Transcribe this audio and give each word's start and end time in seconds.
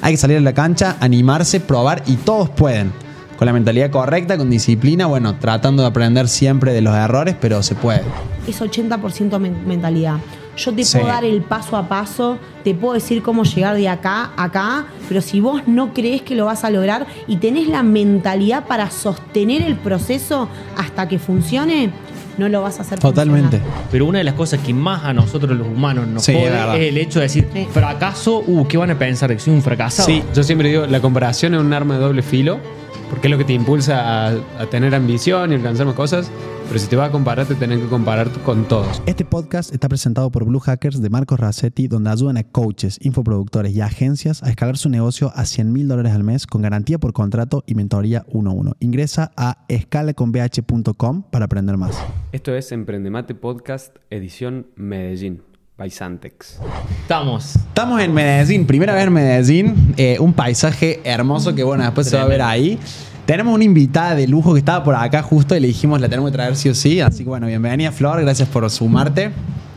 hay 0.00 0.12
que 0.14 0.16
salir 0.18 0.38
a 0.38 0.40
la 0.40 0.54
cancha, 0.54 0.96
animarse, 1.00 1.60
probar 1.60 2.02
y 2.06 2.14
todos 2.16 2.48
pueden. 2.50 2.92
Con 3.38 3.46
la 3.46 3.52
mentalidad 3.52 3.90
correcta, 3.90 4.36
con 4.36 4.50
disciplina, 4.50 5.06
bueno, 5.06 5.36
tratando 5.38 5.82
de 5.82 5.88
aprender 5.88 6.26
siempre 6.28 6.72
de 6.72 6.80
los 6.80 6.94
errores, 6.94 7.36
pero 7.40 7.62
se 7.62 7.74
puede. 7.76 8.02
Es 8.48 8.60
80% 8.60 9.38
men- 9.38 9.66
mentalidad. 9.66 10.16
Yo 10.56 10.74
te 10.74 10.84
Sí. 10.84 10.98
puedo 10.98 11.12
dar 11.12 11.24
el 11.24 11.40
paso 11.42 11.76
a 11.76 11.88
paso, 11.88 12.36
te 12.64 12.74
puedo 12.74 12.94
decir 12.94 13.22
cómo 13.22 13.44
llegar 13.44 13.76
de 13.76 13.88
acá 13.88 14.32
a 14.36 14.44
acá, 14.44 14.86
pero 15.08 15.20
si 15.20 15.38
vos 15.38 15.62
no 15.68 15.94
crees 15.94 16.22
que 16.22 16.34
lo 16.34 16.46
vas 16.46 16.64
a 16.64 16.70
lograr 16.70 17.06
y 17.28 17.36
tenés 17.36 17.68
la 17.68 17.84
mentalidad 17.84 18.64
para 18.66 18.90
sostener 18.90 19.62
el 19.62 19.76
proceso 19.76 20.48
hasta 20.76 21.06
que 21.06 21.20
funcione, 21.20 21.92
no 22.38 22.48
lo 22.48 22.62
vas 22.62 22.78
a 22.78 22.82
hacer 22.82 22.98
Totalmente. 22.98 23.58
funcionar. 23.58 23.82
Pero 23.90 24.06
una 24.06 24.18
de 24.18 24.24
las 24.24 24.34
cosas 24.34 24.60
que 24.60 24.72
más 24.72 25.04
a 25.04 25.12
nosotros 25.12 25.56
los 25.56 25.66
humanos 25.66 26.06
nos 26.06 26.22
Sí, 26.24 26.32
es 26.32 26.38
jode 26.38 26.50
verdad. 26.50 26.76
es 26.76 26.88
el 26.88 26.96
hecho 26.98 27.18
de 27.18 27.24
decir, 27.24 27.48
Sí. 27.52 27.66
fracaso, 27.72 28.42
uh, 28.46 28.66
¿qué 28.66 28.76
van 28.76 28.90
a 28.90 28.98
pensar? 28.98 29.30
¿Que 29.32 29.38
soy 29.38 29.54
un 29.54 29.62
fracasado? 29.62 30.06
Sí, 30.06 30.22
yo 30.34 30.42
siempre 30.42 30.68
digo, 30.68 30.86
la 30.86 31.00
comparación 31.00 31.54
es 31.54 31.60
un 31.60 31.72
arma 31.72 31.94
de 31.94 32.00
doble 32.00 32.22
filo, 32.22 32.60
porque 33.08 33.28
es 33.28 33.30
lo 33.30 33.38
que 33.38 33.44
te 33.44 33.52
impulsa 33.52 34.28
a, 34.28 34.28
a 34.58 34.66
tener 34.70 34.94
ambición 34.94 35.52
y 35.52 35.54
alcanzar 35.54 35.86
más 35.86 35.94
cosas, 35.94 36.30
pero 36.68 36.78
si 36.78 36.86
te 36.86 36.96
vas 36.96 37.08
a 37.08 37.12
comparar, 37.12 37.46
te 37.46 37.54
tenés 37.54 37.80
que 37.80 37.86
comparar 37.86 38.28
con 38.44 38.68
todos. 38.68 39.02
Este 39.06 39.24
podcast 39.24 39.72
está 39.72 39.88
presentado 39.88 40.30
por 40.30 40.44
Blue 40.44 40.60
Hackers 40.60 41.00
de 41.00 41.08
Marcos 41.08 41.40
Rassetti, 41.40 41.88
donde 41.88 42.10
ayudan 42.10 42.36
a 42.36 42.44
coaches, 42.44 42.98
infoproductores 43.00 43.74
y 43.74 43.80
agencias 43.80 44.42
a 44.42 44.50
escalar 44.50 44.76
su 44.76 44.90
negocio 44.90 45.32
a 45.34 45.46
100 45.46 45.72
mil 45.72 45.88
dólares 45.88 46.12
al 46.12 46.24
mes 46.24 46.46
con 46.46 46.60
garantía 46.60 46.98
por 46.98 47.14
contrato 47.14 47.64
y 47.66 47.74
mentoría 47.74 48.26
1 48.28 48.50
a 48.50 48.52
1. 48.52 48.72
Ingresa 48.80 49.32
a 49.36 49.64
escalaconbh.com 49.68 51.22
para 51.30 51.46
aprender 51.46 51.78
más. 51.78 51.98
Esto 52.32 52.54
es 52.54 52.70
Emprendemate 52.70 53.34
Podcast, 53.34 53.96
edición 54.10 54.66
Medellín, 54.76 55.42
by 55.78 55.90
Santex. 55.90 56.58
Estamos. 57.02 57.54
Estamos 57.54 58.00
en 58.02 58.12
Medellín, 58.12 58.66
primera 58.66 58.94
vez 58.94 59.06
en 59.06 59.12
Medellín, 59.12 59.94
eh, 59.96 60.16
un 60.18 60.32
paisaje 60.32 61.00
hermoso 61.04 61.54
que 61.54 61.62
bueno, 61.62 61.84
después 61.84 62.08
se 62.08 62.16
va 62.16 62.22
a 62.24 62.26
ver 62.26 62.42
ahí. 62.42 62.78
Tenemos 63.26 63.54
una 63.54 63.62
invitada 63.62 64.14
de 64.16 64.26
lujo 64.26 64.54
que 64.54 64.58
estaba 64.58 64.82
por 64.82 64.96
acá 64.96 65.22
justo 65.22 65.54
y 65.54 65.60
le 65.60 65.68
dijimos 65.68 66.00
la 66.00 66.08
tenemos 66.08 66.30
que 66.30 66.36
traer 66.36 66.56
sí 66.56 66.68
o 66.68 66.74
sí, 66.74 67.00
así 67.00 67.22
que 67.22 67.28
bueno, 67.28 67.46
bienvenida 67.46 67.92
Flor, 67.92 68.20
gracias 68.22 68.48
por 68.48 68.68
sumarte 68.70 69.30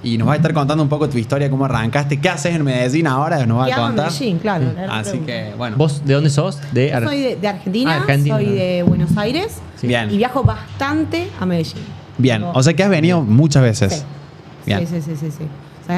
y 0.03 0.17
nos 0.17 0.28
va 0.28 0.34
a 0.34 0.36
estar 0.38 0.53
contando 0.53 0.81
un 0.81 0.90
poco 0.90 1.08
tu 1.08 1.17
historia, 1.20 1.50
cómo 1.52 1.66
arrancaste, 1.66 2.20
qué 2.20 2.30
haces 2.30 2.56
en 2.56 2.64
Medellín 2.64 3.06
ahora, 3.06 3.45
nos 3.45 3.59
va 3.59 3.66
¿Qué 3.68 3.73
a 3.73 3.78
contar. 3.78 4.06
Medellín? 4.12 4.40
Claro, 4.40 4.66
Así 4.90 5.20
que 5.20 5.52
bueno, 5.58 5.75
¿Vos 5.78 6.02
de 6.03 6.14
dónde 6.16 6.30
sos? 6.31 6.59
De 6.72 6.90
Yo 6.90 7.02
soy 7.08 7.22
de, 7.22 7.36
de 7.36 7.47
Argentina, 7.47 7.92
Ah, 7.94 7.97
Argentina. 7.97 8.36
soy 8.38 8.45
de 8.45 8.84
Buenos 8.84 9.16
Aires 9.18 9.58
Sí. 9.75 9.86
bien, 9.88 10.09
y 10.09 10.18
viajo 10.18 10.42
bastante 10.44 11.28
a 11.40 11.45
Medellín. 11.45 11.84
bien, 12.18 12.44
o 12.44 12.64
sea 12.64 12.73
que 12.73 12.84
has 12.84 12.90
venido 12.90 13.22
muchas 13.22 13.62
veces. 13.62 13.94
Sí. 13.94 14.03
Bien. 14.66 14.80
Sí, 14.80 14.95
sí, 14.95 15.02
sí, 15.02 15.16
sí, 15.20 15.31
sí. 15.31 15.44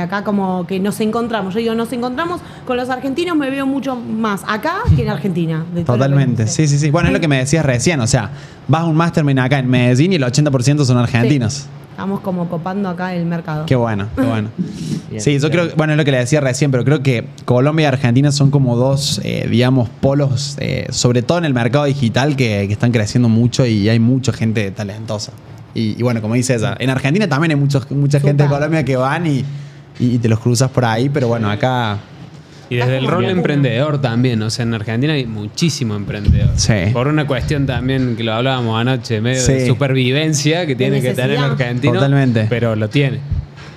Acá 0.02 0.24
como 0.24 0.66
que 0.68 0.80
nos 0.80 1.00
encontramos. 1.00 1.54
Yo 1.54 1.60
digo, 1.60 1.76
nos 1.76 1.92
encontramos 1.94 2.42
con 2.66 2.78
los 2.78 2.90
argentinos, 2.90 3.36
me 3.38 3.50
veo 3.50 3.66
mucho 3.66 3.96
más 3.96 4.44
acá 4.48 4.78
que 4.96 5.04
en 5.04 5.10
Argentina. 5.10 5.66
de 5.74 5.84
Totalmente, 5.84 6.48
sí, 6.48 6.68
sí, 6.68 6.78
sí. 6.78 6.92
Bueno, 6.92 7.10
es 7.10 7.14
lo 7.14 7.20
que 7.20 7.28
me 7.28 7.38
decías 7.38 7.66
recién, 7.66 8.00
o 8.00 8.08
sea, 8.08 8.32
vas 8.68 8.82
a 8.82 8.86
un 8.86 8.96
mastermind 8.96 9.40
acá 9.40 9.60
en 9.60 9.70
Medellín 9.70 10.14
y 10.14 10.16
el 10.16 10.24
80% 10.24 10.84
son 10.86 10.98
argentinos. 10.98 11.68
Estamos 11.92 12.22
como 12.22 12.50
copando 12.50 12.90
acá 12.90 13.14
el 13.14 13.26
mercado. 13.26 13.68
Qué 13.68 13.76
bueno, 13.76 14.08
qué 14.16 14.24
bueno. 14.24 14.50
Bien, 15.12 15.22
sí, 15.22 15.38
yo 15.38 15.52
creo, 15.52 15.70
bueno, 15.78 15.94
es 15.94 15.98
lo 15.98 16.04
que 16.04 16.10
le 16.10 16.18
decía 16.18 16.42
recién, 16.42 16.72
pero 16.72 16.84
creo 16.84 17.04
que 17.04 17.28
Colombia 17.46 17.84
y 17.84 17.86
Argentina 17.86 18.32
son 18.32 18.50
como 18.50 18.76
dos, 18.76 19.22
eh, 19.24 19.48
digamos, 19.48 19.90
polos, 19.90 20.58
eh, 20.60 20.88
sobre 20.90 21.22
todo 21.22 21.38
en 21.38 21.46
el 21.46 21.54
mercado 21.54 21.86
digital, 21.86 22.36
que, 22.36 22.66
que 22.66 22.74
están 22.74 22.92
creciendo 22.92 23.30
mucho 23.30 23.64
y 23.68 23.90
hay 23.90 24.00
mucha 24.00 24.34
gente 24.34 24.72
talentosa. 24.72 25.34
Y, 25.76 26.00
y 26.00 26.04
bueno, 26.04 26.20
como 26.22 26.34
dice 26.34 26.56
ella, 26.56 26.76
en 26.80 26.90
Argentina 26.90 27.28
también 27.28 27.52
hay 27.52 27.58
muchos, 27.58 27.90
mucha 27.92 28.20
gente 28.20 28.44
de. 28.44 28.50
Colombia 28.50 28.84
que 28.84 28.96
van 28.96 29.28
y, 29.28 29.46
y 30.00 30.18
te 30.18 30.28
los 30.30 30.40
cruzas 30.40 30.70
por 30.72 30.86
ahí, 30.86 31.10
pero 31.10 31.28
bueno, 31.28 31.50
acá 31.50 31.98
Y 32.70 32.78
desde 32.78 32.98
el 32.98 33.08
rol 33.08 33.26
bien. 33.26 33.38
emprendedor 33.38 34.02
también, 34.02 34.42
o 34.42 34.50
sea, 34.50 34.64
en 34.64 34.74
Argentina 34.74 35.14
hay 35.14 35.26
muchísimo 35.28 35.96
emprendedor. 35.96 36.50
Sí. 36.56 36.74
Por 36.92 37.08
una 37.08 37.28
cuestión 37.28 37.66
también 37.66 38.16
que 38.16 38.24
lo 38.24 38.34
hablábamos 38.34 38.80
anoche, 38.80 39.22
medio 39.22 39.42
Sí. 39.42 39.54
de 39.54 39.68
supervivencia 39.68 40.66
que 40.66 40.76
tiene 40.76 41.02
que 41.02 41.14
tener 41.14 41.32
el 41.38 41.44
argentino. 41.44 41.94
Totalmente. 41.94 42.48
Pero 42.50 42.76
lo 42.76 42.90
tiene. 42.90 43.20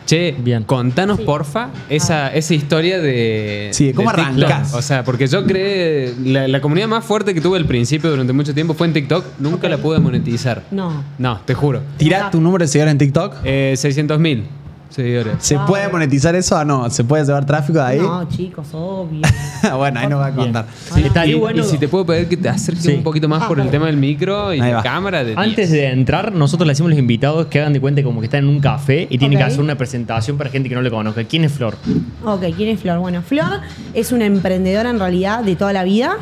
Che, 0.07 0.37
Bien. 0.39 0.63
contanos 0.63 1.19
porfa 1.21 1.71
esa, 1.91 2.33
esa 2.33 2.55
historia 2.55 3.01
de. 3.01 3.71
Sí, 3.73 3.93
¿cómo 3.93 4.13
de 4.13 4.23
arrancás? 4.23 4.73
O 4.73 4.81
sea, 4.81 5.03
porque 5.03 5.27
yo 5.27 5.45
creé. 5.45 6.15
La, 6.25 6.47
la 6.47 6.61
comunidad 6.61 6.87
más 6.87 7.05
fuerte 7.05 7.35
que 7.35 7.41
tuve 7.41 7.59
al 7.59 7.65
principio 7.65 8.09
durante 8.11 8.33
mucho 8.33 8.55
tiempo 8.55 8.73
fue 8.75 8.87
en 8.87 8.93
TikTok. 8.93 9.25
Nunca 9.41 9.69
la 9.69 9.79
pude 9.79 9.99
monetizar. 9.99 10.63
No. 10.71 11.03
No, 11.19 11.41
te 11.45 11.55
juro. 11.55 11.83
tira 11.97 12.31
tu 12.31 12.41
número 12.41 12.63
de 12.65 12.69
seguidores 12.69 12.93
en 12.93 12.99
TikTok. 12.99 13.35
Eh, 13.43 13.75
600 13.77 14.21
mil 14.21 14.45
seguidores. 14.91 15.35
¿Se 15.41 15.57
Wow. 15.57 15.67
puede 15.67 15.89
monetizar 15.89 16.35
eso 16.35 16.57
o 16.57 16.65
no? 16.65 16.89
¿Se 16.91 17.05
puede 17.05 17.25
llevar 17.25 17.45
tráfico 17.45 17.79
de 17.79 17.85
ahí? 17.85 17.99
No, 17.99 18.27
chicos, 18.29 18.67
obvio. 18.73 19.21
bueno, 19.77 20.01
ahí 20.01 20.07
nos 20.09 20.21
va 20.21 20.27
a 20.27 20.33
contar. 20.35 20.67
Sí, 20.95 21.03
está 21.03 21.27
y, 21.27 21.35
bueno. 21.35 21.63
y 21.63 21.67
si 21.67 21.79
te 21.79 21.89
puedo 21.89 22.07
pedir 22.07 22.29
que 22.29 22.37
te 22.37 22.49
acerques 22.49 22.85
Sí. 22.85 22.93
un 22.95 23.03
poquito 23.03 23.29
más 23.29 23.43
Ah, 23.43 23.49
por 23.49 23.61
el 23.61 23.69
tema 23.71 23.87
del 23.87 23.97
micro 23.97 24.53
y 24.55 24.59
la 24.59 24.83
cámara. 24.83 25.25
De 25.25 25.35
Antes 25.37 25.71
10. 25.71 25.71
de 25.71 25.87
entrar, 25.91 26.33
nosotros 26.33 26.67
le 26.67 26.73
decimos 26.73 26.89
a 26.89 26.91
los 26.91 26.99
invitados 26.99 27.47
que 27.47 27.61
hagan 27.61 27.73
de 27.73 27.81
cuenta 27.81 28.03
como 28.03 28.21
que 28.21 28.27
están 28.27 28.45
en 28.45 28.49
un 28.51 28.61
café 28.61 29.07
y 29.11 29.19
tienen 29.19 29.39
Ok. 29.39 29.45
que 29.45 29.51
hacer 29.53 29.61
una 29.61 29.77
presentación 29.77 30.37
para 30.39 30.51
gente 30.51 30.69
que 30.69 30.75
no 30.75 30.83
le 30.83 30.91
conozca. 30.91 31.25
¿Quién 31.25 31.45
es 31.45 31.53
Flor? 31.53 31.75
Ok, 32.25 32.45
¿quién 32.57 32.69
es 32.71 32.81
Flor? 32.81 32.99
Bueno, 32.99 33.23
Flor 33.23 33.61
es 33.95 34.13
una 34.13 34.25
emprendedora 34.27 34.91
en 34.91 34.99
realidad 34.99 35.43
de 35.45 35.57
toda 35.57 35.73
la 35.73 35.85
vida 35.85 36.17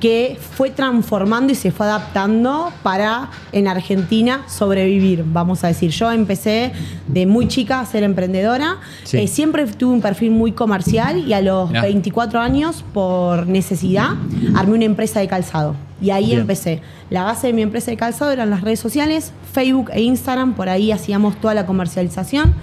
que 0.00 0.38
fue 0.56 0.70
transformando 0.70 1.52
y 1.52 1.56
se 1.56 1.70
fue 1.70 1.86
adaptando 1.86 2.70
para 2.82 3.30
en 3.52 3.66
Argentina 3.66 4.42
sobrevivir, 4.46 5.24
vamos 5.26 5.64
a 5.64 5.68
decir. 5.68 5.90
Yo 5.90 6.12
empecé 6.12 6.72
de 7.08 7.26
muy 7.26 7.48
chica 7.48 7.80
a 7.80 7.86
ser 7.86 8.02
emprendedora, 8.02 8.76
Sí. 9.04 9.18
Eh, 9.18 9.26
siempre 9.28 9.66
tuve 9.66 9.94
un 9.94 10.00
perfil 10.02 10.30
muy 10.32 10.52
comercial 10.52 11.18
y 11.26 11.32
a 11.32 11.40
los 11.40 11.68
Mirá. 11.70 11.82
24 11.82 12.40
años, 12.40 12.84
por 12.92 13.46
necesidad, 13.46 14.10
armé 14.54 14.74
una 14.74 14.84
empresa 14.84 15.20
de 15.20 15.28
calzado. 15.28 15.74
Y 16.00 16.10
ahí 16.10 16.26
Bien. 16.26 16.40
empecé. 16.40 16.82
La 17.08 17.22
base 17.24 17.46
de 17.46 17.52
mi 17.54 17.62
empresa 17.62 17.90
de 17.90 17.96
calzado 17.96 18.30
eran 18.30 18.50
las 18.50 18.60
redes 18.60 18.80
sociales, 18.80 19.32
Facebook 19.52 19.90
e 19.94 20.02
Instagram, 20.02 20.54
por 20.54 20.68
ahí 20.68 20.92
hacíamos 20.92 21.40
toda 21.40 21.54
la 21.54 21.64
comercialización. 21.64 22.54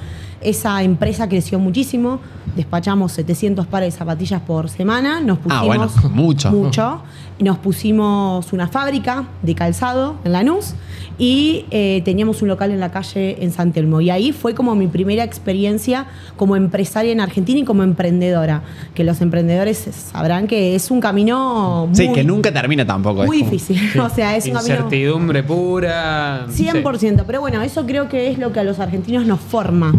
Esa 0.43 0.83
empresa 0.83 1.27
creció 1.29 1.59
muchísimo, 1.59 2.19
despachamos 2.55 3.11
700 3.13 3.65
pares 3.67 3.93
de 3.93 3.97
zapatillas 3.99 4.41
por 4.41 4.69
semana, 4.69 5.19
nos 5.21 5.37
pusimos 5.39 5.61
Ah, 5.61 5.65
bueno, 5.65 5.89
mucho. 6.11 6.51
mucho. 6.51 7.01
Nos 7.39 7.57
pusimos 7.57 8.53
una 8.53 8.67
fábrica 8.67 9.25
de 9.41 9.55
calzado 9.55 10.15
en 10.23 10.33
Lanús 10.33 10.75
y 11.17 11.65
eh, 11.71 12.01
teníamos 12.05 12.41
un 12.41 12.47
local 12.47 12.71
en 12.71 12.79
la 12.79 12.91
calle 12.91 13.37
en 13.43 13.51
San 13.51 13.71
Telmo. 13.73 14.01
Y 14.01 14.09
ahí 14.11 14.31
fue 14.31 14.53
como 14.53 14.75
mi 14.75 14.87
primera 14.87 15.23
experiencia 15.23 16.05
como 16.37 16.55
empresaria 16.55 17.11
en 17.11 17.19
Argentina 17.21 17.59
y 17.59 17.63
como 17.63 17.81
emprendedora. 17.83 18.61
Que 18.93 19.03
los 19.03 19.19
emprendedores 19.21 19.77
sabrán 20.11 20.45
que 20.47 20.75
es 20.75 20.91
un 20.91 21.01
camino 21.01 21.87
muy, 21.87 21.95
Sí, 21.95 22.11
que 22.13 22.23
nunca 22.23 22.51
termina 22.53 22.85
tampoco. 22.85 23.23
es 23.23 23.27
muy 23.27 23.39
como- 23.39 23.51
difícil. 23.51 23.99
o 23.99 24.09
sea, 24.09 24.35
es 24.37 24.45
un 24.45 24.53
camino... 24.53 24.75
Incertidumbre 24.75 25.43
pura. 25.43 26.45
100%, 26.49 27.23
pero 27.25 27.41
bueno, 27.41 27.61
eso 27.61 27.85
creo 27.85 28.07
que 28.09 28.29
es 28.31 28.37
lo 28.37 28.51
que 28.53 28.59
a 28.59 28.63
los 28.63 28.79
argentinos 28.79 29.25
nos 29.25 29.39
forma, 29.39 29.93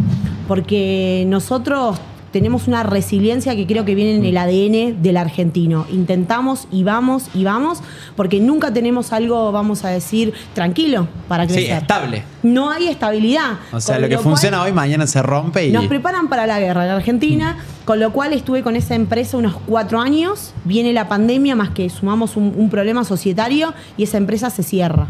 porque 0.46 1.24
nosotros 1.28 1.98
tenemos 2.32 2.66
una 2.66 2.82
resiliencia 2.82 3.54
que 3.54 3.64
creo 3.64 3.84
que 3.84 3.94
viene 3.94 4.16
en 4.16 4.24
el 4.24 4.36
ADN 4.36 5.00
del 5.04 5.16
argentino. 5.16 5.86
Intentamos 5.92 6.66
y 6.72 6.82
vamos 6.82 7.26
y 7.32 7.44
vamos, 7.44 7.78
porque 8.16 8.40
nunca 8.40 8.72
tenemos 8.72 9.12
algo, 9.12 9.52
vamos 9.52 9.84
a 9.84 9.90
decir, 9.90 10.34
tranquilo 10.52 11.06
para 11.28 11.46
Sí, 11.46 11.54
crecer. 11.54 11.76
estable. 11.82 12.24
No 12.42 12.70
hay 12.70 12.88
estabilidad. 12.88 13.52
O 13.72 13.80
sea, 13.80 14.00
lo 14.00 14.08
que 14.08 14.18
funciona 14.18 14.62
hoy, 14.62 14.72
mañana 14.72 15.06
se 15.06 15.22
rompe 15.22 15.68
y. 15.68 15.70
nos 15.70 15.86
preparan 15.86 16.28
para 16.28 16.44
la 16.48 16.58
guerra 16.58 16.84
en 16.86 16.90
Argentina, 16.90 17.56
con 17.84 18.00
lo 18.00 18.10
cual 18.12 18.32
estuve 18.32 18.64
con 18.64 18.74
esa 18.74 18.96
empresa 18.96 19.36
unos 19.36 19.54
cuatro 19.64 20.00
años. 20.00 20.54
Viene 20.64 20.92
la 20.92 21.06
pandemia, 21.06 21.54
más 21.54 21.70
que 21.70 21.88
sumamos 21.88 22.36
un, 22.36 22.52
un 22.56 22.68
problema 22.68 23.04
societario 23.04 23.72
y 23.96 24.02
esa 24.02 24.16
empresa 24.16 24.50
se 24.50 24.64
cierra. 24.64 25.06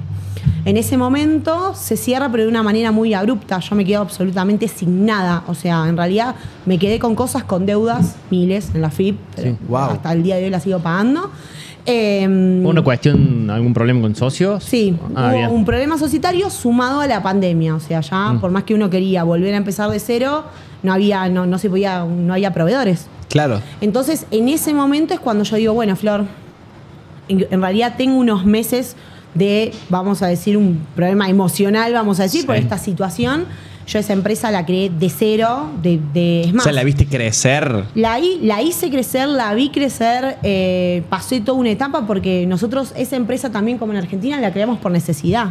En 0.64 0.76
ese 0.76 0.96
momento 0.96 1.74
se 1.74 1.96
cierra, 1.96 2.30
pero 2.30 2.44
de 2.44 2.48
una 2.48 2.62
manera 2.62 2.90
muy 2.92 3.12
abrupta. 3.14 3.58
Yo 3.60 3.76
me 3.76 3.84
quedo 3.84 4.00
absolutamente 4.02 4.66
sin 4.68 5.04
nada. 5.06 5.42
O 5.46 5.54
sea, 5.54 5.86
en 5.88 5.96
realidad 5.96 6.34
me 6.66 6.78
quedé 6.78 6.98
con 6.98 7.14
cosas, 7.14 7.44
con 7.44 7.66
deudas, 7.66 8.16
miles 8.30 8.70
en 8.74 8.80
la 8.82 8.90
FIP. 8.90 9.18
pero 9.36 9.50
Sí. 9.52 9.56
Wow. 9.68 9.78
Hasta 9.78 10.12
el 10.12 10.22
día 10.22 10.36
de 10.36 10.44
hoy 10.44 10.50
la 10.50 10.60
sigo 10.60 10.78
pagando. 10.78 11.30
Em, 11.86 12.64
¿Una 12.64 12.82
cuestión, 12.82 13.50
algún 13.50 13.74
problema 13.74 14.00
con 14.00 14.14
socios? 14.16 14.64
Sí, 14.64 14.96
Ah, 15.14 15.28
hubo 15.28 15.36
bien. 15.36 15.50
un 15.50 15.64
problema 15.66 15.98
societario 15.98 16.48
sumado 16.48 17.00
a 17.00 17.06
la 17.06 17.22
pandemia. 17.22 17.74
O 17.74 17.80
sea, 17.80 18.00
ya 18.00 18.32
Mm. 18.32 18.40
por 18.40 18.50
más 18.50 18.62
que 18.64 18.72
uno 18.74 18.88
quería 18.88 19.22
volver 19.24 19.52
a 19.52 19.58
empezar 19.58 19.90
de 19.90 19.98
cero, 20.00 20.44
no 20.82 20.92
había, 20.94 21.28
no, 21.28 21.44
no 21.46 21.58
se 21.58 21.68
podía, 21.68 22.04
no 22.04 22.32
había 22.32 22.52
proveedores. 22.54 23.06
Claro. 23.28 23.60
Entonces, 23.82 24.26
en 24.30 24.48
ese 24.48 24.72
momento 24.72 25.12
es 25.12 25.20
cuando 25.20 25.44
yo 25.44 25.56
digo, 25.56 25.74
bueno, 25.74 25.94
Flor, 25.96 26.24
en, 27.28 27.46
en 27.50 27.60
realidad 27.60 27.94
tengo 27.98 28.16
unos 28.16 28.46
meses 28.46 28.96
de, 29.34 29.72
vamos 29.88 30.22
a 30.22 30.26
decir, 30.26 30.56
un 30.56 30.86
problema 30.94 31.28
emocional, 31.28 31.92
vamos 31.92 32.20
a 32.20 32.24
decir, 32.24 32.42
Sí. 32.42 32.46
por 32.46 32.56
esta 32.56 32.78
situación. 32.78 33.44
Yo 33.86 33.98
esa 33.98 34.14
empresa 34.14 34.50
la 34.50 34.64
creé 34.64 34.88
de 34.88 35.10
cero, 35.10 35.68
de, 35.82 36.00
de 36.14 36.40
es 36.44 36.52
O 36.52 36.54
más, 36.54 36.64
sea, 36.64 36.72
la 36.72 36.84
viste 36.84 37.04
crecer. 37.06 37.84
la, 37.94 38.18
la 38.40 38.62
hice 38.62 38.88
crecer, 38.90 39.28
la 39.28 39.52
vi 39.52 39.68
crecer, 39.68 40.38
eh, 40.42 41.02
pasé 41.10 41.42
toda 41.42 41.58
una 41.58 41.68
etapa 41.70 42.06
porque 42.06 42.46
nosotros 42.46 42.94
esa 42.96 43.16
empresa 43.16 43.50
también 43.50 43.76
como 43.76 43.92
en 43.92 43.98
Argentina 43.98 44.40
la 44.40 44.52
creamos 44.54 44.78
por 44.78 44.90
necesidad. 44.90 45.48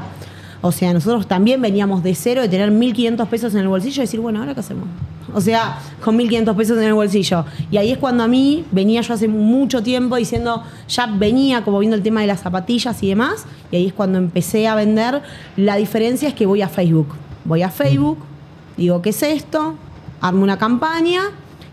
O 0.61 0.71
sea, 0.71 0.93
nosotros 0.93 1.27
también 1.27 1.61
veníamos 1.61 2.01
de 2.01 2.15
cero, 2.15 2.41
de 2.41 2.49
tener 2.49 2.71
1.500 2.71 3.27
pesos 3.27 3.53
en 3.53 3.59
el 3.59 3.67
bolsillo 3.67 4.01
y 4.01 4.05
decir, 4.05 4.19
bueno, 4.19 4.39
¿ahora 4.39 4.55
qué 4.55 4.61
hacemos? 4.61 4.85
O 5.33 5.41
sea, 5.41 5.79
con 6.03 6.17
1.500 6.17 6.55
pesos 6.55 6.77
en 6.77 6.83
el 6.83 6.93
bolsillo. 6.93 7.45
Y 7.71 7.77
ahí 7.77 7.91
es 7.91 7.97
cuando 7.97 8.23
a 8.23 8.27
mí 8.27 8.63
venía 8.71 9.01
yo 9.01 9.13
hace 9.13 9.27
mucho 9.27 9.81
tiempo 9.83 10.15
diciendo, 10.15 10.63
ya 10.87 11.05
venía 11.07 11.63
como 11.63 11.79
viendo 11.79 11.95
el 11.95 12.03
tema 12.03 12.21
de 12.21 12.27
las 12.27 12.41
zapatillas 12.41 13.01
y 13.03 13.09
demás. 13.09 13.45
Y 13.71 13.75
ahí 13.77 13.87
es 13.87 13.93
cuando 13.93 14.17
empecé 14.17 14.67
a 14.67 14.75
vender. 14.75 15.21
La 15.57 15.75
diferencia 15.75 16.27
es 16.27 16.33
que 16.33 16.45
voy 16.45 16.61
a 16.61 16.67
Facebook. 16.69 17.07
Voy 17.45 17.61
a 17.61 17.69
Facebook, 17.69 18.19
digo, 18.77 19.01
¿qué 19.01 19.09
es 19.09 19.21
esto? 19.23 19.75
Armo 20.21 20.43
una 20.43 20.57
campaña. 20.57 21.21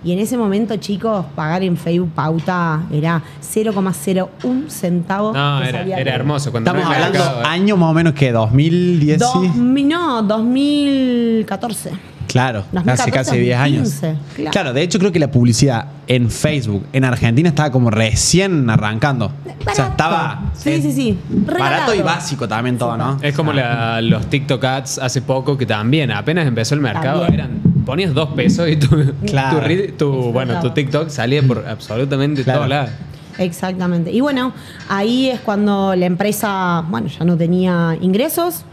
Y 0.03 0.13
en 0.13 0.19
ese 0.19 0.39
momento, 0.39 0.75
chicos, 0.77 1.27
pagar 1.37 1.63
en 1.63 1.77
Facebook 1.77 2.11
pauta 2.15 2.85
era 2.91 3.23
0,01 3.43 4.69
centavo. 4.71 5.33
No, 5.35 5.61
que 5.61 5.69
era, 5.69 5.79
salía 5.81 5.97
era 5.99 6.11
todo. 6.13 6.21
hermoso. 6.21 6.51
Cuando 6.51 6.71
Estamos 6.71 6.95
hablando 6.95 7.19
mercado, 7.19 7.47
años 7.47 7.79
más 7.79 7.91
o 7.91 7.93
menos 7.93 8.15
que 8.15 8.33
2010. 8.33 9.19
sí. 9.21 9.25
Dos 9.47 9.55
mi- 9.57 9.85
no, 9.85 10.23
2014. 10.23 11.91
Claro, 12.33 12.65
2014, 12.73 13.03
hace 13.03 13.11
casi 13.11 13.39
10 13.39 13.59
años. 13.59 13.83
2015, 14.01 14.35
Claro. 14.37 14.51
claro. 14.53 14.73
de 14.73 14.83
hecho 14.83 14.99
creo 14.99 15.13
que 15.13 15.19
la 15.19 15.31
publicidad 15.31 15.87
en 16.07 16.31
Facebook 16.31 16.87
en 16.93 17.05
Argentina 17.05 17.49
estaba 17.49 17.71
como 17.71 17.91
recién 17.91 18.69
arrancando. 18.71 19.27
O 19.27 19.31
sea, 19.31 19.55
Barato. 19.65 19.83
estaba 19.91 20.43
Sí, 20.55 20.83
sí, 20.83 20.93
sí. 20.93 21.19
barato 21.29 21.95
y 21.95 22.03
básico 22.03 22.49
también 22.49 22.79
todo, 22.79 22.97
¿no? 22.97 23.19
Es 23.23 23.35
como 23.35 23.53
la- 23.53 24.01
los 24.01 24.27
TikTok 24.31 24.65
ads 24.65 24.99
hace 24.99 25.23
poco 25.23 25.57
que 25.59 25.67
también 25.67 26.11
apenas 26.11 26.47
empezó 26.47 26.75
el 26.75 26.81
mercado 26.81 27.21
También. 27.23 27.41
eran 27.41 27.61
ponías 27.85 28.13
dos 28.15 28.31
pesos 28.31 28.69
y 28.69 28.77
tu, 28.77 28.89
Claro. 29.27 29.63
tu, 29.99 30.33
bueno 30.33 30.61
tu 30.61 30.71
TikTok 30.71 31.09
salía 31.09 31.43
por 31.43 31.65
absolutamente 31.67 32.45
Claro. 32.45 32.61
todos 32.61 32.69
lados. 32.71 32.91
Exactamente. 33.39 34.11
Y 34.13 34.21
bueno, 34.21 34.53
ahí 34.89 35.31
es 35.31 35.41
cuando 35.41 35.95
la 35.97 36.07
empresa, 36.07 36.85
bueno, 36.89 37.09
ya 37.09 37.25
no 37.25 37.37
tenía 37.37 37.97
ingresos. 38.01 38.65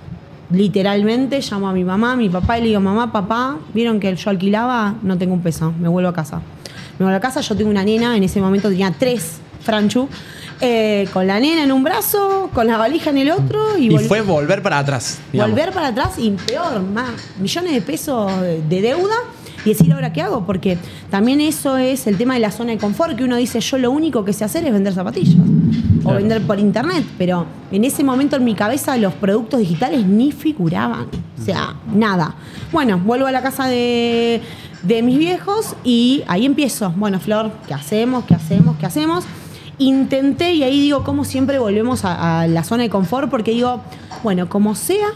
Literalmente 0.49 1.41
llamo 1.41 1.67
a 1.67 1.73
mi 1.73 1.83
mamá, 1.83 2.13
a 2.13 2.15
mi 2.15 2.29
papá 2.29 2.57
y 2.57 2.61
le 2.61 2.67
digo, 2.67 2.79
mamá, 2.79 3.11
papá, 3.11 3.57
vieron 3.73 3.99
que 3.99 4.15
yo 4.15 4.29
alquilaba, 4.29 4.95
no 5.03 5.17
tengo 5.17 5.33
un 5.33 5.41
peso, 5.41 5.73
me 5.79 5.89
vuelvo 5.89 6.09
a 6.09 6.13
casa. 6.13 6.41
Me 6.97 7.05
vuelvo 7.05 7.17
a 7.17 7.21
casa, 7.21 7.41
yo 7.41 7.55
tengo 7.55 7.69
una 7.69 7.83
nena, 7.83 8.15
en 8.15 8.23
ese 8.23 8.39
momento 8.39 8.69
tenía 8.69 8.94
tres 8.97 9.39
Franchu, 9.61 10.07
eh, 10.61 11.07
con 11.11 11.27
la 11.27 11.39
nena 11.39 11.63
en 11.63 11.71
un 11.71 11.83
brazo, 11.83 12.49
con 12.53 12.67
la 12.67 12.77
valija 12.77 13.09
en 13.09 13.17
el 13.17 13.31
otro 13.31 13.77
y, 13.77 13.94
Y 13.94 13.97
fue 13.99 14.21
volver 14.21 14.61
para 14.61 14.79
atrás. 14.79 15.19
digamos. 15.31 15.51
volver 15.51 15.73
para 15.73 15.88
atrás 15.88 16.17
y 16.17 16.31
peor, 16.31 16.81
más, 16.81 17.11
millones 17.39 17.73
de 17.73 17.81
pesos 17.81 18.31
de 18.41 18.81
deuda 18.81 19.15
y 19.65 19.69
decir 19.69 19.91
ahora 19.91 20.13
qué 20.13 20.21
hago, 20.21 20.45
porque 20.45 20.77
también 21.11 21.41
eso 21.41 21.77
es 21.77 22.07
el 22.07 22.17
tema 22.17 22.35
de 22.35 22.39
la 22.39 22.51
zona 22.51 22.71
de 22.71 22.77
confort, 22.77 23.17
que 23.17 23.25
uno 23.25 23.35
dice 23.35 23.59
yo 23.59 23.77
lo 23.77 23.91
único 23.91 24.23
que 24.23 24.31
sé 24.31 24.45
hacer 24.45 24.65
es 24.65 24.71
vender 24.71 24.93
zapatillas 24.93 25.35
o 26.07 26.13
vender 26.13 26.42
por 26.42 26.59
internet, 26.59 27.04
pero 27.18 27.45
en 27.71 27.83
ese 27.83 28.04
momento 28.04 28.36
en 28.38 28.44
mi 28.44 28.56
cabeza 28.56 28.95
los 28.98 29.13
productos 29.13 29.59
digitales 29.59 30.06
ni 30.06 30.31
figuraban, 30.31 31.07
o 31.39 31.44
sea, 31.44 31.75
nada. 31.94 32.36
Bueno, 32.71 32.98
vuelvo 33.00 33.27
a 33.27 33.31
la 33.31 33.42
casa 33.42 33.68
de, 33.68 34.42
de 34.83 35.01
mis 35.01 35.18
viejos 35.18 35.75
y 35.83 36.24
ahí 36.27 36.45
empiezo, 36.45 36.92
bueno, 36.95 37.19
Flor, 37.19 37.51
¿qué 37.68 37.74
hacemos? 37.74 38.24
¿Qué 38.25 38.33
hacemos? 38.36 38.77
¿Qué 38.77 38.86
hacemos? 38.86 39.25
Intenté 39.80 40.54
y 40.54 40.63
ahí 40.63 40.80
digo, 40.81 41.04
como 41.04 41.24
siempre 41.24 41.59
volvemos 41.59 42.04
a, 42.06 42.42
a 42.42 42.48
la 42.48 42.63
zona 42.63 42.83
de 42.83 42.89
confort, 42.89 43.30
porque 43.30 43.51
digo, 43.51 43.81
bueno, 44.24 44.50
como 44.50 44.74
sea, 44.75 45.07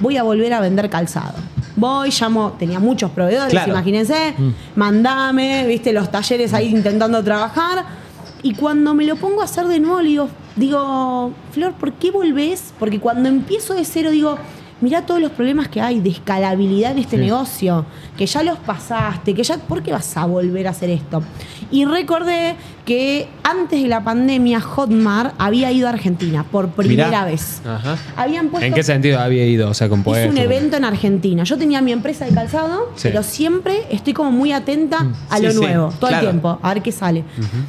voy 0.00 0.16
a 0.16 0.22
volver 0.22 0.52
a 0.52 0.60
vender 0.60 0.90
calzado. 0.90 1.34
Voy, 1.76 2.10
llamo, 2.10 2.56
tenía 2.58 2.80
muchos 2.80 3.10
proveedores, 3.12 3.52
Claro. 3.52 3.70
imagínense, 3.72 4.34
mandame, 4.74 5.66
viste, 5.66 5.92
los 5.92 6.10
talleres 6.10 6.52
ahí 6.52 6.68
intentando 6.68 7.22
trabajar. 7.22 7.99
Y 8.42 8.54
cuando 8.54 8.94
me 8.94 9.04
lo 9.04 9.16
pongo 9.16 9.42
a 9.42 9.44
hacer 9.44 9.66
de 9.66 9.80
nuevo, 9.80 10.00
le 10.00 10.08
digo, 10.08 10.28
digo, 10.56 11.32
Flor, 11.52 11.74
¿por 11.74 11.92
qué 11.92 12.10
volvés? 12.10 12.72
Porque 12.78 12.98
cuando 12.98 13.28
empiezo 13.28 13.74
de 13.74 13.84
cero, 13.84 14.10
digo, 14.10 14.38
mirá 14.80 15.04
todos 15.06 15.20
los 15.20 15.30
problemas 15.32 15.68
que 15.68 15.80
hay 15.80 16.00
de 16.00 16.10
escalabilidad 16.10 16.92
en 16.92 16.98
este 16.98 17.16
negocio, 17.16 17.84
que 18.16 18.26
ya 18.26 18.42
los 18.42 18.58
pasaste, 18.58 19.34
que 19.34 19.42
ya, 19.42 19.58
¿por 19.58 19.82
qué 19.82 19.92
vas 19.92 20.16
a 20.16 20.24
volver 20.26 20.66
a 20.66 20.70
hacer 20.70 20.90
esto? 20.90 21.22
Y 21.70 21.84
recordé 21.84 22.56
que 22.84 23.28
antes 23.44 23.80
de 23.82 23.88
la 23.88 24.02
pandemia, 24.02 24.60
Hotmart 24.60 25.34
había 25.38 25.70
ido 25.70 25.86
a 25.86 25.90
Argentina 25.90 26.44
por 26.50 26.68
primera 26.70 27.06
Mirá. 27.06 27.24
vez. 27.26 27.60
Ajá. 27.64 27.96
Habían 28.16 28.48
puesto 28.48 28.66
¿En 28.66 28.74
qué 28.74 28.82
sentido 28.82 29.20
había 29.20 29.46
ido? 29.46 29.68
O 29.70 29.74
sea, 29.74 29.88
con 29.88 30.00
Hice 30.00 30.04
puestos. 30.04 30.32
un 30.32 30.38
evento 30.38 30.76
en 30.76 30.84
Argentina. 30.84 31.44
Yo 31.44 31.56
tenía 31.58 31.80
mi 31.82 31.92
empresa 31.92 32.24
de 32.24 32.32
calzado, 32.34 32.90
Sí. 32.96 33.08
pero 33.08 33.22
siempre 33.22 33.82
estoy 33.90 34.12
como 34.14 34.32
muy 34.32 34.52
atenta 34.52 35.06
a 35.28 35.36
Sí, 35.36 35.42
lo 35.44 35.52
nuevo, 35.52 35.88
todo 36.00 36.08
claro. 36.08 36.16
el 36.26 36.30
tiempo, 36.32 36.58
a 36.60 36.74
ver 36.74 36.82
qué 36.82 36.90
sale. 36.90 37.22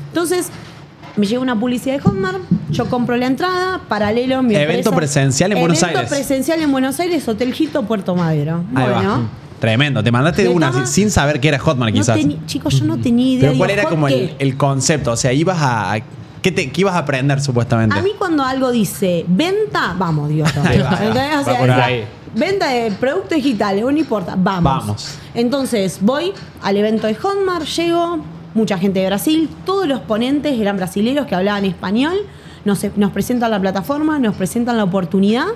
Entonces, 0.07 0.49
me 1.17 1.25
llega 1.25 1.41
una 1.41 1.59
publicidad 1.59 1.95
de 1.95 2.01
Hotmart, 2.01 2.39
yo 2.69 2.89
compro 2.89 3.15
la 3.17 3.27
entrada, 3.27 3.81
paralelo 3.87 4.41
mi 4.43 4.55
Evento 4.55 4.89
empresa- 4.89 4.95
presencial 4.95 5.51
en 5.51 5.59
Buenos 5.59 5.83
Aires. 5.83 5.97
Evento 5.99 6.15
presencial 6.15 6.61
en 6.61 6.71
Buenos 6.71 6.99
Aires, 6.99 7.27
Hotel 7.27 7.53
Hito, 7.57 7.83
Puerto 7.83 8.15
Madero. 8.15 8.63
Ahí 8.75 8.85
va. 8.87 8.93
bueno. 8.93 9.29
Tremendo. 9.59 10.03
Te 10.03 10.11
mandaste 10.11 10.43
de 10.43 10.49
una 10.49 10.85
sin- 10.87 11.11
saber 11.11 11.39
que 11.39 11.47
era 11.49 11.59
Hotmart, 11.59 11.93
quizás. 11.93 12.19
chicos, 12.47 12.79
yo 12.79 12.85
no 12.85 12.97
tenía 12.97 13.27
idea. 13.33 13.39
Pero 13.41 13.51
Digo, 13.53 13.59
¿cuál 13.61 13.69
era 13.71 13.81
¿Hot 13.83 13.91
como 13.91 14.07
el, 14.07 14.13
qué? 14.29 14.35
el 14.39 14.57
concepto? 14.57 15.11
O 15.11 15.15
sea, 15.17 15.31
ibas 15.33 15.57
a. 15.61 15.97
¿Qué, 16.41 16.51
te, 16.51 16.71
qué 16.71 16.81
ibas 16.81 16.95
a 16.95 16.99
aprender 16.99 17.39
supuestamente? 17.39 17.95
A 17.99 18.01
mí 18.01 18.13
cuando 18.17 18.43
algo 18.43 18.71
dice 18.71 19.23
venta, 19.27 19.93
vamos, 19.99 20.29
Dios. 20.29 20.49
Va. 20.57 20.61
O 20.61 20.63
Va 20.63 21.43
sea, 21.43 21.57
por 21.59 21.67
decía, 21.67 21.85
ahí. 21.85 22.05
Venta 22.33 22.69
de 22.69 22.91
productos 22.93 23.35
digitales, 23.35 23.83
no 23.83 23.91
importa, 23.91 24.33
vamos. 24.35 24.63
Vamos. 24.63 25.15
Entonces 25.35 25.99
voy 26.01 26.31
al 26.63 26.77
evento 26.77 27.05
de 27.05 27.13
Hotmart, 27.13 27.65
llego, 27.67 28.17
mucha 28.53 28.77
gente 28.77 28.99
de 28.99 29.07
Brasil, 29.07 29.49
todos 29.65 29.87
los 29.87 30.01
ponentes 30.01 30.59
eran 30.59 30.77
brasileños 30.77 31.25
que 31.25 31.35
hablaban 31.35 31.65
español, 31.65 32.15
nos, 32.65 32.85
nos 32.95 33.11
presentan 33.11 33.51
la 33.51 33.59
plataforma, 33.59 34.19
nos 34.19 34.35
presentan 34.35 34.77
la 34.77 34.83
oportunidad. 34.83 35.47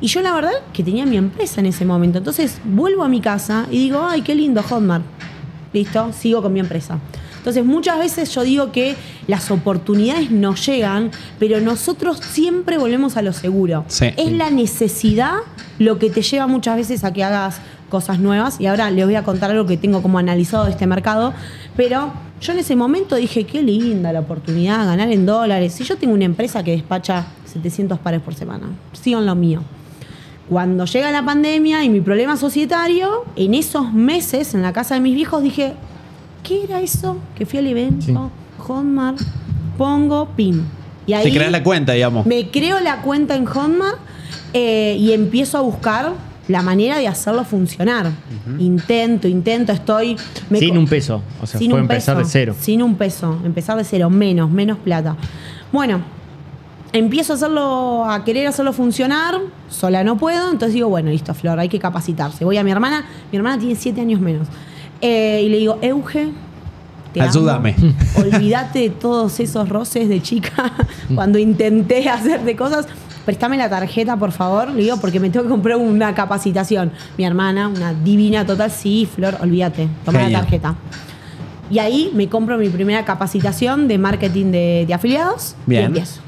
Y 0.00 0.08
yo 0.08 0.20
la 0.20 0.34
verdad 0.34 0.52
que 0.72 0.82
tenía 0.82 1.06
mi 1.06 1.16
empresa 1.16 1.60
en 1.60 1.66
ese 1.66 1.84
momento. 1.84 2.18
Entonces 2.18 2.60
vuelvo 2.64 3.02
a 3.02 3.08
mi 3.08 3.20
casa 3.20 3.66
y 3.70 3.78
digo, 3.78 4.02
ay, 4.02 4.22
qué 4.22 4.34
lindo 4.34 4.62
Hotmart. 4.62 5.04
Listo, 5.72 6.12
sigo 6.12 6.42
con 6.42 6.52
mi 6.52 6.60
empresa. 6.60 6.98
Entonces 7.38 7.64
muchas 7.64 7.98
veces 7.98 8.34
yo 8.34 8.42
digo 8.42 8.72
que 8.72 8.96
las 9.28 9.52
oportunidades 9.52 10.32
nos 10.32 10.66
llegan, 10.66 11.12
pero 11.38 11.60
nosotros 11.60 12.18
siempre 12.18 12.76
volvemos 12.76 13.16
a 13.16 13.22
lo 13.22 13.32
seguro. 13.32 13.84
Sí. 13.86 14.06
Es 14.16 14.32
la 14.32 14.50
necesidad 14.50 15.36
lo 15.78 15.98
que 15.98 16.10
te 16.10 16.22
lleva 16.22 16.46
muchas 16.48 16.76
veces 16.76 17.04
a 17.04 17.12
que 17.12 17.22
hagas 17.22 17.60
cosas 17.88 18.18
nuevas. 18.18 18.60
Y 18.60 18.66
ahora 18.66 18.90
les 18.90 19.04
voy 19.04 19.14
a 19.14 19.22
contar 19.22 19.50
algo 19.50 19.66
que 19.66 19.76
tengo 19.76 20.02
como 20.02 20.18
analizado 20.18 20.64
de 20.64 20.70
este 20.70 20.86
mercado. 20.86 21.32
Pero 21.76 22.12
yo 22.40 22.52
en 22.52 22.58
ese 22.58 22.76
momento 22.76 23.16
dije, 23.16 23.44
qué 23.44 23.62
linda 23.62 24.12
la 24.12 24.20
oportunidad, 24.20 24.86
ganar 24.86 25.10
en 25.10 25.26
dólares. 25.26 25.74
Si 25.74 25.84
yo 25.84 25.96
tengo 25.96 26.14
una 26.14 26.24
empresa 26.24 26.62
que 26.62 26.72
despacha 26.72 27.26
700 27.46 27.98
pares 27.98 28.20
por 28.20 28.34
semana, 28.34 28.66
sigo 28.92 29.20
en 29.20 29.26
lo 29.26 29.34
mío. 29.34 29.62
Cuando 30.48 30.84
llega 30.84 31.10
la 31.10 31.24
pandemia 31.24 31.82
y 31.82 31.88
mi 31.88 32.00
problema 32.00 32.36
societario, 32.36 33.24
en 33.34 33.54
esos 33.54 33.92
meses 33.92 34.54
en 34.54 34.62
la 34.62 34.72
casa 34.72 34.94
de 34.94 35.00
mis 35.00 35.14
viejos 35.14 35.42
dije, 35.42 35.74
¿qué 36.44 36.64
era 36.64 36.80
eso? 36.80 37.18
Que 37.34 37.46
fui 37.46 37.58
al 37.58 37.66
evento, 37.66 38.30
Hotmart, 38.58 39.18
pongo, 39.76 40.28
pin. 40.36 40.64
Y 41.04 41.14
ahí 41.14 41.24
Te 41.24 41.36
creas 41.36 41.50
la 41.50 41.64
cuenta, 41.64 41.92
digamos. 41.94 42.26
me 42.26 42.48
creo 42.50 42.78
la 42.80 43.02
cuenta 43.02 43.34
en 43.34 43.44
Hotmart 43.44 43.98
eh, 44.52 44.96
y 44.98 45.12
empiezo 45.12 45.58
a 45.58 45.62
buscar 45.62 46.12
la 46.48 46.62
manera 46.62 46.98
de 46.98 47.08
hacerlo 47.08 47.44
funcionar. 47.44 48.10
Intento, 48.58 49.26
intento, 49.28 49.72
estoy... 49.72 50.16
me 50.48 50.58
Sin 50.58 50.78
un 50.78 50.86
peso. 50.86 51.22
O 51.40 51.46
sea, 51.46 51.58
sin 51.58 51.70
fue 51.70 51.80
un 51.80 51.84
empezar 51.84 52.16
peso, 52.16 52.26
de 52.26 52.32
cero. 52.32 52.56
Sin 52.58 52.82
un 52.82 52.94
peso, 52.94 53.38
empezar 53.44 53.76
de 53.76 53.84
cero, 53.84 54.10
menos, 54.10 54.50
menos 54.50 54.78
plata. 54.78 55.16
Bueno, 55.72 56.02
empiezo 56.92 57.32
a 57.32 57.36
hacerlo, 57.36 58.04
a 58.08 58.24
querer 58.24 58.46
hacerlo 58.46 58.72
funcionar, 58.72 59.40
sola 59.68 60.04
no 60.04 60.16
puedo, 60.16 60.50
entonces 60.50 60.74
digo, 60.74 60.88
bueno, 60.88 61.10
listo, 61.10 61.34
Flor, 61.34 61.58
hay 61.58 61.68
que 61.68 61.78
capacitarse. 61.78 62.44
Voy 62.44 62.56
a 62.56 62.64
mi 62.64 62.70
hermana, 62.70 63.04
mi 63.30 63.36
hermana 63.36 63.58
tiene 63.58 63.74
siete 63.74 64.00
años 64.00 64.20
menos. 64.20 64.48
Eh, 65.00 65.42
y 65.44 65.48
le 65.48 65.58
digo, 65.58 65.78
Euge, 65.82 66.30
te. 67.12 67.20
Ayúdame. 67.20 67.74
Olvídate 68.16 68.78
de 68.80 68.90
todos 68.90 69.40
esos 69.40 69.68
roces 69.68 70.08
de 70.08 70.22
chica 70.22 70.72
cuando 71.14 71.38
intenté 71.38 72.08
hacerte 72.08 72.56
cosas. 72.56 72.86
Préstame 73.26 73.56
la 73.56 73.68
tarjeta, 73.68 74.16
por 74.16 74.30
favor. 74.30 74.70
Le 74.70 74.84
digo, 74.84 74.96
porque 74.98 75.18
me 75.18 75.28
tengo 75.30 75.44
que 75.44 75.50
comprar 75.50 75.76
una 75.76 76.14
capacitación. 76.14 76.92
Mi 77.18 77.24
hermana, 77.24 77.66
una 77.68 77.92
divina 77.92 78.46
total. 78.46 78.70
Sí, 78.70 79.06
Flor, 79.12 79.36
olvídate. 79.42 79.88
Toma 80.04 80.28
la 80.28 80.40
tarjeta. 80.40 80.76
Y 81.68 81.80
ahí 81.80 82.12
me 82.14 82.28
compro 82.28 82.56
mi 82.56 82.68
primera 82.68 83.04
capacitación 83.04 83.88
de 83.88 83.98
marketing 83.98 84.52
de, 84.52 84.84
de 84.86 84.94
afiliados. 84.94 85.56
Bien. 85.66 85.82
Y 85.82 85.86
empiezo. 85.86 86.20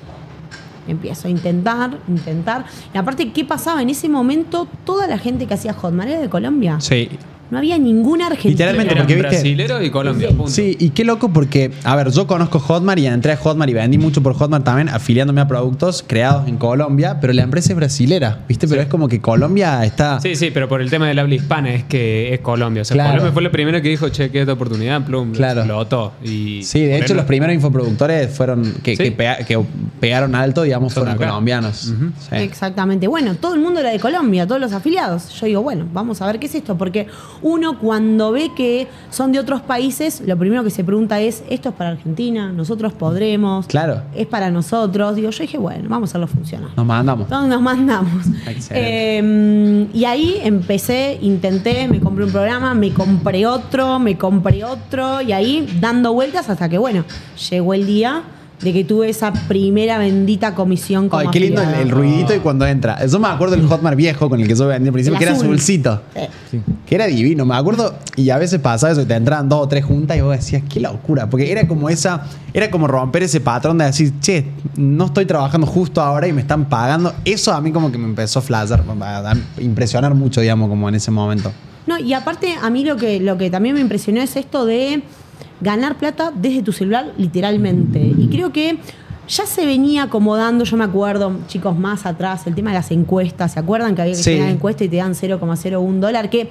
Empiezo 0.88 1.28
a 1.28 1.30
intentar, 1.30 1.98
intentar. 2.08 2.64
Y 2.92 2.98
aparte, 2.98 3.30
¿qué 3.30 3.44
pasaba? 3.44 3.80
En 3.80 3.90
ese 3.90 4.08
momento, 4.08 4.66
toda 4.84 5.06
la 5.06 5.18
gente 5.18 5.46
que 5.46 5.54
hacía 5.54 5.74
Hotmart 5.74 6.10
era 6.10 6.20
de 6.20 6.28
Colombia. 6.28 6.80
Sí. 6.80 7.10
No 7.50 7.58
había 7.58 7.78
ninguna 7.78 8.26
argentina. 8.26 8.50
Literalmente, 8.50 8.94
porque 8.96 9.14
viste- 9.14 9.28
brasilero 9.28 9.82
y 9.82 9.90
Colombia, 9.90 10.28
punto. 10.28 10.48
Sí, 10.48 10.76
y 10.78 10.90
qué 10.90 11.04
loco 11.04 11.30
porque, 11.32 11.70
a 11.84 11.96
ver, 11.96 12.10
yo 12.10 12.26
conozco 12.26 12.58
Hotmart 12.58 12.98
y 12.98 13.06
entré 13.06 13.32
a 13.32 13.36
Hotmart 13.36 13.70
y 13.70 13.74
vendí 13.74 13.96
mucho 13.98 14.22
por 14.22 14.34
Hotmart 14.34 14.64
también, 14.64 14.88
afiliándome 14.88 15.40
a 15.40 15.48
productos 15.48 16.04
creados 16.06 16.46
en 16.46 16.56
Colombia, 16.58 17.18
pero 17.20 17.32
la 17.32 17.42
empresa 17.42 17.72
es 17.72 17.76
brasilera, 17.76 18.40
¿viste? 18.48 18.68
Pero 18.68 18.82
es 18.82 18.88
como 18.88 19.08
que 19.08 19.20
Colombia 19.20 19.84
está... 19.84 20.20
Sí, 20.20 20.36
sí, 20.36 20.50
pero 20.52 20.68
por 20.68 20.82
el 20.82 20.90
tema 20.90 21.08
del 21.08 21.18
habla 21.18 21.34
hispana 21.34 21.72
es 21.72 21.84
que 21.84 22.34
es 22.34 22.40
Colombia. 22.40 22.82
O 22.82 22.84
sea, 22.84 22.94
Claro. 22.94 23.10
Colombia 23.12 23.32
fue 23.32 23.42
lo 23.42 23.50
primero 23.50 23.80
que 23.80 23.88
dijo, 23.88 24.08
che, 24.10 24.30
que 24.30 24.40
esta 24.40 24.52
oportunidad, 24.52 25.04
plum, 25.04 25.32
Claro. 25.32 25.60
explotó. 25.60 26.12
Y 26.22 26.62
Sí, 26.64 26.80
de 26.80 26.98
hecho 26.98 27.14
los 27.14 27.24
primeros 27.24 27.54
infoproductores 27.54 28.30
fueron 28.30 28.74
que, 28.82 28.96
Sí. 28.96 29.04
que 29.04 29.12
pega- 29.16 29.44
que 29.46 29.58
pegaron 30.00 30.34
alto, 30.34 30.62
digamos, 30.62 30.92
Son 30.92 31.04
fueron 31.04 31.16
acá. 31.16 31.28
colombianos. 31.30 31.94
Sí. 32.28 32.36
Exactamente. 32.36 33.06
Bueno, 33.08 33.34
todo 33.36 33.54
el 33.54 33.60
mundo 33.60 33.80
era 33.80 33.90
de 33.90 33.98
Colombia, 34.00 34.46
todos 34.46 34.60
los 34.60 34.72
afiliados. 34.72 35.30
Yo 35.40 35.46
digo, 35.46 35.62
bueno, 35.62 35.86
vamos 35.92 36.20
a 36.20 36.26
ver 36.26 36.38
qué 36.38 36.46
es 36.46 36.54
esto, 36.54 36.76
porque 36.76 37.06
uno 37.42 37.78
cuando 37.78 38.32
ve 38.32 38.50
que 38.56 38.88
son 39.10 39.32
de 39.32 39.38
otros 39.38 39.60
países, 39.60 40.22
lo 40.26 40.36
primero 40.36 40.64
que 40.64 40.70
se 40.70 40.84
pregunta 40.84 41.20
es, 41.20 41.42
¿esto 41.48 41.70
es 41.70 41.74
para 41.74 41.90
Argentina? 41.90 42.52
¿Nosotros 42.52 42.92
podremos? 42.92 43.66
Claro. 43.66 44.02
¿Es 44.14 44.26
para 44.26 44.50
nosotros? 44.50 45.16
Digo, 45.16 45.30
yo 45.30 45.42
dije, 45.42 45.58
bueno, 45.58 45.88
vamos 45.88 46.08
a 46.08 46.12
hacerlo 46.12 46.26
funcionar. 46.26 46.70
Nos 46.76 46.86
mandamos. 46.86 47.24
Entonces 47.24 47.50
nos 47.50 47.62
mandamos. 47.62 48.26
Eh, 48.70 49.86
y 49.92 50.04
ahí 50.04 50.38
empecé, 50.42 51.18
intenté, 51.20 51.88
me 51.88 52.00
compré 52.00 52.24
un 52.24 52.32
programa, 52.32 52.74
me 52.74 52.92
compré 52.92 53.46
otro, 53.46 53.98
me 53.98 54.16
compré 54.16 54.64
otro, 54.64 55.20
y 55.22 55.32
ahí 55.32 55.78
dando 55.80 56.12
vueltas 56.12 56.48
hasta 56.48 56.68
que, 56.68 56.78
bueno, 56.78 57.04
llegó 57.50 57.74
el 57.74 57.86
día 57.86 58.22
de 58.60 58.72
que 58.72 58.84
tuve 58.84 59.08
esa 59.08 59.32
primera 59.32 59.98
bendita 59.98 60.54
comisión 60.54 61.08
como 61.08 61.20
Ay, 61.20 61.28
qué 61.30 61.40
lindo 61.40 61.62
el, 61.62 61.90
ruidito 61.90 62.34
y 62.34 62.38
cuando 62.38 62.66
entra. 62.66 63.04
Yo 63.06 63.18
me 63.18 63.28
acuerdo 63.28 63.56
del 63.56 63.66
Hotmart 63.66 63.96
viejo 63.96 64.28
con 64.28 64.40
el 64.40 64.48
que 64.48 64.54
yo 64.54 64.66
vendí 64.66 64.88
al 64.88 64.92
principio, 64.92 65.16
El 65.16 65.18
que 65.18 65.24
era 65.24 65.34
azul. 65.34 65.46
azulcito. 65.46 66.02
Sí. 66.50 66.60
Que 66.86 66.94
era 66.94 67.06
divino, 67.06 67.44
me 67.44 67.54
acuerdo. 67.54 67.94
Y 68.16 68.30
a 68.30 68.38
veces 68.38 68.60
pasaba 68.60 68.92
eso, 68.92 69.02
que 69.02 69.06
te 69.06 69.14
entraban 69.14 69.48
dos 69.48 69.60
o 69.62 69.68
tres 69.68 69.84
juntas 69.84 70.16
y 70.16 70.20
vos 70.20 70.36
decías, 70.36 70.62
qué 70.68 70.80
locura. 70.80 71.30
Porque 71.30 71.50
era 71.50 71.68
como 71.68 71.88
esa, 71.88 72.24
era 72.52 72.70
como 72.70 72.88
romper 72.88 73.22
ese 73.22 73.40
patrón 73.40 73.78
de 73.78 73.84
decir, 73.84 74.12
che, 74.20 74.46
no 74.76 75.06
estoy 75.06 75.26
trabajando 75.26 75.66
justo 75.66 76.00
ahora 76.00 76.26
y 76.26 76.32
me 76.32 76.40
están 76.40 76.68
pagando. 76.68 77.14
Eso 77.24 77.52
a 77.52 77.60
mí 77.60 77.70
como 77.70 77.92
que 77.92 77.98
me 77.98 78.06
empezó 78.06 78.40
a 78.40 78.42
flashear, 78.42 78.82
a 79.00 79.34
impresionar 79.60 80.14
mucho, 80.14 80.40
digamos, 80.40 80.68
como 80.68 80.88
en 80.88 80.96
ese 80.96 81.10
momento. 81.10 81.52
No, 81.86 81.98
y 81.98 82.12
aparte 82.12 82.54
a 82.60 82.68
mí 82.68 82.84
lo 82.84 82.96
que, 82.96 83.18
lo 83.18 83.38
que 83.38 83.50
también 83.50 83.74
me 83.74 83.80
impresionó 83.80 84.20
es 84.20 84.36
esto 84.36 84.66
de 84.66 85.02
ganar 85.60 85.96
plata 85.96 86.32
desde 86.34 86.62
tu 86.62 86.72
celular 86.72 87.12
literalmente. 87.18 87.98
Y 88.00 88.28
creo 88.28 88.52
que 88.52 88.78
ya 89.28 89.44
se 89.44 89.66
venía 89.66 90.04
acomodando, 90.04 90.64
yo 90.64 90.76
me 90.76 90.84
acuerdo, 90.84 91.32
chicos, 91.48 91.78
más 91.78 92.06
atrás, 92.06 92.46
el 92.46 92.54
tema 92.54 92.70
de 92.70 92.76
las 92.76 92.90
encuestas, 92.90 93.52
¿se 93.52 93.60
acuerdan 93.60 93.94
que 93.94 94.02
había 94.02 94.14
que 94.14 94.22
Sí. 94.22 94.30
llenar 94.30 94.48
encuesta 94.50 94.84
y 94.84 94.88
te 94.88 94.96
dan 94.96 95.14
0,01 95.14 96.00
dólar? 96.00 96.30
Que 96.30 96.50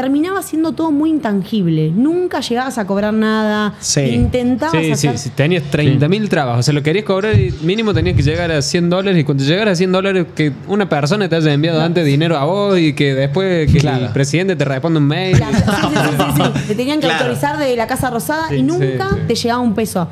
terminaba 0.00 0.42
siendo 0.42 0.72
todo 0.72 0.90
muy 0.92 1.08
intangible. 1.08 1.90
Nunca 1.90 2.40
llegabas 2.40 2.76
a 2.76 2.86
cobrar 2.86 3.14
nada. 3.14 3.72
Sí. 3.80 4.00
Intentabas 4.02 4.72
Sí, 4.78 4.84
sí, 4.84 4.92
hacer... 4.92 5.18
sí, 5.18 5.30
tenías 5.30 5.62
30 5.70 6.06
mil 6.08 6.28
trabajos. 6.28 6.60
O 6.60 6.62
sea, 6.64 6.74
lo 6.74 6.82
querías 6.82 7.06
cobrar 7.06 7.34
y 7.40 7.50
mínimo 7.62 7.94
tenías 7.94 8.14
que 8.14 8.22
llegar 8.22 8.52
a 8.52 8.60
100 8.60 8.90
dólares. 8.90 9.18
Y 9.18 9.24
cuando 9.24 9.42
llegaras 9.42 9.72
a 9.72 9.76
100 9.76 9.92
dólares, 9.92 10.26
que 10.34 10.52
una 10.68 10.86
persona 10.86 11.30
te 11.30 11.36
haya 11.36 11.50
enviado 11.50 11.80
antes 11.80 12.04
dinero 12.04 12.36
a 12.36 12.44
vos 12.44 12.78
y 12.78 12.92
que 12.92 13.14
después 13.14 13.72
que 13.72 13.78
Claro. 13.78 14.04
el 14.04 14.12
presidente 14.12 14.54
te 14.54 14.66
responda 14.66 15.00
un 15.00 15.06
mail. 15.06 15.34
Claro, 15.38 15.56
sí, 15.56 15.62
sí, 15.64 15.96
sí, 15.96 16.24
sí, 16.36 16.42
sí. 16.60 16.66
Te 16.68 16.74
tenían 16.74 17.00
que 17.00 17.06
Claro. 17.06 17.24
autorizar 17.24 17.56
de 17.58 17.74
la 17.74 17.86
Casa 17.86 18.10
Rosada 18.10 18.48
Sí, 18.50 18.56
y 18.56 18.62
nunca 18.64 19.08
sí, 19.08 19.14
sí. 19.14 19.20
te 19.28 19.34
llegaba 19.34 19.60
un 19.62 19.74
peso. 19.74 20.06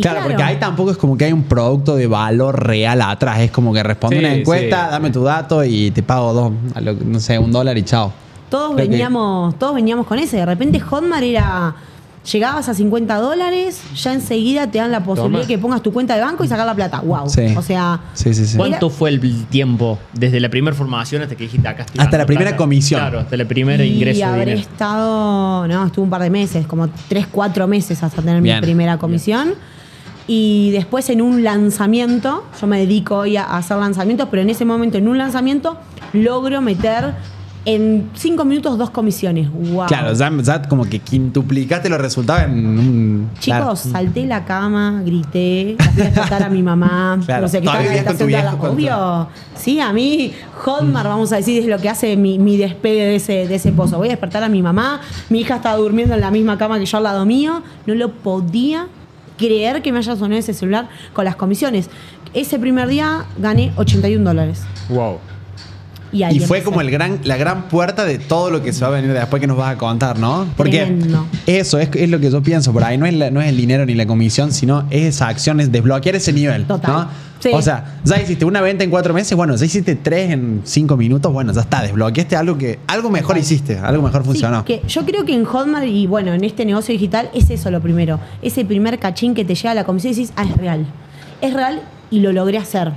Claro, 0.00 0.20
porque 0.22 0.42
ahí 0.44 0.56
tampoco 0.60 0.92
es 0.92 0.96
como 0.96 1.16
que 1.16 1.24
hay 1.24 1.32
un 1.32 1.42
producto 1.42 1.96
de 1.96 2.06
valor 2.06 2.64
real 2.68 3.02
atrás. 3.02 3.40
Es 3.40 3.50
como 3.50 3.72
que 3.72 3.82
responde 3.82 4.16
Sí, 4.20 4.24
una 4.24 4.32
encuesta, 4.34 4.84
sí. 4.86 4.90
dame 4.92 5.10
tu 5.10 5.24
dato 5.24 5.64
y 5.64 5.90
te 5.90 6.04
pago 6.04 6.32
dos, 6.32 6.52
a 6.76 6.80
lo- 6.80 6.94
no 6.94 7.18
sé, 7.18 7.36
un 7.38 7.50
dólar 7.50 7.76
y 7.78 7.82
chao. 7.82 8.12
Todos 8.54 8.74
Creo 8.74 8.84
que- 8.86 8.90
veníamos, 8.92 9.58
todos 9.58 9.74
veníamos 9.74 10.06
con 10.06 10.18
ese. 10.20 10.36
De 10.36 10.46
repente 10.46 10.78
Hotmart 10.78 11.24
era. 11.24 11.74
Llegabas 12.32 12.70
a 12.70 12.74
50 12.74 13.16
dólares, 13.18 13.82
ya 13.96 14.14
enseguida 14.14 14.70
te 14.70 14.78
dan 14.78 14.90
la 14.90 15.00
posibilidad 15.04 15.40
Toma. 15.40 15.40
de 15.40 15.46
que 15.46 15.58
pongas 15.58 15.82
tu 15.82 15.92
cuenta 15.92 16.14
de 16.14 16.22
banco 16.22 16.42
y 16.42 16.48
sacar 16.48 16.64
la 16.64 16.74
plata. 16.74 17.00
¡Wow! 17.00 17.28
Sí. 17.28 17.54
O 17.54 17.60
sea, 17.60 18.00
Sí, 18.14 18.32
sí, 18.32 18.46
sí. 18.46 18.56
¿Cuánto 18.56 18.86
Era- 18.86 18.94
fue 18.96 19.10
el 19.10 19.44
tiempo 19.48 19.98
desde 20.14 20.40
la 20.40 20.48
primera 20.48 20.74
formación 20.74 21.20
hasta 21.20 21.34
que 21.36 21.44
dijiste 21.44 21.68
acá 21.68 21.82
estoy 21.82 22.00
Hasta 22.02 22.16
la 22.16 22.24
primera 22.24 22.52
plata? 22.52 22.56
comisión. 22.56 22.98
Claro, 23.00 23.18
hasta 23.20 23.34
el 23.34 23.46
primer 23.46 23.78
y 23.82 23.92
ingreso 23.96 24.20
de 24.20 24.24
habré 24.24 24.40
dinero. 24.54 24.60
estado. 24.60 25.68
No, 25.68 25.84
estuve 25.84 26.04
un 26.04 26.10
par 26.10 26.22
de 26.22 26.30
meses, 26.30 26.66
como 26.66 26.88
3, 27.08 27.26
4 27.30 27.66
meses 27.66 28.02
hasta 28.02 28.22
tener 28.22 28.40
Bien. 28.40 28.56
mi 28.56 28.62
primera 28.62 28.96
comisión. 28.96 29.52
Y 30.26 30.70
después 30.70 31.10
en 31.10 31.20
un 31.20 31.44
lanzamiento, 31.44 32.46
yo 32.58 32.66
me 32.66 32.78
dedico 32.78 33.16
hoy 33.18 33.36
a 33.36 33.44
a 33.44 33.58
hacer 33.58 33.76
lanzamientos, 33.76 34.28
pero 34.30 34.40
en 34.40 34.48
ese 34.48 34.64
momento, 34.64 34.96
en 34.96 35.08
un 35.08 35.18
lanzamiento, 35.18 35.76
logro 36.14 36.62
meter 36.62 37.12
en 37.64 38.10
5 38.14 38.44
minutos 38.44 38.76
dos 38.76 38.90
comisiones. 38.90 39.50
¡Wow! 39.50 39.86
Claro, 39.86 40.12
ya, 40.12 40.30
ya 40.42 40.62
como 40.62 40.84
que 40.84 40.98
quintuplicaste 40.98 41.88
los 41.88 42.00
resultados 42.00 42.44
en 42.44 42.66
un. 42.66 43.30
Chicos, 43.38 43.58
claro. 43.58 43.76
salté 43.76 44.26
la 44.26 44.44
cama, 44.44 45.02
grité, 45.04 45.76
la 45.78 45.90
fui 45.90 46.02
a 46.02 46.04
despertar 46.06 46.42
a 46.42 46.48
mi 46.50 46.62
mamá. 46.62 47.20
Claro. 47.24 47.42
No 47.42 47.48
sé 47.48 47.60
qué 47.60 47.66
¿Todavía 47.66 47.94
estaba 47.94 48.12
en 48.12 48.18
la 48.18 48.24
vivías 48.26 48.54
con 48.56 48.70
tu 48.70 48.76
viejo? 48.76 48.96
Obvio. 48.96 49.28
Sí, 49.54 49.80
a 49.80 49.92
mí, 49.92 50.32
Hotmart, 50.64 51.08
vamos 51.08 51.32
a 51.32 51.36
decir, 51.36 51.62
es 51.62 51.68
lo 51.68 51.78
que 51.78 51.88
hace 51.88 52.16
mi, 52.16 52.38
mi 52.38 52.56
despegue 52.56 53.04
de 53.04 53.16
ese, 53.16 53.46
de 53.46 53.54
ese 53.54 53.72
pozo. 53.72 53.96
Voy 53.96 54.08
a 54.08 54.10
despertar 54.10 54.42
a 54.42 54.48
mi 54.48 54.62
mamá, 54.62 55.00
mi 55.30 55.40
hija 55.40 55.56
estaba 55.56 55.76
durmiendo 55.76 56.14
en 56.14 56.20
la 56.20 56.30
misma 56.30 56.58
cama 56.58 56.78
que 56.78 56.86
yo 56.86 56.98
al 56.98 57.04
lado 57.04 57.24
mío. 57.24 57.62
No 57.86 57.94
lo 57.94 58.12
podía 58.12 58.88
creer 59.38 59.82
que 59.82 59.92
me 59.92 59.98
haya 59.98 60.16
sonado 60.16 60.38
ese 60.38 60.52
celular 60.52 60.88
con 61.12 61.24
las 61.24 61.36
comisiones. 61.36 61.88
Ese 62.34 62.58
primer 62.58 62.88
día 62.88 63.24
gané 63.38 63.72
81 63.76 64.24
dólares. 64.24 64.62
Wow. 64.88 65.18
Y, 66.14 66.22
ahí 66.22 66.36
Y 66.36 66.40
fue 66.40 66.62
como 66.62 66.80
el 66.80 66.90
gran, 66.90 67.18
la 67.24 67.36
gran 67.36 67.68
puerta 67.68 68.04
de 68.04 68.18
todo 68.18 68.50
lo 68.50 68.62
que 68.62 68.72
se 68.72 68.80
va 68.82 68.86
a 68.88 68.90
venir 68.90 69.12
después 69.12 69.40
que 69.40 69.46
nos 69.46 69.56
vas 69.56 69.74
a 69.74 69.78
contar, 69.78 70.18
¿no? 70.18 70.46
Porque 70.56 70.78
Tremendo. 70.84 71.26
eso 71.46 71.78
es, 71.78 71.90
es 71.94 72.08
lo 72.08 72.18
que 72.20 72.30
yo 72.30 72.42
pienso 72.42 72.72
por 72.72 72.84
ahí. 72.84 72.96
No 72.96 73.04
es, 73.06 73.14
la- 73.14 73.30
no 73.30 73.40
es 73.42 73.48
el 73.48 73.56
dinero 73.56 73.84
ni 73.84 73.94
la 73.94 74.06
comisión, 74.06 74.52
sino 74.52 74.86
es 74.90 75.02
esa 75.16 75.28
acción, 75.28 75.60
es 75.60 75.70
desbloquear 75.72 76.14
ese 76.16 76.32
nivel. 76.32 76.64
Total. 76.64 76.92
¿no? 76.92 77.08
Sí. 77.40 77.50
O 77.52 77.60
sea, 77.60 77.98
ya 78.04 78.22
hiciste 78.22 78.46
una 78.46 78.62
venta 78.62 78.84
en 78.84 78.90
cuatro 78.90 79.12
meses, 79.12 79.36
bueno, 79.36 79.54
ya 79.54 79.66
hiciste 79.66 79.96
tres 79.96 80.30
en 80.30 80.62
cinco 80.64 80.96
minutos, 80.96 81.30
bueno, 81.30 81.52
ya 81.52 81.60
está, 81.60 81.82
desbloqueaste 81.82 82.36
algo 82.36 82.56
que 82.56 82.78
algo 82.86 83.10
mejor 83.10 83.36
hiciste, 83.36 83.76
algo 83.78 84.02
mejor 84.02 84.22
Sí, 84.22 84.26
funcionó. 84.28 84.64
que 84.64 84.80
yo 84.88 85.04
creo 85.04 85.26
que 85.26 85.34
en 85.34 85.44
Hotmart 85.44 85.84
y 85.86 86.06
bueno, 86.06 86.32
en 86.32 86.42
este 86.42 86.64
negocio 86.64 86.92
digital 86.92 87.28
es 87.34 87.50
eso 87.50 87.70
lo 87.70 87.82
primero. 87.82 88.18
Ese 88.40 88.64
primer 88.64 88.98
cachín 88.98 89.34
que 89.34 89.44
te 89.44 89.54
llega 89.54 89.72
a 89.72 89.74
la 89.74 89.84
comisión 89.84 90.14
y 90.14 90.16
dices, 90.16 90.32
ah, 90.36 90.44
es 90.44 90.56
real. 90.56 90.86
Es 91.42 91.52
real 91.52 91.82
y 92.10 92.20
lo 92.20 92.32
logré 92.32 92.56
hacer. 92.56 92.92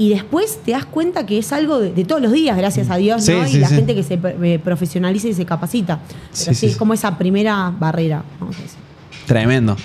Y 0.00 0.08
después 0.08 0.60
te 0.64 0.72
das 0.72 0.86
cuenta 0.86 1.26
que 1.26 1.36
es 1.36 1.52
algo 1.52 1.78
de, 1.78 1.92
de 1.92 2.04
todos 2.06 2.22
los 2.22 2.32
días, 2.32 2.56
gracias 2.56 2.88
a 2.88 2.96
Dios, 2.96 3.22
Sí, 3.22 3.32
¿no? 3.32 3.46
sí, 3.46 3.58
y 3.58 3.60
la 3.60 3.68
sí. 3.68 3.74
gente 3.74 3.94
que 3.94 4.02
se 4.02 4.18
eh, 4.22 4.58
profesionaliza 4.64 5.28
y 5.28 5.34
se 5.34 5.44
capacita. 5.44 6.00
Pero 6.42 6.54
Sí, 6.54 6.66
es 6.66 6.76
como 6.78 6.94
esa 6.94 7.18
primera 7.18 7.70
barrera, 7.78 8.24
vamos 8.40 8.56
a 8.56 8.62
decir. 8.62 8.78
Tremendo. 9.26 9.76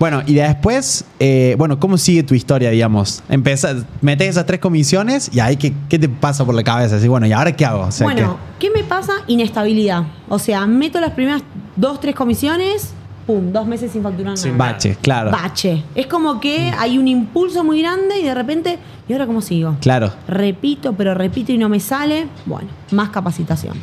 Bueno, 0.00 0.22
y 0.26 0.34
después, 0.34 1.04
eh, 1.20 1.54
bueno, 1.56 1.78
¿cómo 1.78 1.96
sigue 1.98 2.24
tu 2.24 2.34
historia, 2.34 2.70
digamos? 2.70 3.22
Empezás, 3.28 3.84
metes 4.00 4.30
esas 4.30 4.44
tres 4.44 4.58
comisiones 4.58 5.30
y 5.32 5.38
ahí, 5.38 5.56
¿qué, 5.56 5.72
qué 5.88 6.00
te 6.00 6.08
pasa 6.08 6.44
por 6.44 6.54
la 6.56 6.64
cabeza? 6.64 6.96
Así, 6.96 7.06
bueno, 7.06 7.26
¿y 7.28 7.32
ahora 7.32 7.54
qué 7.54 7.64
hago? 7.64 7.82
O 7.82 7.92
sea, 7.92 8.06
bueno, 8.06 8.38
¿qué 8.58 8.70
me 8.70 8.82
pasa? 8.82 9.12
Inestabilidad. 9.28 10.02
O 10.28 10.40
sea, 10.40 10.66
meto 10.66 11.00
las 11.00 11.12
primeras 11.12 11.42
dos, 11.76 12.00
tres 12.00 12.16
comisiones, 12.16 12.90
pum, 13.26 13.52
dos 13.52 13.66
meses 13.66 13.92
sin 13.92 14.02
facturar 14.02 14.34
nada. 14.34 14.42
¿qué? 14.42 14.52
Bache, 14.52 14.96
claro. 15.00 15.30
Bache. 15.30 15.84
Es 15.94 16.06
como 16.06 16.40
que 16.40 16.72
hay 16.78 16.98
un 16.98 17.06
impulso 17.08 17.62
muy 17.64 17.80
grande 17.82 18.18
y 18.20 18.24
de 18.24 18.34
repente, 18.34 18.78
¿y 19.08 19.12
ahora 19.12 19.26
cómo 19.26 19.40
sigo? 19.40 19.76
Claro. 19.80 20.12
Repito, 20.28 20.92
pero 20.94 21.14
repito 21.14 21.52
y 21.52 21.58
no 21.58 21.68
me 21.68 21.80
sale. 21.80 22.26
Bueno, 22.46 22.68
más 22.92 23.10
capacitación. 23.10 23.74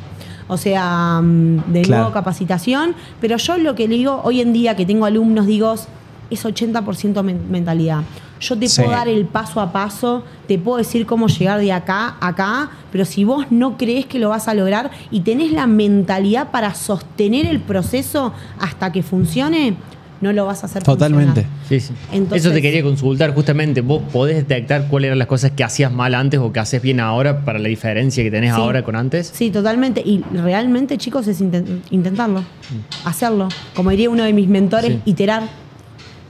O 0.49 0.57
sea, 0.57 1.19
mm, 1.21 1.71
de 1.73 1.81
Claro. 1.81 2.03
nuevo 2.03 2.13
capacitación. 2.13 2.95
Pero 3.21 3.37
yo 3.37 3.57
lo 3.57 3.75
que 3.75 3.87
le 3.87 3.95
digo 3.95 4.21
hoy 4.23 4.41
en 4.41 4.53
día 4.53 4.75
que 4.75 4.85
tengo 4.85 5.05
alumnos, 5.05 5.45
digo, 5.45 5.75
es 6.29 6.45
80% 6.45 7.23
men- 7.23 7.49
mentalidad. 7.49 8.01
Yo 8.39 8.57
te 8.57 8.67
Sí. 8.67 8.81
puedo 8.81 8.91
dar 8.95 9.07
el 9.07 9.25
paso 9.25 9.59
a 9.61 9.71
paso, 9.71 10.23
te 10.47 10.57
puedo 10.59 10.77
decir 10.77 11.05
cómo 11.05 11.27
llegar 11.27 11.59
de 11.59 11.71
acá 11.71 12.15
a 12.19 12.27
acá, 12.27 12.69
pero 12.91 13.05
si 13.05 13.23
vos 13.23 13.45
no 13.49 13.77
crees 13.77 14.05
que 14.05 14.19
lo 14.19 14.29
vas 14.29 14.47
a 14.47 14.53
lograr 14.53 14.91
y 15.11 15.21
tenés 15.21 15.51
la 15.51 15.65
mentalidad 15.67 16.51
para 16.51 16.73
sostener 16.73 17.45
el 17.47 17.59
proceso 17.59 18.33
hasta 18.59 18.91
que 18.91 19.01
funcione, 19.03 19.75
no 20.19 20.33
lo 20.33 20.47
vas 20.47 20.63
a 20.63 20.65
hacer 20.65 20.81
Totalmente. 20.81 21.45
Sí, 21.69 21.79
sí. 21.79 21.93
Entonces- 22.11 22.43
Eso 22.45 22.51
te 22.53 22.59
quería 22.61 22.81
consultar 22.81 23.35
justamente. 23.35 23.81
¿Vos 23.81 24.01
podés 24.11 24.35
detectar 24.37 24.87
cuáles 24.87 25.09
eran 25.09 25.19
las 25.19 25.27
cosas 25.27 25.51
que 25.51 25.63
hacías 25.63 25.91
mal 25.91 26.15
antes 26.15 26.39
o 26.39 26.51
que 26.51 26.59
haces 26.59 26.81
bien 26.81 26.99
ahora 26.99 27.45
para 27.45 27.59
la 27.59 27.67
diferencia 27.69 28.23
que 28.23 28.31
tenés 28.31 28.55
Sí. 28.55 28.59
ahora 28.59 28.83
con 28.83 28.95
antes? 28.95 29.31
Sí, 29.33 29.51
totalmente. 29.51 30.01
Y 30.03 30.23
realmente, 30.33 30.97
chicos, 30.97 31.27
es 31.27 31.39
inten- 31.39 31.81
intentarlo, 31.91 32.41
Mm. 32.41 33.07
hacerlo. 33.07 33.47
Como 33.75 33.91
diría 33.91 34.09
uno 34.09 34.23
de 34.23 34.33
mis 34.33 34.47
mentores, 34.47 34.91
Sí. 34.93 35.01
iterar. 35.05 35.43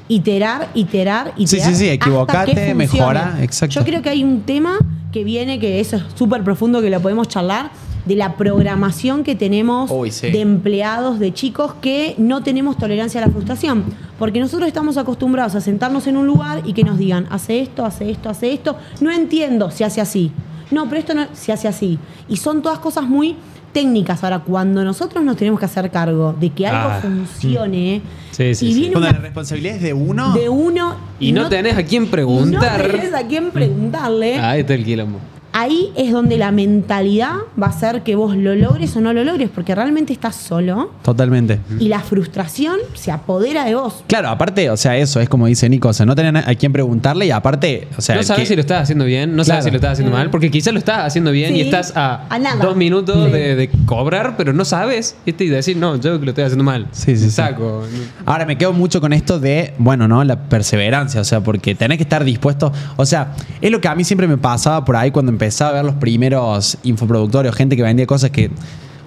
Iterar, 0.09 0.69
iterar, 0.73 1.33
iterar. 1.37 1.67
Sí, 1.67 1.73
sí, 1.73 1.75
sí, 1.75 1.89
equivocate, 1.89 2.51
funcione. 2.51 2.73
mejora, 2.75 3.37
exacto. 3.41 3.75
Yo 3.75 3.83
creo 3.85 4.01
que 4.01 4.09
hay 4.09 4.23
un 4.23 4.41
tema 4.41 4.77
que 5.11 5.23
viene, 5.23 5.59
que 5.59 5.79
eso 5.79 5.97
es 5.97 6.03
súper 6.15 6.43
profundo, 6.43 6.81
que 6.81 6.89
lo 6.89 7.01
podemos 7.01 7.27
charlar, 7.27 7.71
de 8.05 8.15
la 8.15 8.37
programación 8.37 9.23
que 9.25 9.35
tenemos 9.35 9.91
Uy, 9.91 10.11
sí. 10.11 10.31
de 10.31 10.39
empleados, 10.39 11.19
de 11.19 11.33
chicos, 11.33 11.73
que 11.81 12.15
no 12.17 12.41
tenemos 12.41 12.77
tolerancia 12.77 13.21
a 13.21 13.27
la 13.27 13.31
frustración. 13.33 13.83
Porque 14.17 14.39
nosotros 14.39 14.65
estamos 14.67 14.95
acostumbrados 14.95 15.55
a 15.55 15.61
sentarnos 15.61 16.07
en 16.07 16.15
un 16.15 16.25
lugar 16.25 16.61
y 16.65 16.71
que 16.71 16.83
nos 16.85 16.97
digan, 16.97 17.27
hace 17.29 17.59
esto, 17.59 17.85
hace 17.85 18.09
esto, 18.09 18.29
hace 18.29 18.53
esto. 18.53 18.77
No 19.01 19.11
entiendo, 19.11 19.71
se 19.71 19.83
hace 19.83 19.99
así. 19.99 20.31
No, 20.71 20.85
pero 20.87 20.99
esto 20.99 21.13
no 21.15 21.25
se 21.33 21.51
hace 21.51 21.67
así. 21.67 21.99
Y 22.29 22.37
son 22.37 22.61
todas 22.61 22.79
cosas 22.79 23.03
muy 23.05 23.35
técnicas. 23.73 24.23
Ahora, 24.23 24.39
cuando 24.39 24.83
nosotros 24.85 25.23
nos 25.23 25.35
tenemos 25.35 25.59
que 25.59 25.65
hacer 25.65 25.91
cargo 25.91 26.33
de 26.39 26.49
que 26.51 26.65
algo 26.65 26.89
Ah, 26.93 26.99
funcione 27.01 28.01
Sí, 28.01 28.01
sí, 28.37 28.65
y 28.67 28.73
sí. 28.73 28.79
viene 28.79 28.93
Cuando 28.93 29.09
una 29.09 29.17
la 29.17 29.23
responsabilidad 29.23 29.75
es 29.75 29.81
de 29.81 29.93
uno. 29.93 30.33
de 30.33 30.49
uno 30.49 30.95
Y 31.19 31.31
no 31.31 31.49
tenés 31.49 31.77
a 31.77 31.83
quién 31.83 32.03
y 32.03 32.07
preguntar. 32.07 32.81
No 32.83 32.91
tenés 32.91 33.13
a 33.13 33.27
quién 33.27 33.51
preguntarle. 33.51 34.37
Ahí 34.37 34.61
está 34.61 34.73
el 34.73 34.85
quilombo. 34.85 35.19
Ahí 35.53 35.91
es 35.95 36.11
donde 36.11 36.37
la 36.37 36.51
mentalidad 36.51 37.33
va 37.61 37.67
a 37.67 37.69
hacer 37.69 38.03
que 38.03 38.15
vos 38.15 38.35
lo 38.35 38.55
logres 38.55 38.95
o 38.95 39.01
no 39.01 39.13
lo 39.13 39.23
logres, 39.23 39.49
porque 39.53 39.73
realmente 39.75 40.13
estás 40.13 40.35
solo 40.35 40.91
Totalmente. 41.03 41.59
y 41.79 41.87
la 41.87 41.99
frustración 41.99 42.77
se 42.93 43.11
apodera 43.11 43.65
de 43.65 43.75
vos. 43.75 44.03
Claro, 44.07 44.29
aparte, 44.29 44.69
o 44.69 44.77
sea, 44.77 44.97
eso 44.97 45.19
es 45.19 45.29
como 45.29 45.47
dice 45.47 45.67
Nico, 45.69 45.89
o 45.89 45.93
sea, 45.93 46.05
no 46.05 46.15
tenés 46.15 46.47
a 46.47 46.55
quién 46.55 46.71
preguntarle 46.71 47.25
y 47.25 47.31
aparte, 47.31 47.87
o 47.97 48.01
sea, 48.01 48.15
no 48.15 48.23
sabes 48.23 48.41
que- 48.43 48.47
si 48.49 48.55
lo 48.55 48.61
estás 48.61 48.83
haciendo 48.83 49.05
bien, 49.05 49.35
no 49.35 49.43
sabes 49.43 49.63
si 49.65 49.71
lo 49.71 49.77
estás 49.77 49.93
haciendo 49.93 50.15
mal, 50.15 50.29
porque 50.29 50.51
quizás 50.51 50.73
lo 50.73 50.79
estás 50.79 50.99
haciendo 50.99 51.31
bien 51.31 51.51
Sí. 51.53 51.57
y 51.57 51.61
estás 51.61 51.93
a, 51.95 52.25
A 52.29 52.39
nada. 52.39 52.63
dos 52.63 52.75
minutos 52.75 53.25
Sí. 53.25 53.31
de, 53.31 53.55
de 53.55 53.69
cobrar, 53.85 54.35
pero 54.37 54.53
no 54.53 54.65
sabes 54.65 55.15
¿viste? 55.25 55.43
y 55.45 55.49
decir, 55.49 55.77
no, 55.77 55.95
yo 55.95 56.01
creo 56.01 56.19
que 56.19 56.25
lo 56.25 56.31
estoy 56.31 56.43
haciendo 56.45 56.63
mal. 56.63 56.87
Sí, 56.91 57.15
sí, 57.17 57.25
sí. 57.25 57.31
Saco. 57.31 57.83
Ahora 58.25 58.45
me 58.45 58.57
quedo 58.57 58.73
mucho 58.73 59.01
con 59.01 59.13
esto 59.13 59.39
de, 59.39 59.73
bueno, 59.77 60.07
¿no? 60.07 60.23
La 60.23 60.37
perseverancia, 60.43 61.21
o 61.21 61.23
sea, 61.23 61.41
porque 61.41 61.75
tenés 61.75 61.97
que 61.97 62.03
estar 62.03 62.23
dispuesto, 62.23 62.71
o 62.95 63.05
sea, 63.05 63.33
es 63.61 63.71
lo 63.71 63.81
que 63.81 63.87
a 63.87 63.95
mí 63.95 64.03
siempre 64.03 64.27
me 64.27 64.37
pasaba 64.37 64.83
por 64.85 64.95
ahí 64.95 65.11
cuando 65.11 65.31
empezaba 65.37 65.69
a 65.69 65.73
ver 65.73 65.85
los 65.85 65.95
primeros 65.95 66.77
infoproductores 66.83 67.51
o 67.51 67.55
gente 67.55 67.75
que 67.75 67.83
vendía 67.83 68.07
cosas 68.07 68.31
que 68.31 68.49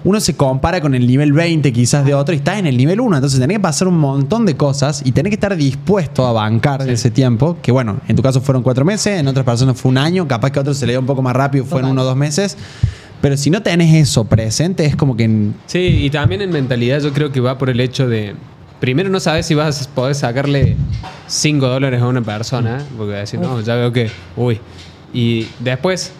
uno 0.03 0.19
se 0.19 0.35
compara 0.35 0.79
con 0.81 0.95
el 0.95 1.05
nivel 1.05 1.31
20 1.33 1.71
quizás 1.73 2.05
de 2.05 2.15
otro 2.15 2.33
y 2.33 2.37
estás 2.37 2.57
en 2.57 2.65
el 2.65 2.75
nivel 2.77 2.99
1, 3.01 3.17
entonces 3.17 3.39
tenés 3.39 3.57
que 3.57 3.61
pasar 3.61 3.87
un 3.87 3.99
montón 3.99 4.45
de 4.47 4.55
cosas 4.57 5.01
y 5.05 5.11
tenés 5.11 5.29
que 5.29 5.35
estar 5.35 5.55
dispuesto 5.55 6.25
a 6.25 6.31
bancar 6.31 6.89
ese 6.89 7.11
tiempo, 7.11 7.57
que 7.61 7.71
bueno, 7.71 7.99
en 8.07 8.15
tu 8.15 8.23
caso 8.23 8.39
fueron 8.41 8.63
cuatro 8.63 8.83
meses, 8.85 9.19
en 9.19 9.27
otras 9.27 9.45
personas 9.45 9.79
fue 9.79 9.89
un 9.91 9.97
año, 9.99 10.27
capaz 10.27 10.49
que 10.51 10.59
a 10.59 10.61
otros 10.61 10.77
se 10.77 10.87
le 10.87 10.93
dio 10.93 11.01
un 11.01 11.05
poco 11.05 11.21
más 11.21 11.35
rápido, 11.35 11.65
fue 11.65 11.79
en 11.79 11.83
Total. 11.83 11.91
uno 11.91 12.01
o 12.01 12.05
dos 12.05 12.15
meses, 12.15 12.57
pero 13.21 13.37
si 13.37 13.51
no 13.51 13.61
tenés 13.61 13.93
eso 13.93 14.23
presente 14.23 14.85
es 14.85 14.95
como 14.95 15.15
que... 15.15 15.25
en- 15.25 15.53
Sí, 15.67 15.79
y 16.01 16.09
también 16.09 16.41
en 16.41 16.49
mentalidad 16.49 16.99
yo 17.01 17.13
creo 17.13 17.31
que 17.31 17.39
va 17.39 17.59
por 17.59 17.69
el 17.69 17.79
hecho 17.79 18.07
de, 18.07 18.33
primero 18.79 19.07
no 19.11 19.19
sabes 19.19 19.45
si 19.45 19.53
vas 19.53 19.83
a 19.85 19.89
poder 19.93 20.15
sacarle 20.15 20.77
5 21.27 21.67
dólares 21.67 22.01
a 22.01 22.07
una 22.07 22.21
persona, 22.23 22.83
porque 22.97 23.13
decir, 23.13 23.39
no, 23.39 23.61
ya 23.61 23.75
veo 23.75 23.91
que, 23.93 24.09
uy. 24.35 24.59
Y 25.13 25.45
después, 25.59 26.11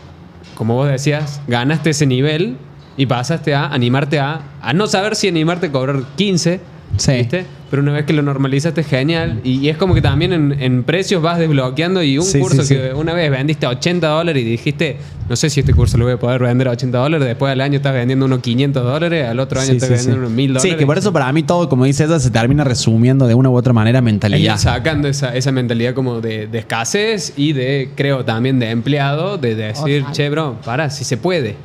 como 0.61 0.75
vos 0.75 0.87
decías, 0.87 1.41
ganaste 1.47 1.89
ese 1.89 2.05
nivel 2.05 2.55
y 2.95 3.07
pasaste 3.07 3.55
a 3.55 3.65
animarte 3.65 4.19
a, 4.19 4.41
no 4.75 4.85
saber 4.85 5.15
si 5.15 5.27
animarte 5.27 5.65
a 5.65 5.71
cobrar 5.71 6.03
15, 6.17 6.59
Sí. 6.97 7.13
¿viste? 7.13 7.45
Pero 7.69 7.81
una 7.83 7.93
vez 7.93 8.05
que 8.05 8.11
lo 8.11 8.21
normalizaste, 8.21 8.83
genial. 8.83 9.39
Y, 9.45 9.59
y 9.59 9.69
es 9.69 9.77
como 9.77 9.93
que 9.95 10.01
también 10.01 10.33
en, 10.33 10.55
en 10.61 10.83
precios 10.83 11.21
vas 11.21 11.39
desbloqueando 11.39 12.03
y 12.03 12.17
un 12.17 12.25
Sí, 12.25 12.39
curso 12.39 12.63
sí, 12.63 12.75
que 12.75 12.93
una 12.93 13.13
vez 13.13 13.31
vendiste 13.31 13.65
a 13.65 13.69
80 13.69 14.07
dólares 14.09 14.43
y 14.43 14.45
dijiste, 14.45 14.97
no 15.29 15.37
sé 15.37 15.49
si 15.49 15.61
este 15.61 15.73
curso 15.73 15.97
lo 15.97 16.03
voy 16.03 16.15
a 16.15 16.19
poder 16.19 16.41
vender 16.41 16.67
a 16.67 16.71
80 16.71 16.97
dólares, 16.97 17.25
después 17.25 17.49
al 17.49 17.61
año 17.61 17.77
estás 17.77 17.93
vendiendo 17.93 18.25
unos 18.25 18.39
500 18.41 18.83
dólares, 18.83 19.25
al 19.25 19.39
otro 19.39 19.61
año 19.61 19.71
estás 19.71 19.89
vendiendo 19.89 20.17
unos 20.17 20.31
1000 20.31 20.53
dólares. 20.55 20.71
Sí, 20.71 20.77
que 20.77 20.85
por 20.85 20.97
eso 20.97 21.13
para 21.13 21.31
mí 21.31 21.43
todo, 21.43 21.69
como 21.69 21.85
dice 21.85 22.03
ella, 22.03 22.19
se 22.19 22.29
termina 22.29 22.65
resumiendo 22.65 23.25
de 23.25 23.35
una 23.35 23.49
u 23.49 23.55
otra 23.55 23.71
manera 23.71 24.01
mentalidad. 24.01 24.57
sacando 24.57 25.07
esa, 25.07 25.33
esa 25.33 25.53
mentalidad 25.53 25.93
como 25.93 26.19
de, 26.19 26.47
de 26.47 26.59
escasez 26.59 27.33
y 27.37 27.53
de, 27.53 27.89
creo, 27.95 28.25
también 28.25 28.59
de 28.59 28.69
empleado, 28.69 29.37
de 29.37 29.55
decir, 29.55 29.99
Total. 30.01 30.13
che, 30.13 30.29
bro, 30.29 30.57
para, 30.65 30.89
si 30.89 31.05
se 31.05 31.15
puede. 31.15 31.55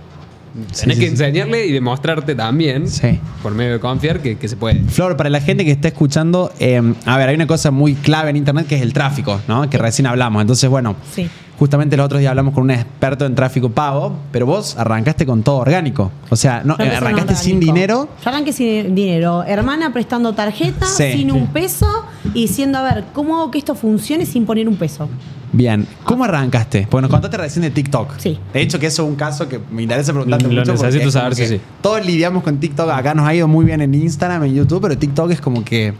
Tenés 0.56 0.78
sí, 0.78 0.86
que 0.88 0.94
sí. 0.94 1.04
enseñarle 1.06 1.66
y 1.66 1.72
demostrarte 1.72 2.34
también, 2.34 2.88
Sí. 2.88 3.18
por 3.42 3.54
medio 3.54 3.72
de 3.75 3.80
confiar, 3.80 4.20
que, 4.20 4.36
que 4.38 4.48
se 4.48 4.56
puede. 4.56 4.80
Flor, 4.84 5.16
para 5.16 5.30
la 5.30 5.40
gente 5.40 5.64
que 5.64 5.70
está 5.72 5.88
escuchando, 5.88 6.52
eh, 6.58 6.80
a 7.04 7.16
ver, 7.18 7.28
hay 7.28 7.34
una 7.34 7.46
cosa 7.46 7.70
muy 7.70 7.94
clave 7.94 8.30
en 8.30 8.36
Internet 8.36 8.66
que 8.66 8.76
es 8.76 8.82
el 8.82 8.92
tráfico, 8.92 9.40
¿no? 9.48 9.68
Que 9.68 9.78
recién 9.78 10.06
hablamos. 10.06 10.40
Entonces, 10.40 10.68
bueno, 10.70 10.96
Sí. 11.14 11.28
justamente 11.58 11.96
los 11.96 12.06
otros 12.06 12.20
días 12.20 12.30
hablamos 12.30 12.54
con 12.54 12.64
un 12.64 12.70
experto 12.70 13.25
en 13.26 13.34
tráfico 13.34 13.70
pago, 13.70 14.14
pero 14.32 14.46
vos 14.46 14.76
arrancaste 14.78 15.25
con 15.26 15.42
todo 15.42 15.56
orgánico. 15.56 16.10
O 16.30 16.36
sea, 16.36 16.62
no, 16.64 16.75
arrancaste 16.75 17.34
sin 17.34 17.56
orgánico. 17.56 17.72
dinero. 17.75 18.08
Yo 18.25 18.30
arranqué 18.30 18.52
sin 18.52 18.94
dinero. 18.94 19.42
Hermana 19.44 19.92
prestando 19.92 20.32
tarjeta, 20.34 20.86
Sí. 20.86 21.12
sin 21.12 21.32
un 21.32 21.46
peso 21.48 21.86
y 22.34 22.42
diciendo, 22.42 22.78
a 22.78 22.82
ver, 22.82 23.04
¿cómo 23.12 23.36
hago 23.36 23.50
que 23.50 23.58
esto 23.58 23.75
funcione 23.75 24.26
sin 24.26 24.44
poner 24.46 24.68
un 24.68 24.76
peso? 24.76 25.08
Bien, 25.56 25.86
¿cómo 26.04 26.25
arrancaste? 26.25 26.86
Porque 26.90 27.02
nos 27.02 27.10
contaste 27.10 27.38
recién 27.38 27.62
de 27.62 27.70
TikTok. 27.70 28.18
Sí. 28.18 28.38
De 28.52 28.60
hecho, 28.60 28.78
que 28.78 28.86
eso 28.88 29.04
es 29.04 29.08
un 29.08 29.16
caso 29.16 29.48
que 29.48 29.58
me 29.70 29.82
interesa 29.82 30.12
preguntarte 30.12 30.44
Lo 30.48 30.60
mucho. 30.60 30.72
necesito 30.72 31.10
saber, 31.10 31.34
sí, 31.34 31.46
sí. 31.46 31.60
Todos 31.80 32.04
lidiamos 32.04 32.42
con 32.42 32.58
TikTok. 32.58 32.90
Acá 32.90 33.14
nos 33.14 33.26
ha 33.26 33.34
ido 33.34 33.48
muy 33.48 33.64
bien 33.64 33.80
en 33.80 33.94
Instagram, 33.94 34.44
en 34.44 34.54
YouTube, 34.54 34.82
pero 34.82 34.98
TikTok 34.98 35.30
es 35.30 35.40
como 35.40 35.64
que 35.64 35.94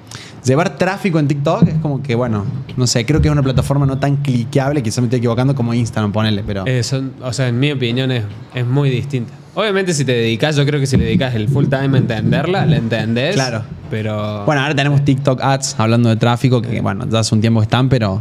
llevar 0.45 0.77
tráfico 0.77 1.19
en 1.19 1.27
TikTok 1.27 1.69
es 1.69 1.75
como 1.81 2.03
que, 2.03 2.15
bueno, 2.15 2.45
no 2.77 2.87
sé, 2.87 3.07
creo 3.07 3.23
que 3.23 3.29
es 3.29 3.33
una 3.33 3.43
plataforma 3.43 3.87
no 3.87 3.97
tan 3.99 4.17
cliqueable, 4.17 4.83
quizás 4.83 4.99
me 4.99 5.07
estoy 5.07 5.21
equivocando 5.21 5.55
como 5.55 5.73
Instagram, 5.73 6.13
ponerle, 6.13 6.45
pero. 6.47 6.67
Eh, 6.67 6.83
son- 6.83 7.15
o 7.23 7.33
sea, 7.33 7.49
en 7.49 7.59
mi 7.59 7.73
opinión 7.73 8.11
es, 8.13 8.25
es 8.55 8.67
muy 8.67 8.91
distinta. 8.91 9.33
Obviamente 9.55 9.95
si 9.95 10.05
te 10.05 10.13
dedicas, 10.13 10.55
yo 10.55 10.67
creo 10.67 10.79
que 10.79 10.87
si 10.87 10.99
le 10.99 11.05
dedicas 11.07 11.35
el 11.35 11.49
full 11.49 11.65
time 11.69 11.97
a 11.97 12.01
entenderla, 12.01 12.67
la 12.67 12.77
entendés. 12.77 13.35
Claro. 13.37 13.63
Pero... 13.91 14.45
Bueno, 14.45 14.61
ahora 14.61 14.75
tenemos 14.75 15.03
TikTok 15.03 15.41
ads 15.41 15.77
hablando 15.79 16.11
de 16.11 16.17
tráfico, 16.17 16.61
que 16.61 16.83
bueno, 16.83 17.07
ya 17.09 17.21
hace 17.21 17.35
un 17.35 17.41
tiempo 17.41 17.61
que 17.61 17.65
están, 17.65 17.89
pero. 17.89 18.21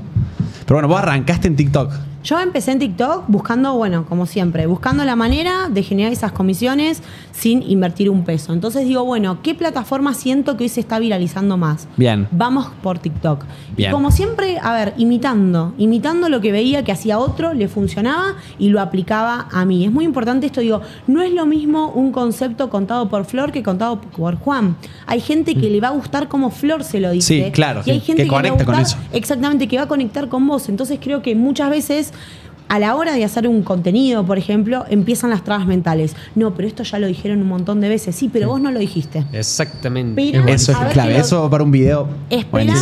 Pero 0.66 0.76
bueno, 0.76 0.88
vos 0.88 1.00
arrancaste 1.00 1.48
en 1.48 1.56
TikTok. 1.56 1.94
Yo 2.26 2.40
empecé 2.40 2.72
en 2.72 2.80
TikTok 2.80 3.26
buscando, 3.28 3.76
bueno, 3.76 4.08
como 4.10 4.26
siempre, 4.26 4.66
buscando 4.66 5.06
la 5.06 5.16
manera 5.16 5.70
de 5.70 5.84
generar 5.84 6.12
esas 6.12 6.32
comisiones 6.32 7.04
sin 7.32 7.62
invertir 7.62 8.10
un 8.10 8.24
peso. 8.24 8.52
Entonces 8.52 8.88
digo, 8.88 9.06
bueno, 9.06 9.44
¿qué 9.44 9.54
plataforma 9.54 10.16
siento 10.16 10.58
que 10.58 10.64
hoy 10.64 10.70
se 10.70 10.80
está 10.80 10.98
viralizando 10.98 11.56
más? 11.56 11.88
Bien. 11.98 12.28
Vamos 12.32 12.72
por 12.82 12.98
TikTok. 12.98 13.46
Bien. 13.78 13.92
Y 13.92 13.94
como 13.94 14.10
siempre, 14.10 14.58
a 14.60 14.74
ver, 14.74 14.96
imitando, 14.98 15.76
imitando 15.78 16.28
lo 16.28 16.42
que 16.42 16.52
veía 16.52 16.84
que 16.84 16.92
hacía 16.92 17.20
otro, 17.20 17.54
le 17.54 17.68
funcionaba 17.68 18.38
y 18.58 18.70
lo 18.70 18.82
aplicaba 18.82 19.48
a 19.52 19.64
mí. 19.66 19.86
Es 19.86 19.92
muy 19.92 20.04
importante 20.04 20.48
esto, 20.48 20.62
digo, 20.62 20.82
no 21.06 21.22
es 21.22 21.32
lo 21.32 21.46
mismo 21.46 21.92
un 21.92 22.12
concepto 22.12 22.72
contado 22.72 23.08
por 23.08 23.26
Flor 23.26 23.52
que 23.52 23.62
contado 23.62 24.02
por 24.02 24.38
Juan. 24.38 24.78
Hay 25.06 25.22
gente 25.22 25.54
que 25.54 25.70
le 25.70 25.80
va 25.80 25.90
a 25.90 25.92
gustar 25.92 26.28
como 26.28 26.50
Flor 26.50 26.84
se 26.84 27.00
lo 27.00 27.12
dice. 27.12 27.46
Sí, 27.46 27.52
claro, 27.52 27.84
Y 27.86 27.92
hay 27.92 28.00
gente 28.00 28.24
que 28.24 28.30
que, 28.30 28.32
le 28.32 28.32
va 28.32 28.40
a 28.40 28.42
conecta 28.42 28.66
con 28.66 28.80
eso. 28.80 28.98
Exactamente, 29.14 29.68
que 29.68 29.78
va 29.78 29.84
a 29.84 29.88
conectar 29.88 30.28
con 30.28 30.48
vos. 30.48 30.70
Entonces 30.70 30.98
creo 31.00 31.22
que 31.22 31.36
muchas 31.36 31.70
veces 31.70 32.14
a 32.68 32.80
la 32.80 32.96
hora 32.96 33.14
de 33.14 33.24
hacer 33.24 33.48
un 33.48 33.62
contenido, 33.62 34.26
por 34.26 34.38
ejemplo, 34.40 34.86
empiezan 34.90 35.30
las 35.30 35.44
trabas 35.44 35.68
mentales. 35.68 36.16
No, 36.34 36.56
pero 36.56 36.68
esto 36.68 36.82
ya 36.84 36.98
lo 36.98 37.06
dijeron 37.08 37.40
un 37.42 37.48
montón 37.48 37.80
de 37.80 37.90
veces. 37.90 38.16
Sí, 38.16 38.28
pero 38.32 38.48
vos 38.50 38.60
no 38.60 38.72
lo 38.72 38.80
dijiste. 38.80 39.24
Exactamente. 39.34 40.32
Pero- 40.32 40.48
Eso 40.48 40.72
es 40.72 40.78
clave. 40.94 41.14
lo- 41.14 41.20
Eso 41.20 41.50
para 41.50 41.64
un 41.64 41.72
video. 41.72 42.08
Espera 42.30 42.74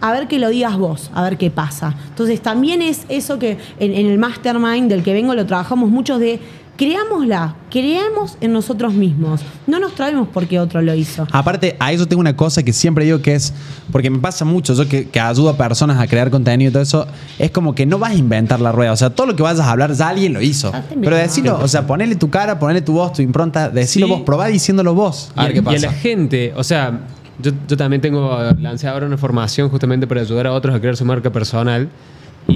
a 0.00 0.12
ver 0.12 0.28
que 0.28 0.38
lo 0.38 0.50
digas 0.50 0.76
vos, 0.76 1.10
a 1.14 1.22
ver 1.24 1.38
qué 1.38 1.50
pasa. 1.50 1.94
Entonces 2.10 2.40
también 2.40 2.82
es 2.82 3.06
eso 3.08 3.38
que 3.38 3.56
en, 3.80 3.92
en 3.94 4.06
el 4.06 4.18
mastermind 4.18 4.88
del 4.90 5.02
que 5.02 5.12
vengo 5.14 5.34
lo 5.34 5.46
trabajamos 5.46 5.90
mucho 5.90 6.18
de 6.18 6.38
creámosla, 6.76 7.56
creamos 7.70 8.36
en 8.40 8.52
nosotros 8.52 8.92
mismos. 8.94 9.40
No 9.66 9.80
nos 9.80 9.94
traemos 9.94 10.28
porque 10.32 10.58
otro 10.60 10.82
lo 10.82 10.94
hizo. 10.94 11.26
Aparte, 11.32 11.76
a 11.78 11.92
eso 11.92 12.06
tengo 12.06 12.20
una 12.20 12.36
cosa 12.36 12.62
que 12.62 12.72
siempre 12.72 13.04
digo 13.04 13.20
que 13.22 13.34
es, 13.34 13.52
porque 13.90 14.10
me 14.10 14.18
pasa 14.18 14.44
mucho, 14.44 14.74
yo 14.74 14.88
que, 14.88 15.08
que 15.08 15.18
ayudo 15.20 15.50
a 15.50 15.56
personas 15.56 15.98
a 15.98 16.06
crear 16.06 16.30
contenido 16.30 16.70
y 16.70 16.72
todo 16.72 16.82
eso, 16.82 17.06
es 17.38 17.50
como 17.50 17.74
que 17.74 17.86
no 17.86 17.98
vas 17.98 18.12
a 18.12 18.14
inventar 18.14 18.60
la 18.60 18.72
rueda. 18.72 18.92
O 18.92 18.96
sea, 18.96 19.10
todo 19.10 19.26
lo 19.26 19.36
que 19.36 19.42
vayas 19.42 19.60
a 19.60 19.70
hablar 19.70 19.92
ya 19.94 20.08
alguien 20.08 20.32
lo 20.32 20.40
hizo. 20.42 20.72
Pero 21.00 21.16
decirlo, 21.16 21.58
o 21.62 21.68
sea, 21.68 21.86
ponele 21.86 22.16
tu 22.16 22.30
cara, 22.30 22.58
ponele 22.58 22.82
tu 22.82 22.92
voz, 22.92 23.12
tu 23.14 23.22
impronta, 23.22 23.68
decirlo 23.70 24.06
Sí. 24.06 24.12
vos, 24.12 24.22
probá 24.22 24.46
diciéndolo 24.48 24.94
vos. 24.94 25.32
A 25.34 25.44
Y, 25.44 25.46
ver 25.46 25.52
qué 25.54 25.58
y 25.58 25.60
a 25.60 25.64
pasa. 25.64 25.86
la 25.86 25.92
gente, 25.92 26.52
o 26.56 26.62
sea, 26.64 27.00
yo, 27.40 27.52
yo 27.68 27.76
también 27.76 28.00
tengo, 28.02 28.38
lancé 28.60 28.86
ahora 28.88 29.06
una 29.06 29.16
formación 29.18 29.68
justamente 29.68 30.06
para 30.06 30.20
ayudar 30.20 30.46
a 30.46 30.52
otros 30.52 30.74
a 30.74 30.80
crear 30.80 30.96
su 30.96 31.04
marca 31.04 31.30
personal. 31.32 31.88
Y, 32.48 32.52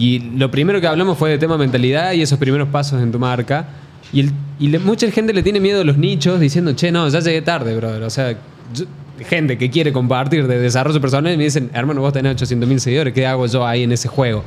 y 0.00 0.18
lo 0.38 0.50
primero 0.50 0.80
que 0.80 0.86
hablamos 0.86 1.18
fue 1.18 1.30
de 1.30 1.38
tema 1.38 1.56
mentalidad 1.58 2.12
y 2.12 2.22
esos 2.22 2.38
primeros 2.38 2.68
pasos 2.68 3.02
en 3.02 3.10
tu 3.12 3.18
marca. 3.18 3.66
Y, 4.12 4.20
el- 4.20 4.32
y 4.60 4.68
le- 4.68 4.78
mucha 4.78 5.10
gente 5.10 5.32
le 5.32 5.42
tiene 5.42 5.60
miedo 5.60 5.80
a 5.80 5.84
los 5.84 5.96
nichos 5.98 6.38
diciendo, 6.40 6.72
che, 6.74 6.92
no, 6.92 7.08
ya 7.08 7.20
llegué 7.20 7.42
tarde, 7.42 7.76
brother. 7.76 8.02
O 8.04 8.10
sea, 8.10 8.32
yo- 8.32 8.84
gente 9.28 9.58
que 9.58 9.70
quiere 9.70 9.92
compartir 9.92 10.46
de 10.46 10.58
desarrollo 10.58 11.00
personal 11.00 11.32
y 11.32 11.36
me 11.36 11.44
dicen, 11.44 11.70
hermano, 11.72 12.00
vos 12.00 12.12
tenés 12.12 12.32
800 12.32 12.68
mil 12.68 12.80
seguidores, 12.80 13.12
¿qué 13.14 13.26
hago 13.26 13.46
yo 13.46 13.66
ahí 13.66 13.82
en 13.84 13.92
ese 13.92 14.08
juego? 14.08 14.42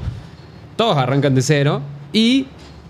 Todos 0.76 0.97
arrancan 0.97 1.34
de 1.36 1.41
cero 1.41 1.82
y 2.13 2.47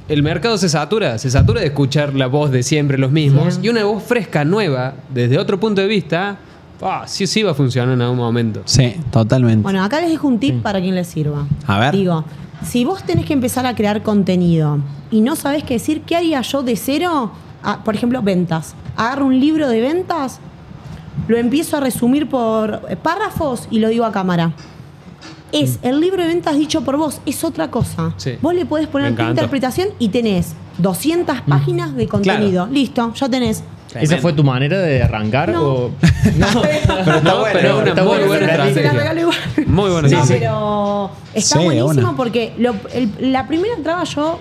el 0.09 0.23
mercado 0.23 0.57
se 0.57 0.69
satura, 0.69 1.17
se 1.17 1.29
satura 1.29 1.61
de 1.61 1.67
escuchar 1.67 2.13
la 2.15 2.27
voz 2.27 2.49
de 2.51 2.63
siempre 2.63 2.97
los 2.97 3.11
mismos 3.11 3.59
y 3.61 3.69
una 3.69 3.83
voz 3.83 4.03
fresca, 4.03 4.43
nueva, 4.45 4.95
desde 5.13 5.37
otro 5.37 5.59
punto 5.59 5.81
de 5.81 5.87
vista, 5.87 6.37
ah, 6.81 7.03
sí 7.07 7.27
sí 7.27 7.43
va 7.43 7.51
a 7.51 7.53
funcionar 7.53 7.93
en 7.93 8.01
algún 8.01 8.17
momento. 8.17 8.61
Sí, 8.65 8.95
totalmente. 9.11 9.63
Bueno, 9.63 9.83
acá 9.83 9.99
les 10.01 10.09
dejo 10.09 10.27
un 10.27 10.39
tip 10.39 10.61
para 10.61 10.79
quien 10.81 10.95
les 10.95 11.07
sirva. 11.07 11.47
A 11.65 11.79
ver. 11.79 11.95
Digo, 11.95 12.23
si 12.65 12.85
vos 12.85 13.03
tenés 13.03 13.25
que 13.25 13.33
empezar 13.33 13.65
a 13.65 13.75
crear 13.75 14.03
contenido 14.03 14.79
y 15.11 15.21
no 15.21 15.35
sabés 15.35 15.63
qué 15.63 15.75
decir, 15.75 16.01
¿qué 16.01 16.15
haría 16.15 16.41
yo 16.41 16.63
de 16.63 16.75
cero? 16.75 17.31
Ah, 17.63 17.79
por 17.83 17.95
ejemplo, 17.95 18.21
ventas. 18.21 18.75
Agarro 18.95 19.25
un 19.25 19.39
libro 19.39 19.69
de 19.69 19.81
ventas, 19.81 20.39
lo 21.27 21.37
empiezo 21.37 21.77
a 21.77 21.79
resumir 21.79 22.29
por 22.29 22.81
párrafos 22.97 23.67
y 23.71 23.79
lo 23.79 23.89
digo 23.89 24.05
a 24.05 24.11
cámara. 24.11 24.53
Es 25.51 25.79
el 25.81 26.01
libro 26.01 26.21
de 26.21 26.27
ventas 26.27 26.57
dicho 26.57 26.81
por 26.81 26.97
vos, 26.97 27.21
es 27.25 27.43
otra 27.43 27.71
cosa. 27.71 28.13
Sí. 28.17 28.33
Vos 28.41 28.53
le 28.53 28.65
podés 28.65 28.87
poner 28.87 29.15
tu 29.15 29.21
interpretación 29.23 29.89
y 29.97 30.09
tenés 30.09 30.53
200 30.79 31.41
páginas 31.41 31.95
de 31.95 32.07
contenido. 32.07 32.67
Listo, 32.67 33.13
ya 33.13 33.29
tenés. 33.29 33.63
¿Esa 34.01 34.17
fue 34.17 34.33
tu 34.33 34.43
manera 34.43 34.79
de 34.79 35.01
arrancar? 35.03 35.49
No. 35.49 35.63
O... 35.63 35.91
Pero 36.01 36.45
está 36.47 37.21
No, 37.21 37.39
bueno, 37.39 37.53
pero 37.59 37.77
una 37.79 37.89
está 37.89 38.03
muy 38.03 38.11
bueno, 38.17 38.27
buena 38.27 38.45
estrategia. 38.67 39.19
igual. 39.19 39.37
Muy 39.67 39.89
buena 39.91 40.07
No, 40.09 40.17
estrategia. 40.21 40.39
pero 40.39 41.11
está 41.33 41.59
Sí, 41.59 41.63
buenísimo 41.65 41.89
una. 42.09 42.15
porque 42.17 42.53
lo- 42.57 42.75
el- 42.93 43.31
la 43.31 43.47
primera 43.47 43.75
traba 43.83 44.03
yo 44.03 44.39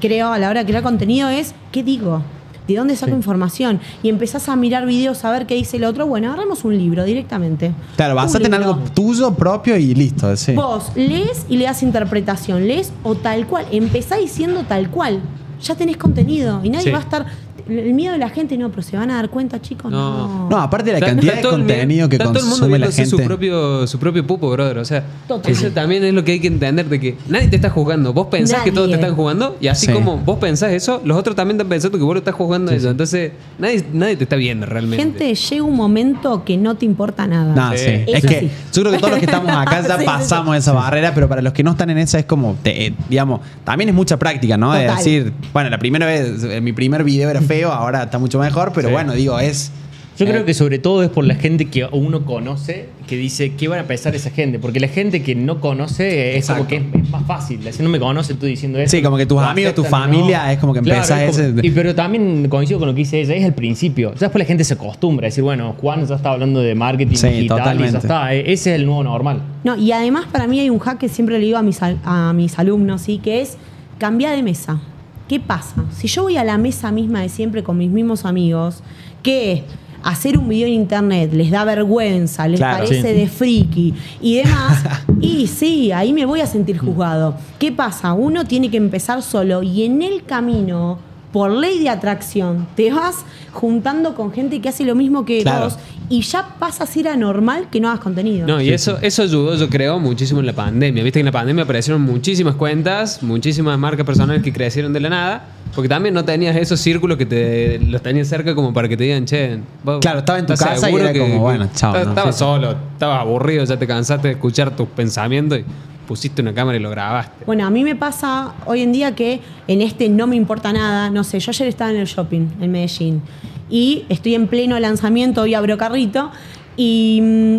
creo 0.00 0.32
a 0.32 0.38
la 0.38 0.48
hora 0.50 0.60
de 0.60 0.66
crear 0.66 0.82
contenido 0.82 1.28
es 1.28 1.54
¿qué 1.72 1.82
digo? 1.82 2.22
¿De 2.66 2.74
dónde 2.76 2.96
saco 2.96 3.12
información? 3.12 3.80
Y 4.02 4.10
empezás 4.10 4.48
a 4.50 4.54
mirar 4.56 4.84
videos 4.84 5.24
a 5.24 5.30
ver 5.30 5.46
qué 5.46 5.54
dice 5.54 5.78
el 5.78 5.84
otro. 5.84 6.06
Bueno, 6.06 6.28
agarramos 6.28 6.64
un 6.64 6.76
libro 6.76 7.02
directamente. 7.04 7.72
Claro, 7.96 8.14
basate 8.14 8.44
en 8.46 8.52
algo 8.54 8.78
tuyo 8.94 9.32
propio 9.34 9.76
y 9.78 9.94
listo. 9.94 10.36
Sí. 10.36 10.52
Vos 10.52 10.92
lees 10.94 11.46
y 11.48 11.56
le 11.56 11.64
das 11.64 11.82
interpretación, 11.82 12.68
lees 12.68 12.92
o 13.04 13.14
tal 13.14 13.46
cual. 13.46 13.64
Empezá 13.72 14.16
diciendo 14.16 14.64
tal 14.68 14.90
cual. 14.90 15.20
ya 15.62 15.74
tenés 15.74 15.96
contenido 15.96 16.60
y 16.62 16.70
nadie 16.70 16.84
Sí. 16.84 16.90
va 16.92 16.98
a 16.98 17.00
estar. 17.00 17.26
El 17.68 17.92
miedo 17.94 18.12
de 18.12 18.18
la 18.18 18.30
gente, 18.30 18.56
no, 18.56 18.70
pero 18.70 18.82
se 18.82 18.96
van 18.96 19.10
a 19.10 19.16
dar 19.16 19.28
cuenta, 19.30 19.60
chicos. 19.60 19.90
No. 19.90 20.28
No. 20.28 20.48
No, 20.50 20.56
aparte 20.58 20.92
de 20.92 21.00
la 21.00 21.06
cantidad 21.06 21.34
está 21.36 21.48
de 21.50 21.54
contenido 21.56 22.08
que 22.08 22.16
está 22.16 22.24
todo 22.26 22.38
el 22.38 22.44
mundo 22.44 22.58
consume 22.60 22.78
la 22.78 22.86
gente. 22.92 23.06
Su 23.10 23.16
propio, 23.18 23.86
su 23.86 23.98
propio 23.98 24.26
pupo, 24.26 24.50
brother. 24.50 24.78
O 24.78 24.84
sea, 24.84 25.04
Total. 25.26 25.52
eso 25.52 25.68
también 25.70 26.02
es 26.04 26.14
lo 26.14 26.24
que 26.24 26.32
hay 26.32 26.40
que 26.40 26.46
entender 26.48 26.88
de 26.88 26.98
que 27.00 27.16
nadie 27.28 27.48
te 27.48 27.56
está 27.56 27.70
jugando. 27.70 28.12
Vos 28.12 28.28
pensás 28.28 28.62
que 28.62 28.72
todos 28.72 28.88
te 28.88 28.94
están 28.94 29.14
jugando 29.14 29.56
y 29.60 29.68
así 29.68 29.86
Sí. 29.86 29.92
como 29.92 30.16
vos 30.18 30.38
pensás 30.38 30.72
eso, 30.72 31.00
los 31.04 31.16
otros 31.18 31.36
también 31.36 31.56
están 31.56 31.68
pensando 31.68 31.98
que 31.98 32.04
vos 32.04 32.14
lo 32.14 32.18
estás 32.18 32.34
jugando 32.34 32.72
eso. 32.72 32.90
Entonces, 32.90 33.32
nadie, 33.58 33.84
nadie 33.92 34.16
te 34.16 34.24
está 34.24 34.36
viendo 34.36 34.66
realmente. 34.66 35.02
Gente, 35.04 35.34
llega 35.34 35.62
un 35.62 35.76
momento 35.76 36.44
que 36.44 36.56
no 36.56 36.74
te 36.76 36.86
importa 36.86 37.26
nada. 37.26 37.54
No, 37.54 37.76
Sí. 37.76 37.84
sí. 37.84 38.04
Es 38.12 38.24
que 38.24 38.40
sí. 38.40 38.50
yo 38.72 38.82
creo 38.82 38.92
que 38.92 38.98
todos 38.98 39.10
los 39.10 39.18
que 39.20 39.26
estamos 39.26 39.50
acá 39.54 39.82
ya 39.86 39.94
Sí, 39.96 40.00
sí, 40.00 40.06
pasamos 40.06 40.56
esa 40.56 40.72
barrera, 40.72 41.12
pero 41.14 41.28
para 41.28 41.42
los 41.42 41.52
que 41.52 41.62
no 41.62 41.72
están 41.72 41.90
en 41.90 41.98
esa 41.98 42.18
es 42.18 42.24
como, 42.24 42.56
te- 42.62 42.86
eh, 42.86 42.94
digamos, 43.08 43.40
también 43.64 43.88
es 43.90 43.94
mucha 43.94 44.16
práctica, 44.18 44.56
¿no? 44.56 44.72
De 44.72 44.82
Total. 44.82 44.96
decir, 44.96 45.32
bueno, 45.52 45.70
la 45.70 45.78
primera 45.78 46.06
vez, 46.06 46.42
eh, 46.44 46.60
mi 46.60 46.72
primer 46.72 47.04
video 47.04 47.28
era 47.30 47.40
feo, 47.40 47.57
ahora 47.64 48.04
está 48.04 48.18
mucho 48.18 48.38
mejor, 48.38 48.72
pero 48.74 48.88
Sí. 48.88 48.94
bueno, 48.94 49.12
digo, 49.14 49.38
es... 49.40 49.72
Yo 50.18 50.26
eh, 50.26 50.30
creo 50.30 50.44
que 50.44 50.52
sobre 50.52 50.80
todo 50.80 51.04
es 51.04 51.10
por 51.10 51.24
la 51.24 51.36
gente 51.36 51.66
que 51.66 51.86
uno 51.92 52.24
conoce, 52.24 52.88
que 53.06 53.14
dice, 53.16 53.52
¿qué 53.54 53.68
van 53.68 53.78
a 53.78 53.84
pensar 53.84 54.16
esa 54.16 54.30
gente? 54.30 54.58
Porque 54.58 54.80
la 54.80 54.88
gente 54.88 55.22
que 55.22 55.36
no 55.36 55.60
conoce 55.60 56.36
es 56.36 56.48
como 56.48 56.66
que 56.66 56.78
es, 56.78 56.82
es 57.04 57.08
más 57.10 57.24
fácil. 57.24 57.60
Si 57.70 57.82
no 57.84 57.88
me 57.88 58.00
conoce, 58.00 58.34
tú 58.34 58.46
diciendo 58.46 58.80
eso. 58.80 58.90
Sí, 58.90 59.00
como 59.00 59.16
que 59.16 59.26
tus 59.26 59.40
amigos, 59.40 59.74
tu 59.76 59.84
familia, 59.84 60.52
es 60.52 60.58
como 60.58 60.74
que 60.74 60.80
Claro, 60.80 61.02
empezás 61.02 61.20
es 61.22 61.36
como- 61.38 61.58
ese- 61.60 61.66
Y 61.68 61.70
pero 61.70 61.94
también 61.94 62.48
coincido 62.48 62.80
con 62.80 62.88
lo 62.88 62.94
que 62.94 62.98
dice 63.02 63.20
ella, 63.20 63.36
es 63.36 63.44
el 63.44 63.54
principio. 63.54 64.12
Ya 64.14 64.18
después 64.22 64.40
la 64.42 64.46
gente 64.46 64.64
se 64.64 64.74
acostumbra 64.74 65.26
a 65.26 65.28
decir, 65.28 65.44
bueno, 65.44 65.76
Juan 65.80 66.04
ya 66.04 66.16
está 66.16 66.32
hablando 66.32 66.58
de 66.58 66.74
marketing 66.74 67.14
Sí, 67.14 67.28
digital 67.28 67.44
y 67.44 67.48
totalmente. 67.48 67.92
ya 67.92 67.98
está. 67.98 68.34
E- 68.34 68.40
Ese 68.52 68.70
es 68.74 68.80
el 68.80 68.86
nuevo 68.86 69.04
normal. 69.04 69.40
No, 69.62 69.76
y 69.76 69.92
además 69.92 70.24
para 70.32 70.48
mí 70.48 70.58
hay 70.58 70.68
un 70.68 70.80
hack 70.80 70.98
que 70.98 71.08
siempre 71.08 71.38
le 71.38 71.44
digo 71.44 71.58
a 71.58 71.62
mis, 71.62 71.78
a 71.80 72.32
mis 72.34 72.58
alumnos, 72.58 73.02
¿sí? 73.02 73.18
que 73.18 73.40
es 73.40 73.56
cambiar 73.98 74.34
de 74.34 74.42
mesa. 74.42 74.80
¿Qué 75.28 75.38
pasa? 75.40 75.84
Si 75.92 76.08
yo 76.08 76.22
voy 76.22 76.36
a 76.38 76.44
la 76.44 76.56
mesa 76.58 76.90
misma 76.90 77.20
de 77.20 77.28
siempre 77.28 77.62
con 77.62 77.76
mis 77.76 77.90
mismos 77.90 78.24
amigos, 78.24 78.82
que 79.22 79.62
hacer 80.02 80.38
un 80.38 80.48
video 80.48 80.66
en 80.68 80.74
internet 80.74 81.32
les 81.34 81.50
da 81.50 81.64
vergüenza, 81.64 82.48
les 82.48 82.60
Claro, 82.60 82.84
parece 82.84 83.02
sí. 83.12 83.18
de 83.18 83.28
friki 83.28 83.94
y 84.22 84.36
demás, 84.36 84.84
y 85.20 85.46
sí, 85.48 85.92
ahí 85.92 86.12
me 86.14 86.24
voy 86.24 86.40
a 86.40 86.46
sentir 86.46 86.78
juzgado. 86.78 87.34
¿Qué 87.58 87.72
pasa? 87.72 88.14
Uno 88.14 88.44
tiene 88.46 88.70
que 88.70 88.76
empezar 88.78 89.22
solo 89.22 89.62
y 89.62 89.82
en 89.84 90.00
el 90.02 90.24
camino, 90.24 90.98
por 91.32 91.50
ley 91.50 91.78
de 91.80 91.88
atracción, 91.90 92.66
te 92.74 92.90
vas 92.92 93.16
juntando 93.52 94.14
con 94.14 94.32
gente 94.32 94.60
que 94.60 94.68
hace 94.68 94.84
lo 94.84 94.94
mismo 94.94 95.24
que 95.24 95.42
Claro. 95.42 95.66
vos 95.66 95.78
y 96.10 96.22
ya 96.22 96.54
pasa 96.58 96.84
a 96.84 96.86
ser 96.86 97.06
anormal 97.08 97.68
que 97.70 97.80
no 97.80 97.88
hagas 97.88 98.00
contenido. 98.00 98.46
No, 98.46 98.62
y 98.62 98.70
eso, 98.70 98.96
eso 99.02 99.22
ayudó, 99.22 99.54
yo 99.56 99.68
creo, 99.68 99.98
muchísimo 99.98 100.40
en 100.40 100.46
la 100.46 100.54
pandemia. 100.54 101.02
Viste 101.04 101.18
que 101.18 101.20
en 101.20 101.26
la 101.26 101.32
pandemia 101.32 101.64
aparecieron 101.64 102.00
muchísimas 102.00 102.54
cuentas, 102.54 103.22
muchísimas 103.22 103.78
marcas 103.78 104.06
personales 104.06 104.42
que 104.42 104.50
crecieron 104.52 104.94
de 104.94 105.00
la 105.00 105.10
nada, 105.10 105.44
porque 105.74 105.88
también 105.90 106.14
no 106.14 106.24
tenías 106.24 106.56
esos 106.56 106.80
círculos 106.80 107.18
que 107.18 107.26
te 107.26 107.78
los 107.78 108.00
tenías 108.00 108.26
cerca 108.26 108.54
como 108.54 108.72
para 108.72 108.88
que 108.88 108.96
te 108.96 109.04
digan, 109.04 109.26
che, 109.26 109.58
vos 109.84 109.98
Claro, 110.00 110.20
estaba 110.20 110.38
en 110.38 110.46
tu 110.46 110.54
¿estás 110.54 110.68
casa 110.68 110.88
y 110.88 110.92
seguro 110.92 111.08
era 111.08 111.18
como, 111.18 111.40
bueno, 111.40 111.68
chao, 111.74 111.94
Estabas 111.94 112.24
¿no? 112.24 112.32
sí. 112.32 112.38
solo, 112.38 112.74
estabas 112.94 113.20
aburrido, 113.20 113.64
ya 113.64 113.78
te 113.78 113.86
cansaste 113.86 114.28
de 114.28 114.34
escuchar 114.34 114.74
tus 114.74 114.88
pensamientos 114.88 115.58
y 115.58 115.64
pusiste 116.08 116.42
una 116.42 116.54
cámara 116.54 116.78
y 116.78 116.80
lo 116.80 116.90
grabaste. 116.90 117.44
Bueno, 117.44 117.66
a 117.66 117.70
mí 117.70 117.84
me 117.84 117.94
pasa 117.94 118.54
hoy 118.64 118.80
en 118.80 118.92
día 118.92 119.14
que 119.14 119.40
en 119.68 119.82
este 119.82 120.08
no 120.08 120.26
me 120.26 120.34
importa 120.34 120.72
nada. 120.72 121.10
No 121.10 121.22
sé, 121.22 121.38
yo 121.38 121.50
ayer 121.50 121.68
estaba 121.68 121.90
en 121.90 121.98
el 121.98 122.06
shopping 122.06 122.48
en 122.60 122.72
Medellín 122.72 123.22
y 123.70 124.06
estoy 124.08 124.34
en 124.34 124.48
pleno 124.48 124.80
lanzamiento, 124.80 125.42
hoy 125.42 125.52
abro 125.54 125.76
carrito 125.76 126.32
y 126.80 127.18
mm, 127.20 127.58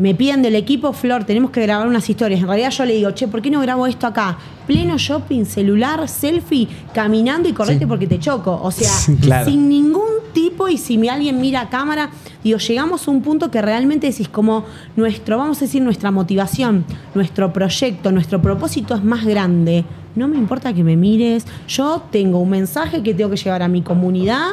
me- 0.00 0.14
piden 0.14 0.40
del 0.40 0.54
equipo, 0.54 0.92
Flor, 0.92 1.24
tenemos 1.24 1.50
que 1.50 1.60
grabar 1.62 1.88
unas 1.88 2.08
historias. 2.08 2.40
En 2.40 2.46
realidad 2.46 2.70
yo 2.70 2.84
le 2.84 2.94
digo, 2.94 3.10
che, 3.10 3.26
¿por 3.26 3.42
qué 3.42 3.50
no 3.50 3.60
grabo 3.60 3.88
esto 3.88 4.06
acá? 4.06 4.38
Pleno 4.68 4.96
shopping, 4.96 5.44
celular, 5.44 6.08
selfie, 6.08 6.68
caminando 6.94 7.48
y 7.48 7.52
correte 7.52 7.88
porque 7.88 8.06
te 8.06 8.20
choco. 8.20 8.56
O 8.62 8.70
sea, 8.70 8.92
claro. 9.20 9.50
sin 9.50 9.68
ningún 9.68 10.04
tipo 10.32 10.68
y 10.68 10.78
si 10.78 11.08
alguien 11.08 11.40
mira 11.40 11.62
a 11.62 11.68
cámara, 11.68 12.10
digo, 12.44 12.58
llegamos 12.58 13.08
a 13.08 13.10
un 13.10 13.20
punto 13.20 13.50
que 13.50 13.60
realmente 13.60 14.06
decís 14.06 14.28
como 14.28 14.64
nuestro, 14.94 15.38
vamos 15.38 15.58
a 15.58 15.60
decir, 15.62 15.82
nuestra 15.82 16.12
motivación, 16.12 16.84
nuestro 17.16 17.52
proyecto, 17.52 18.12
nuestro 18.12 18.40
propósito 18.40 18.94
es 18.94 19.02
más 19.02 19.24
grande. 19.24 19.84
No 20.14 20.28
me 20.28 20.36
importa 20.36 20.72
que 20.72 20.84
me 20.84 20.96
mires, 20.96 21.44
yo 21.66 22.04
tengo 22.12 22.38
un 22.38 22.50
mensaje 22.50 23.02
que 23.02 23.12
tengo 23.12 23.30
que 23.30 23.36
llevar 23.36 23.62
a 23.64 23.68
mi 23.68 23.82
comunidad 23.82 24.50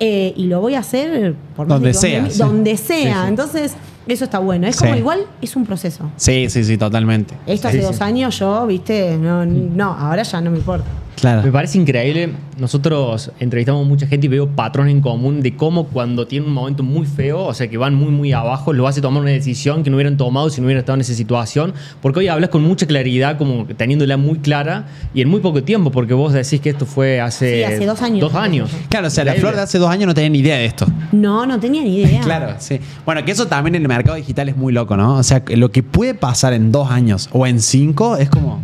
eh, 0.00 0.34
y 0.36 0.46
lo 0.46 0.60
voy 0.60 0.74
a 0.74 0.80
hacer 0.80 1.34
por 1.56 1.66
Donde 1.66 1.88
me 1.88 1.94
sea, 1.94 2.30
sí. 2.30 2.38
donde 2.38 2.76
sea. 2.76 3.22
Sí. 3.22 3.28
Entonces, 3.28 3.74
eso 4.06 4.24
está 4.24 4.38
bueno. 4.38 4.66
Es 4.66 4.76
como 4.76 4.94
igual, 4.94 5.20
es 5.40 5.56
un 5.56 5.66
proceso. 5.66 6.10
Sí, 6.16 6.48
sí, 6.50 6.64
sí, 6.64 6.76
totalmente. 6.76 7.34
Esto 7.46 7.68
hace 7.68 7.80
dos 7.80 8.00
años 8.00 8.38
yo, 8.38 8.66
viste, 8.66 9.16
no, 9.16 9.44
no, 9.46 9.92
ahora 9.92 10.22
ya 10.22 10.40
no 10.40 10.50
me 10.50 10.58
importa. 10.58 10.86
Claro. 11.16 11.42
Me 11.42 11.50
parece 11.50 11.78
increíble. 11.78 12.30
Nosotros 12.58 13.32
entrevistamos 13.40 13.86
mucha 13.86 14.06
gente 14.06 14.26
y 14.26 14.28
veo 14.28 14.48
patrones 14.48 14.94
en 14.94 15.00
común 15.00 15.40
de 15.40 15.56
cómo 15.56 15.88
cuando 15.88 16.26
tiene 16.26 16.46
un 16.46 16.52
momento 16.52 16.82
muy 16.82 17.06
feo, 17.06 17.44
o 17.44 17.54
sea, 17.54 17.68
que 17.68 17.76
van 17.76 17.94
muy, 17.94 18.10
muy 18.10 18.32
abajo, 18.32 18.72
lo 18.72 18.86
hace 18.86 19.00
tomar 19.00 19.22
una 19.22 19.32
decisión 19.32 19.82
que 19.82 19.90
no 19.90 19.96
hubieran 19.96 20.16
tomado 20.16 20.50
si 20.50 20.60
no 20.60 20.66
hubieran 20.66 20.80
estado 20.80 20.94
en 20.96 21.00
esa 21.00 21.14
situación. 21.14 21.74
Porque 22.00 22.20
hoy 22.20 22.28
hablas 22.28 22.50
con 22.50 22.62
mucha 22.62 22.86
claridad, 22.86 23.38
como 23.38 23.66
teniéndola 23.66 24.16
muy 24.16 24.38
clara 24.38 24.86
y 25.14 25.22
en 25.22 25.28
muy 25.28 25.40
poco 25.40 25.62
tiempo, 25.62 25.90
porque 25.90 26.14
vos 26.14 26.32
decís 26.32 26.60
que 26.60 26.70
esto 26.70 26.86
fue 26.86 27.20
hace, 27.20 27.56
Sí, 27.56 27.62
hace 27.64 27.86
dos 27.86 28.02
años. 28.02 28.20
Dos 28.20 28.34
años. 28.34 28.70
Claro, 28.88 29.08
o 29.08 29.10
sea, 29.10 29.24
la 29.24 29.34
flor 29.34 29.54
de 29.56 29.62
hace 29.62 29.78
dos 29.78 29.90
años 29.90 30.06
no 30.06 30.14
tenía 30.14 30.30
ni 30.30 30.38
idea 30.38 30.56
de 30.56 30.66
esto. 30.66 30.86
No, 31.12 31.46
no 31.46 31.58
tenía 31.58 31.82
ni 31.82 31.96
idea. 31.96 32.20
Claro, 32.26 32.54
sí. 32.58 32.80
Bueno, 33.04 33.24
que 33.24 33.30
eso 33.32 33.46
también 33.46 33.76
en 33.76 33.82
el 33.82 33.88
mercado 33.88 34.16
digital 34.16 34.48
es 34.48 34.56
muy 34.56 34.72
loco, 34.72 34.96
¿no? 34.96 35.14
O 35.14 35.22
sea, 35.22 35.42
lo 35.54 35.70
que 35.70 35.82
puede 35.82 36.14
pasar 36.14 36.52
en 36.52 36.72
dos 36.72 36.90
años 36.90 37.28
o 37.32 37.46
en 37.46 37.60
cinco 37.60 38.16
es 38.16 38.28
como. 38.28 38.60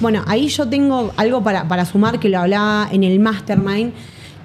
Bueno, 0.00 0.22
ahí 0.26 0.48
yo 0.48 0.68
tengo 0.68 1.12
algo 1.16 1.42
para, 1.42 1.66
para 1.66 1.84
sumar 1.84 2.20
que 2.20 2.28
lo 2.28 2.38
hablaba 2.38 2.88
en 2.92 3.02
el 3.02 3.18
Mastermind. 3.18 3.92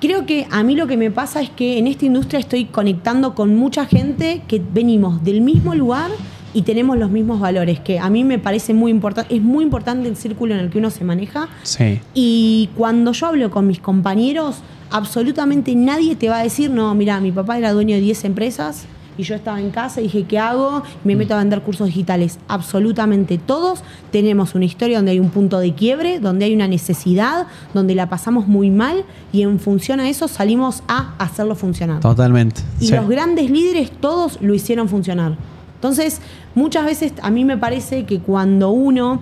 Creo 0.01 0.25
que 0.25 0.47
a 0.49 0.63
mí 0.63 0.75
lo 0.75 0.87
que 0.87 0.97
me 0.97 1.11
pasa 1.11 1.41
es 1.41 1.49
que 1.49 1.77
en 1.77 1.87
esta 1.87 2.05
industria 2.05 2.39
estoy 2.39 2.65
conectando 2.65 3.35
con 3.35 3.55
mucha 3.55 3.85
gente 3.85 4.41
que 4.47 4.59
venimos 4.59 5.23
del 5.23 5.41
mismo 5.41 5.75
lugar 5.75 6.09
y 6.53 6.63
tenemos 6.63 6.97
los 6.97 7.09
mismos 7.09 7.39
valores, 7.39 7.79
que 7.79 7.99
a 7.99 8.09
mí 8.09 8.23
me 8.23 8.37
parece 8.37 8.73
muy 8.73 8.91
importante, 8.91 9.35
es 9.35 9.41
muy 9.41 9.63
importante 9.63 10.09
el 10.09 10.15
círculo 10.15 10.53
en 10.55 10.59
el 10.59 10.69
que 10.69 10.79
uno 10.79 10.89
se 10.89 11.03
maneja. 11.03 11.47
Sí. 11.63 11.99
Y 12.13 12.69
cuando 12.75 13.11
yo 13.11 13.27
hablo 13.27 13.49
con 13.49 13.65
mis 13.65 13.79
compañeros, 13.79 14.57
absolutamente 14.91 15.75
nadie 15.75 16.15
te 16.15 16.29
va 16.29 16.39
a 16.39 16.43
decir, 16.43 16.69
no, 16.69 16.93
mira, 16.95 17.19
mi 17.19 17.31
papá 17.31 17.57
era 17.57 17.71
dueño 17.71 17.95
de 17.95 18.01
10 18.01 18.25
empresas 18.25 18.85
y 19.17 19.23
yo 19.23 19.35
estaba 19.35 19.59
en 19.59 19.69
casa 19.71 19.99
y 20.01 20.05
dije, 20.05 20.23
¿qué 20.25 20.39
hago? 20.39 20.83
Me 21.03 21.15
meto 21.15 21.33
a 21.33 21.37
vender 21.37 21.61
cursos 21.61 21.87
digitales. 21.87 22.39
Absolutamente 22.47 23.37
todos 23.37 23.83
tenemos 24.11 24.55
una 24.55 24.65
historia 24.65 24.97
donde 24.97 25.11
hay 25.11 25.19
un 25.19 25.29
punto 25.29 25.59
de 25.59 25.73
quiebre, 25.73 26.19
donde 26.19 26.45
hay 26.45 26.53
una 26.55 26.67
necesidad, 26.67 27.47
donde 27.73 27.95
la 27.95 28.09
pasamos 28.09 28.47
muy 28.47 28.69
mal 28.69 29.03
y 29.31 29.41
en 29.43 29.59
función 29.59 29.99
a 29.99 30.09
eso 30.09 30.27
salimos 30.27 30.83
a 30.87 31.13
hacerlo 31.17 31.55
funcionar. 31.55 31.99
Totalmente. 31.99 32.61
Y 32.79 32.87
Sí. 32.87 32.95
los 32.95 33.07
grandes 33.07 33.49
líderes 33.49 33.91
todos 33.91 34.39
lo 34.41 34.53
hicieron 34.53 34.89
funcionar. 34.89 35.37
Entonces, 35.75 36.21
muchas 36.55 36.85
veces 36.85 37.13
a 37.21 37.29
mí 37.29 37.43
me 37.43 37.57
parece 37.57 38.05
que 38.05 38.19
cuando 38.19 38.69
uno 38.69 39.19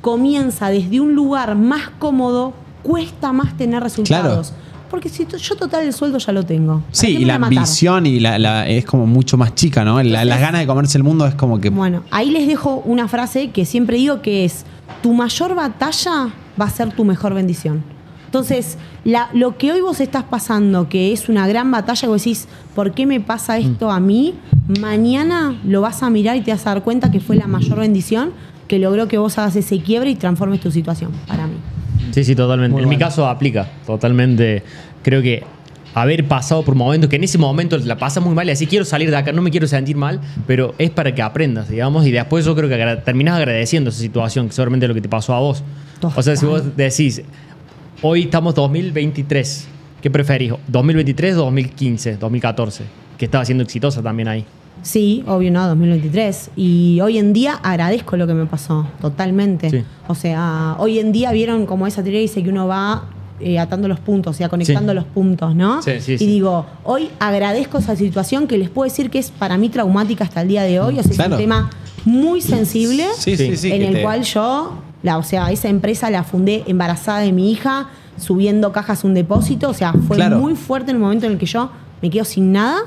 comienza 0.00 0.70
desde 0.70 1.00
un 1.00 1.14
lugar 1.14 1.54
más 1.56 1.90
cómodo, 1.98 2.54
cuesta 2.82 3.32
más 3.32 3.56
tener 3.56 3.82
resultados. 3.82 4.52
Porque 4.90 5.08
si 5.08 5.24
yo 5.26 5.56
total 5.56 5.84
el 5.84 5.92
sueldo 5.92 6.18
ya 6.18 6.32
lo 6.32 6.42
tengo. 6.44 6.80
¿Para 6.80 6.94
Sí, 6.94 7.16
y 7.18 7.24
la 7.24 7.36
ambición 7.36 8.06
y 8.06 8.18
la, 8.20 8.38
la- 8.38 8.66
es 8.68 8.84
como 8.84 9.06
mucho 9.06 9.36
más 9.36 9.54
chica, 9.54 9.84
¿no? 9.84 10.02
La- 10.02 10.24
las 10.24 10.40
ganas 10.40 10.60
de 10.60 10.66
comerse 10.66 10.98
el 10.98 11.04
mundo 11.04 11.26
es 11.26 11.34
como 11.36 11.60
que. 11.60 11.70
Bueno, 11.70 12.02
ahí 12.10 12.30
les 12.30 12.46
dejo 12.48 12.82
una 12.84 13.06
frase 13.06 13.50
que 13.50 13.64
siempre 13.64 13.96
digo 13.98 14.20
que 14.20 14.44
es, 14.44 14.64
tu 15.02 15.12
mayor 15.14 15.54
batalla 15.54 16.30
va 16.60 16.64
a 16.64 16.70
ser 16.70 16.92
tu 16.92 17.04
mejor 17.04 17.34
bendición. 17.34 17.82
Entonces, 18.26 18.78
la- 19.04 19.28
lo 19.32 19.58
que 19.58 19.72
hoy 19.72 19.80
vos 19.80 20.00
estás 20.00 20.24
pasando, 20.24 20.88
que 20.88 21.12
es 21.12 21.28
una 21.28 21.46
gran 21.48 21.70
batalla, 21.70 22.08
vos 22.08 22.22
decís, 22.22 22.46
¿por 22.74 22.92
qué 22.92 23.06
me 23.06 23.20
pasa 23.20 23.58
esto 23.58 23.90
a 23.90 23.98
mí? 24.00 24.34
Mañana 24.80 25.56
lo 25.64 25.80
vas 25.80 26.02
a 26.02 26.10
mirar 26.10 26.36
y 26.36 26.40
te 26.42 26.50
vas 26.52 26.66
a 26.66 26.70
dar 26.74 26.82
cuenta 26.82 27.10
que 27.10 27.20
fue 27.20 27.36
la 27.36 27.46
mayor 27.46 27.78
bendición 27.80 28.30
que 28.68 28.78
logró 28.78 29.08
que 29.08 29.18
vos 29.18 29.36
hagas 29.38 29.56
ese 29.56 29.80
quiebre 29.80 30.10
y 30.10 30.14
transformes 30.14 30.60
tu 30.60 30.70
situación, 30.70 31.10
para 31.26 31.46
mí. 31.48 31.54
Sí, 32.12 32.24
sí, 32.24 32.34
totalmente. 32.34 32.72
Muy 32.72 32.82
en 32.82 32.88
mi 32.88 32.96
caso 32.98 33.26
aplica 33.26 33.68
totalmente. 33.86 34.62
Creo 35.02 35.22
que 35.22 35.42
haber 35.94 36.24
pasado 36.28 36.62
por 36.62 36.74
momentos 36.76 37.10
que 37.10 37.16
en 37.16 37.24
ese 37.24 37.36
momento 37.38 37.76
la 37.78 37.96
pasas 37.98 38.22
muy 38.24 38.34
mal 38.34 38.46
y 38.48 38.52
así 38.52 38.66
quiero 38.66 38.84
salir 38.84 39.10
de 39.10 39.16
acá, 39.16 39.32
no 39.32 39.42
me 39.42 39.50
quiero 39.50 39.66
sentir 39.66 39.96
mal, 39.96 40.20
pero 40.46 40.74
es 40.78 40.90
para 40.90 41.12
que 41.14 41.20
aprendas, 41.22 41.68
digamos, 41.68 42.06
y 42.06 42.12
después 42.12 42.44
yo 42.44 42.54
creo 42.54 42.68
que 42.68 42.74
agra- 42.76 43.02
terminás 43.02 43.36
agradeciendo 43.38 43.90
esa 43.90 43.98
situación, 44.00 44.46
que 44.46 44.52
seguramente 44.52 44.86
es 44.86 44.88
lo 44.88 44.94
que 44.94 45.00
te 45.00 45.08
pasó 45.08 45.34
a 45.34 45.40
vos. 45.40 45.64
O 46.16 46.22
sea, 46.22 46.36
si 46.36 46.46
vos 46.46 46.76
decís, 46.76 47.22
hoy 48.02 48.22
estamos 48.22 48.54
2023, 48.54 49.66
¿qué 50.00 50.10
preferís? 50.10 50.52
¿2023 50.70 51.32
o 51.34 51.36
2015, 51.46 52.16
2014? 52.18 52.84
Que 53.18 53.24
estaba 53.24 53.44
siendo 53.44 53.64
exitosa 53.64 54.00
también 54.02 54.28
ahí. 54.28 54.44
Sí, 54.82 55.22
obvio, 55.26 55.50
no, 55.50 55.66
2023. 55.68 56.50
Y 56.56 57.00
hoy 57.02 57.18
en 57.18 57.32
día 57.32 57.54
agradezco 57.62 58.16
lo 58.16 58.26
que 58.26 58.34
me 58.34 58.46
pasó, 58.46 58.86
totalmente. 59.00 59.70
Sí. 59.70 59.82
O 60.08 60.14
sea, 60.14 60.76
hoy 60.78 60.98
en 60.98 61.12
día 61.12 61.32
vieron 61.32 61.66
como 61.66 61.86
esa 61.86 62.02
teoría 62.02 62.20
dice 62.20 62.42
que 62.42 62.48
uno 62.48 62.66
va 62.66 63.04
eh, 63.40 63.58
atando 63.58 63.88
los 63.88 64.00
puntos, 64.00 64.34
o 64.34 64.36
sea, 64.36 64.48
conectando 64.50 64.92
Sí. 64.92 64.96
los 64.96 65.04
puntos, 65.04 65.54
¿no? 65.54 65.80
Sí, 65.82 65.92
sí, 66.00 66.12
y 66.20 66.26
digo, 66.26 66.66
hoy 66.84 67.08
agradezco 67.18 67.78
esa 67.78 67.96
situación 67.96 68.46
que 68.46 68.58
les 68.58 68.68
puedo 68.68 68.84
decir 68.88 69.08
que 69.10 69.18
es 69.18 69.30
para 69.30 69.56
mí 69.56 69.68
traumática 69.70 70.24
hasta 70.24 70.42
el 70.42 70.48
día 70.48 70.62
de 70.62 70.78
hoy. 70.80 70.98
O 70.98 71.02
sea, 71.02 71.12
Claro. 71.14 71.30
es 71.36 71.38
un 71.38 71.38
tema 71.44 71.70
muy 72.04 72.40
sensible 72.42 73.06
Sí, 73.16 73.36
sí, 73.36 73.56
sí. 73.56 73.72
en 73.72 73.82
el 73.82 73.94
te- 73.94 74.02
cual 74.02 74.22
yo, 74.24 74.74
la, 75.02 75.16
o 75.18 75.22
sea, 75.22 75.50
esa 75.52 75.68
empresa 75.68 76.10
la 76.10 76.22
fundé 76.24 76.64
embarazada 76.66 77.20
de 77.20 77.32
mi 77.32 77.50
hija. 77.50 77.88
subiendo 78.18 78.70
cajas 78.70 79.02
a 79.02 79.06
un 79.06 79.14
depósito. 79.14 79.70
O 79.70 79.72
sea, 79.72 79.94
fue 80.06 80.16
Claro. 80.16 80.38
muy 80.38 80.54
fuerte 80.54 80.90
en 80.90 80.96
el 80.98 81.02
momento 81.02 81.24
en 81.24 81.32
el 81.32 81.38
que 81.38 81.46
yo 81.46 81.70
me 82.02 82.10
quedo 82.10 82.24
sin 82.26 82.52
nada. 82.52 82.80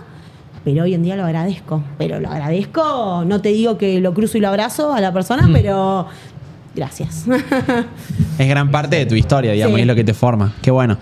Pero 0.64 0.84
hoy 0.84 0.94
en 0.94 1.04
día 1.04 1.16
lo 1.16 1.26
agradezco. 1.26 1.84
Pero 1.98 2.20
lo 2.20 2.30
agradezco, 2.30 3.24
no 3.26 3.42
te 3.42 3.50
digo 3.50 3.78
que 3.78 4.00
lo 4.00 4.14
cruzo 4.14 4.38
y 4.38 4.42
lo 4.42 4.48
abrazo 4.48 4.94
a 4.94 5.02
la 5.02 5.12
persona, 5.12 5.50
pero 5.52 6.08
gracias. 6.76 7.26
Es 8.40 8.48
gran 8.48 8.72
parte 8.72 8.96
de 8.96 9.06
tu 9.06 9.16
historia, 9.16 9.52
digamos, 9.52 9.76
Sí. 9.76 9.80
y 9.80 9.82
es 9.82 9.88
lo 9.88 9.96
que 9.96 10.04
te 10.04 10.14
forma. 10.14 10.54
Qué 10.62 10.72
bueno. 10.72 10.98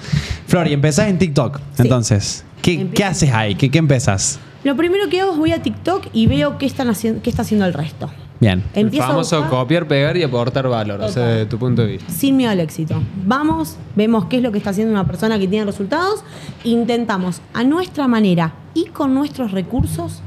Flor, 0.47 0.67
y 0.67 0.73
empezás 0.73 1.07
en 1.07 1.17
TikTok. 1.17 1.59
Sí. 1.59 1.83
Entonces, 1.83 2.43
¿qué, 2.61 2.87
qué 2.93 3.03
haces 3.05 3.31
ahí? 3.31 3.55
¿Qué, 3.55 3.69
qué 3.69 3.77
empezás? 3.77 4.39
lo 4.63 4.75
primero 4.75 5.09
que 5.09 5.19
hago 5.19 5.31
es 5.31 5.37
voy 5.39 5.51
a 5.53 5.61
TikTok 5.63 6.07
y 6.13 6.27
veo 6.27 6.59
qué, 6.59 6.67
están 6.67 6.87
haciendo, 6.89 7.21
qué 7.23 7.29
está 7.31 7.41
haciendo 7.43 7.65
el 7.65 7.73
resto. 7.73 8.11
Bien. 8.41 8.63
El 8.73 8.87
Empiezo 8.87 9.05
a 9.05 9.09
famoso 9.09 9.49
copiar, 9.49 9.87
pegar 9.87 10.17
y 10.17 10.23
aportar 10.23 10.67
valor, 10.67 10.99
o 10.99 11.07
sea, 11.07 11.23
Total. 11.23 11.37
de 11.37 11.45
tu 11.45 11.57
punto 11.59 11.83
de 11.83 11.87
vista. 11.93 12.11
sin 12.11 12.35
miedo 12.35 12.51
al 12.51 12.59
éxito. 12.59 13.01
Vamos, 13.25 13.77
vemos 13.95 14.25
qué 14.25 14.37
es 14.37 14.43
lo 14.43 14.51
que 14.51 14.57
está 14.57 14.71
haciendo 14.71 14.91
una 14.91 15.05
persona 15.05 15.37
que 15.37 15.47
tiene 15.47 15.63
resultados, 15.63 16.23
intentamos 16.63 17.39
a 17.53 17.63
nuestra 17.63 18.07
manera 18.07 18.53
y 18.73 18.85
con 18.87 19.13
nuestros 19.13 19.51
recursos 19.51 20.21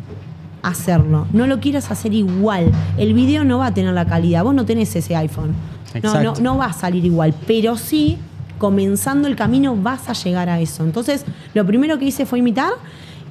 hacerlo. 0.63 1.27
No 1.33 1.47
lo 1.47 1.59
quieras 1.61 1.91
hacer 1.91 2.15
igual. 2.15 2.71
El 2.97 3.15
video 3.15 3.45
no 3.45 3.59
va 3.59 3.67
a 3.67 3.75
tener 3.75 3.93
la 3.93 4.07
calidad. 4.07 4.45
Vos 4.45 4.55
no 4.55 4.65
tenés 4.65 4.95
ese 4.97 5.15
iPhone. 5.17 5.53
No, 6.03 6.13
no, 6.13 6.19
Exacto. 6.21 6.41
no 6.43 6.57
va 6.57 6.67
a 6.67 6.73
salir 6.73 7.05
igual, 7.05 7.35
pero 7.47 7.77
sí, 7.77 8.19
comenzando 8.59 9.29
el 9.29 9.37
camino 9.37 9.77
vas 9.77 10.09
a 10.09 10.13
llegar 10.13 10.49
a 10.49 10.61
eso. 10.61 10.85
Entonces, 10.85 11.25
lo 11.53 11.67
primero 11.67 11.99
que 11.99 12.07
hice 12.07 12.27
fue 12.27 12.39
imitar 12.39 12.73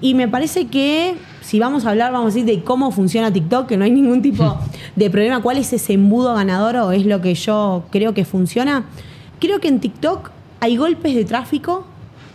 y 0.03 0.13
me 0.13 0.27
parece 0.27 0.67
que 0.67 1.15
si 1.41 1.59
vamos 1.59 1.85
a 1.85 1.89
hablar, 1.91 2.11
vamos 2.11 2.33
a 2.33 2.35
decir, 2.35 2.45
de 2.45 2.63
cómo 2.63 2.91
funciona 2.91 3.31
TikTok, 3.31 3.67
que 3.67 3.77
no 3.77 3.85
hay 3.85 3.91
ningún 3.91 4.21
tipo 4.21 4.57
de 4.95 5.09
problema, 5.09 5.41
cuál 5.41 5.57
es 5.57 5.71
ese 5.73 5.93
embudo 5.93 6.33
ganador 6.35 6.75
o 6.77 6.91
es 6.91 7.05
lo 7.05 7.21
que 7.21 7.33
yo 7.35 7.83
creo 7.89 8.13
que 8.13 8.25
funciona. 8.25 8.83
Creo 9.39 9.59
que 9.59 9.67
en 9.69 9.79
TikTok 9.79 10.29
hay 10.59 10.77
golpes 10.77 11.15
de 11.15 11.25
tráfico 11.25 11.85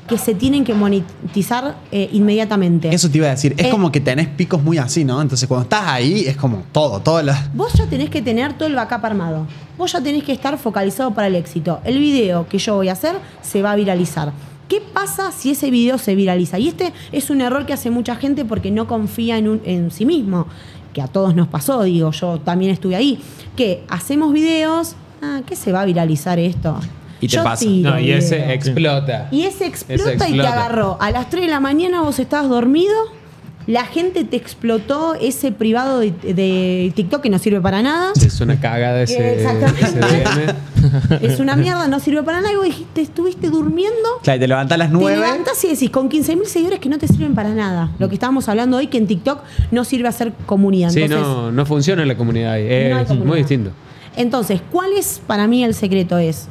que 0.09 0.17
se 0.17 0.35
tienen 0.35 0.65
que 0.65 0.73
monetizar 0.73 1.77
eh, 1.93 2.09
inmediatamente. 2.13 2.89
Eso 2.95 3.11
te 3.11 3.19
iba 3.19 3.27
a 3.27 3.31
decir. 3.31 3.55
Es 3.59 3.67
Eh, 3.67 3.71
como 3.71 3.93
que 3.93 4.01
tenés 4.01 4.29
picos 4.29 4.63
muy 4.63 4.79
así, 4.79 5.05
¿no? 5.05 5.21
Entonces, 5.21 5.47
cuando 5.47 5.65
estás 5.65 5.85
ahí, 5.87 6.25
es 6.27 6.35
como 6.37 6.63
todo, 6.73 7.01
todo. 7.01 7.23
la- 7.23 7.51
Vos 7.53 7.75
ya 7.75 7.85
tenés 7.87 8.09
que 8.09 8.23
tener 8.23 8.55
todo 8.55 8.69
el 8.69 8.75
backup 8.75 9.05
armado. 9.05 9.47
Vos 9.77 9.93
ya 9.93 10.01
tenés 10.01 10.25
que 10.25 10.33
estar 10.33 10.57
focalizado 10.57 11.13
para 11.13 11.27
el 11.27 11.35
éxito. 11.35 11.81
El 11.85 11.99
video 11.99 12.49
que 12.49 12.57
yo 12.59 12.77
voy 12.77 12.89
a 12.89 12.93
hacer 12.93 13.17
se 13.43 13.61
va 13.61 13.73
a 13.73 13.77
viralizar. 13.77 14.33
¿Qué 14.69 14.81
pasa 14.93 15.33
si 15.33 15.51
ese 15.51 15.71
video 15.71 15.99
se 15.99 16.15
viraliza? 16.15 16.59
Y 16.59 16.69
este 16.69 16.93
es 17.13 17.31
un 17.31 17.41
error 17.41 17.65
que 17.67 17.73
hace 17.73 17.91
mucha 17.91 18.17
gente 18.17 18.45
porque 18.45 18.71
no 18.71 18.87
confía 18.87 19.39
en, 19.39 19.49
un- 19.49 19.63
en 19.65 19.91
sí 19.91 20.05
mismo. 20.05 20.47
Que 20.93 21.03
a 21.03 21.07
todos 21.07 21.35
nos 21.35 21.49
pasó, 21.49 21.83
digo, 21.85 22.11
yo 22.13 22.39
también 22.41 22.71
estuve 22.73 22.97
ahí. 22.97 23.21
Que 23.57 23.85
hacemos 23.89 24.33
videos, 24.33 24.95
ah, 25.23 25.41
¿qué 25.47 25.57
se 25.57 25.73
va 25.73 25.83
a 25.83 25.85
viralizar 25.85 26.39
esto? 26.39 26.79
Y 27.21 27.29
te 27.29 27.37
Yo 27.37 27.45
pasa. 27.45 27.65
No, 27.67 27.99
y 27.99 28.11
ese 28.13 28.37
video. 28.37 28.51
explota. 28.51 29.29
Y 29.31 29.43
ese 29.43 29.67
explota, 29.67 30.13
Ese 30.13 30.31
y 30.31 30.39
te 30.39 30.47
agarró. 30.47 30.97
A 31.01 31.11
las 31.11 31.31
3 31.31 31.45
de 31.45 31.49
la 31.51 31.61
mañana 31.61 32.03
vos 32.03 32.19
estabas 32.19 32.49
dormido, 32.49 32.95
la 33.67 33.85
gente 33.85 34.25
te 34.25 34.37
explotó 34.37 35.15
ese 35.15 35.53
privado 35.53 35.99
de, 36.01 36.11
de 36.13 36.91
TikTok 36.97 37.21
que 37.23 37.29
no 37.31 37.39
sirve 37.39 37.61
para 37.61 37.83
nada. 37.83 38.13
Es 38.17 38.41
una 38.41 38.59
cagada 38.61 39.03
ese, 39.03 39.35
Exactamente. 39.35 39.85
ese 39.85 39.99
DM. 40.01 40.55
Es 41.21 41.41
una 41.41 41.57
mierda, 41.57 41.89
no 41.89 42.01
sirve 42.01 42.23
para 42.23 42.41
nada. 42.41 42.53
Y 42.53 42.57
vos 42.57 42.65
dijiste, 42.65 43.01
estuviste 43.01 43.49
durmiendo. 43.51 43.97
Claro, 44.23 44.37
y 44.37 44.41
te 44.41 44.49
levantás 44.49 44.75
a 44.77 44.79
las 44.79 44.89
Te 44.89 44.95
9. 44.95 45.17
levantás 45.17 45.65
y 45.65 45.69
decís, 45.69 45.91
con 45.91 46.09
15.000 46.11 46.45
seguidores 46.45 46.81
que 46.81 46.89
no 46.89 46.99
te 46.99 47.09
sirven 47.09 47.35
para 47.35 47.51
nada. 47.51 47.91
Lo 47.99 48.09
que 48.09 48.15
estábamos 48.15 48.49
hablando 48.49 48.77
hoy, 48.77 48.87
que 48.89 48.99
en 48.99 49.07
TikTok 49.07 49.41
no 49.71 49.85
sirve 49.85 50.09
hacer 50.09 50.33
comunidad. 50.47 50.91
Sí, 50.91 51.03
Entonces, 51.03 51.27
no, 51.27 51.53
no 51.53 51.67
funciona 51.67 52.05
la 52.05 52.17
comunidad 52.17 52.53
ahí. 52.53 52.65
no 52.91 52.99
Es 53.01 53.07
comunidad. 53.09 53.27
muy 53.27 53.39
distinto. 53.39 53.71
Entonces, 54.17 54.61
¿cuál 54.73 54.93
es 54.95 55.21
para 55.27 55.47
mí 55.47 55.63
el 55.65 55.75
secreto? 55.75 56.19
Es, 56.19 56.49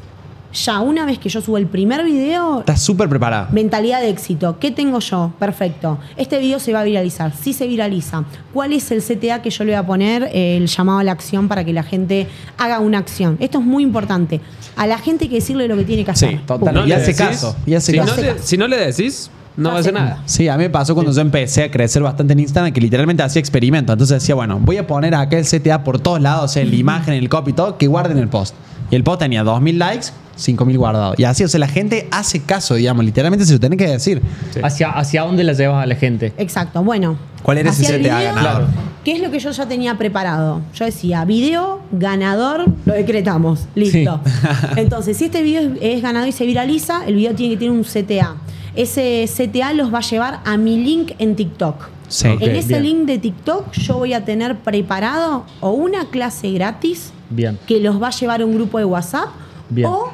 ya 0.53 0.79
una 0.79 1.05
vez 1.05 1.19
que 1.19 1.29
yo 1.29 1.41
subo 1.41 1.57
el 1.57 1.67
primer 1.67 2.03
video, 2.03 2.59
Estás 2.59 2.81
súper 2.81 3.09
preparado. 3.09 3.47
Mentalidad 3.51 4.01
de 4.01 4.09
éxito. 4.09 4.57
¿Qué 4.59 4.71
tengo 4.71 4.99
yo? 4.99 5.33
Perfecto. 5.39 5.97
Este 6.15 6.39
video 6.39 6.59
se 6.59 6.73
va 6.73 6.81
a 6.81 6.83
viralizar. 6.83 7.33
Si 7.35 7.53
se 7.53 7.67
viraliza, 7.67 8.23
¿cuál 8.53 8.73
es 8.73 8.89
el 8.91 9.01
CTA 9.03 9.41
que 9.41 9.49
yo 9.49 9.63
le 9.63 9.71
voy 9.73 9.79
a 9.79 9.85
poner? 9.85 10.29
eh, 10.33 10.57
El 10.57 10.67
llamado 10.67 10.99
a 10.99 11.03
la 11.03 11.11
acción 11.11 11.47
para 11.47 11.63
que 11.63 11.73
la 11.73 11.83
gente 11.83 12.27
haga 12.57 12.79
una 12.79 12.97
acción. 12.97 13.37
Esto 13.39 13.59
es 13.59 13.65
muy 13.65 13.83
importante. 13.83 14.41
A 14.75 14.87
la 14.87 14.97
gente 14.97 15.25
hay 15.25 15.29
que 15.29 15.35
decirle 15.35 15.67
lo 15.67 15.75
que 15.75 15.83
tiene 15.83 16.03
que 16.05 16.11
hacer. 16.11 16.29
Sí, 16.31 16.39
total. 16.45 16.73
Punto. 16.73 16.87
y 16.87 16.91
hace 16.91 17.13
caso. 17.15 17.55
Y 17.65 17.73
hace 17.75 17.91
si, 17.91 17.97
caso. 17.97 18.15
no 18.15 18.21
le, 18.21 18.39
si 18.39 18.57
no 18.57 18.67
le 18.67 18.77
decís, 18.77 19.29
no 19.57 19.75
hacer 19.75 19.93
nada. 19.93 20.21
Sí, 20.25 20.47
a 20.47 20.55
mí 20.55 20.63
me 20.63 20.69
pasó 20.69 20.93
cuando 20.93 21.11
yo 21.11 21.19
empecé 21.21 21.63
a 21.63 21.71
crecer 21.71 22.01
bastante 22.03 22.33
en 22.33 22.39
Instagram 22.39 22.71
que 22.71 22.79
literalmente 22.81 23.21
hacía 23.23 23.39
experimentos. 23.39 23.93
Entonces 23.93 24.21
decía, 24.21 24.35
bueno, 24.35 24.59
voy 24.61 24.77
a 24.77 24.85
poner 24.87 25.13
acá 25.15 25.37
el 25.37 25.45
CTA 25.45 25.83
por 25.83 25.99
todos 25.99 26.21
lados, 26.21 26.45
o 26.45 26.47
sea, 26.47 26.61
en 26.63 26.69
la 26.69 26.75
imagen, 26.77 27.13
en 27.15 27.23
el 27.23 27.29
copy 27.29 27.51
y 27.51 27.53
todo, 27.53 27.77
que 27.77 27.87
guarden 27.87 28.17
el 28.19 28.27
post. 28.27 28.55
Y 28.89 28.95
el 28.95 29.03
post 29.03 29.19
tenía 29.19 29.43
2.000 29.43 29.77
likes, 29.77 30.07
5.000 30.37 30.77
guardados. 30.77 31.19
Y 31.19 31.23
así, 31.23 31.43
o 31.43 31.47
sea, 31.47 31.59
la 31.59 31.67
gente 31.67 32.07
hace 32.11 32.41
caso, 32.41 32.75
digamos, 32.75 33.03
literalmente 33.03 33.45
se 33.45 33.53
lo 33.53 33.59
tiene 33.59 33.77
que 33.77 33.87
decir. 33.87 34.21
Sí. 34.53 34.59
¿Hacia, 34.63 34.91
¿Hacia 34.91 35.23
dónde 35.23 35.43
la 35.43 35.53
llevas 35.53 35.83
a 35.83 35.85
la 35.85 35.95
gente? 35.95 36.33
Exacto. 36.37 36.83
Bueno. 36.83 37.17
¿Cuál 37.43 37.59
era 37.59 37.69
ese 37.69 37.83
hacia 37.83 37.95
el 37.95 38.01
CTA 38.03 38.17
video, 38.19 38.35
ganador? 38.35 38.67
¿Qué 39.03 39.13
es 39.13 39.21
lo 39.21 39.31
que 39.31 39.39
yo 39.39 39.51
ya 39.51 39.67
tenía 39.67 39.97
preparado? 39.97 40.61
Yo 40.73 40.85
decía, 40.85 41.25
video 41.25 41.81
ganador, 41.91 42.65
lo 42.85 42.93
decretamos. 42.93 43.67
Listo. 43.75 44.21
Entonces, 44.75 45.17
si 45.17 45.25
este 45.25 45.41
video 45.41 45.61
es, 45.61 45.77
es 45.81 46.01
ganador 46.01 46.29
y 46.29 46.33
se 46.33 46.45
viraliza, 46.45 47.05
el 47.05 47.15
video 47.15 47.33
tiene 47.35 47.53
que 47.53 47.59
tener 47.59 47.71
un 47.71 47.83
CTA. 47.83 48.35
Ese 48.75 49.27
CTA 49.27 49.73
los 49.73 49.93
va 49.93 49.99
a 49.99 50.01
llevar 50.01 50.39
a 50.45 50.57
mi 50.57 50.77
link 50.77 51.13
en 51.19 51.35
TikTok. 51.35 51.96
Sí. 52.07 52.27
En 52.27 52.55
ese 52.55 52.79
bien. 52.79 52.83
link 52.83 53.05
de 53.05 53.17
TikTok 53.17 53.71
yo 53.73 53.95
voy 53.97 54.13
a 54.13 54.23
tener 54.23 54.57
preparado 54.59 55.43
o 55.59 55.71
una 55.71 56.05
clase 56.09 56.51
gratis 56.51 57.11
Bien. 57.29 57.57
que 57.67 57.79
los 57.79 58.01
va 58.01 58.07
a 58.07 58.11
llevar 58.11 58.41
a 58.41 58.45
un 58.45 58.55
grupo 58.55 58.77
de 58.79 58.85
WhatsApp 58.85 59.27
Bien. 59.69 59.87
o 59.89 60.09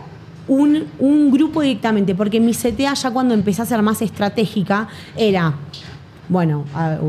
un, 0.47 0.85
un 0.99 1.31
grupo 1.31 1.61
directamente, 1.61 2.15
porque 2.15 2.39
mi 2.39 2.53
CTA 2.53 2.93
ya 2.95 3.11
cuando 3.11 3.33
empecé 3.33 3.61
a 3.61 3.65
ser 3.65 3.81
más 3.81 4.01
estratégica 4.01 4.87
era, 5.15 5.53
bueno, 6.27 6.65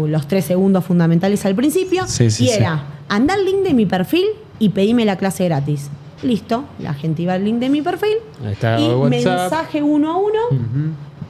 los 0.07 0.29
tres 0.29 0.45
segundos 0.45 0.85
fundamentales 0.85 1.45
al 1.47 1.55
principio, 1.55 2.07
Sí, 2.07 2.31
sí, 2.31 2.45
y 2.45 2.51
era, 2.51 2.85
anda 3.09 3.35
al 3.35 3.45
link 3.45 3.63
de 3.65 3.75
mi 3.75 3.87
perfil 3.87 4.27
y 4.59 4.69
pedime 4.69 5.05
la 5.05 5.17
clase 5.17 5.47
gratis. 5.47 5.89
Listo, 6.23 6.65
la 6.79 6.95
gente 6.95 7.23
iba 7.23 7.35
al 7.35 7.45
link 7.45 7.59
de 7.59 7.69
mi 7.69 7.83
perfil 7.83 8.15
Ahí 8.47 8.53
está, 8.53 8.79
y 8.81 8.87
WhatsApp. 8.89 9.11
mensaje 9.11 9.83
uno 9.83 10.13
a 10.13 10.17
uno. 10.17 10.41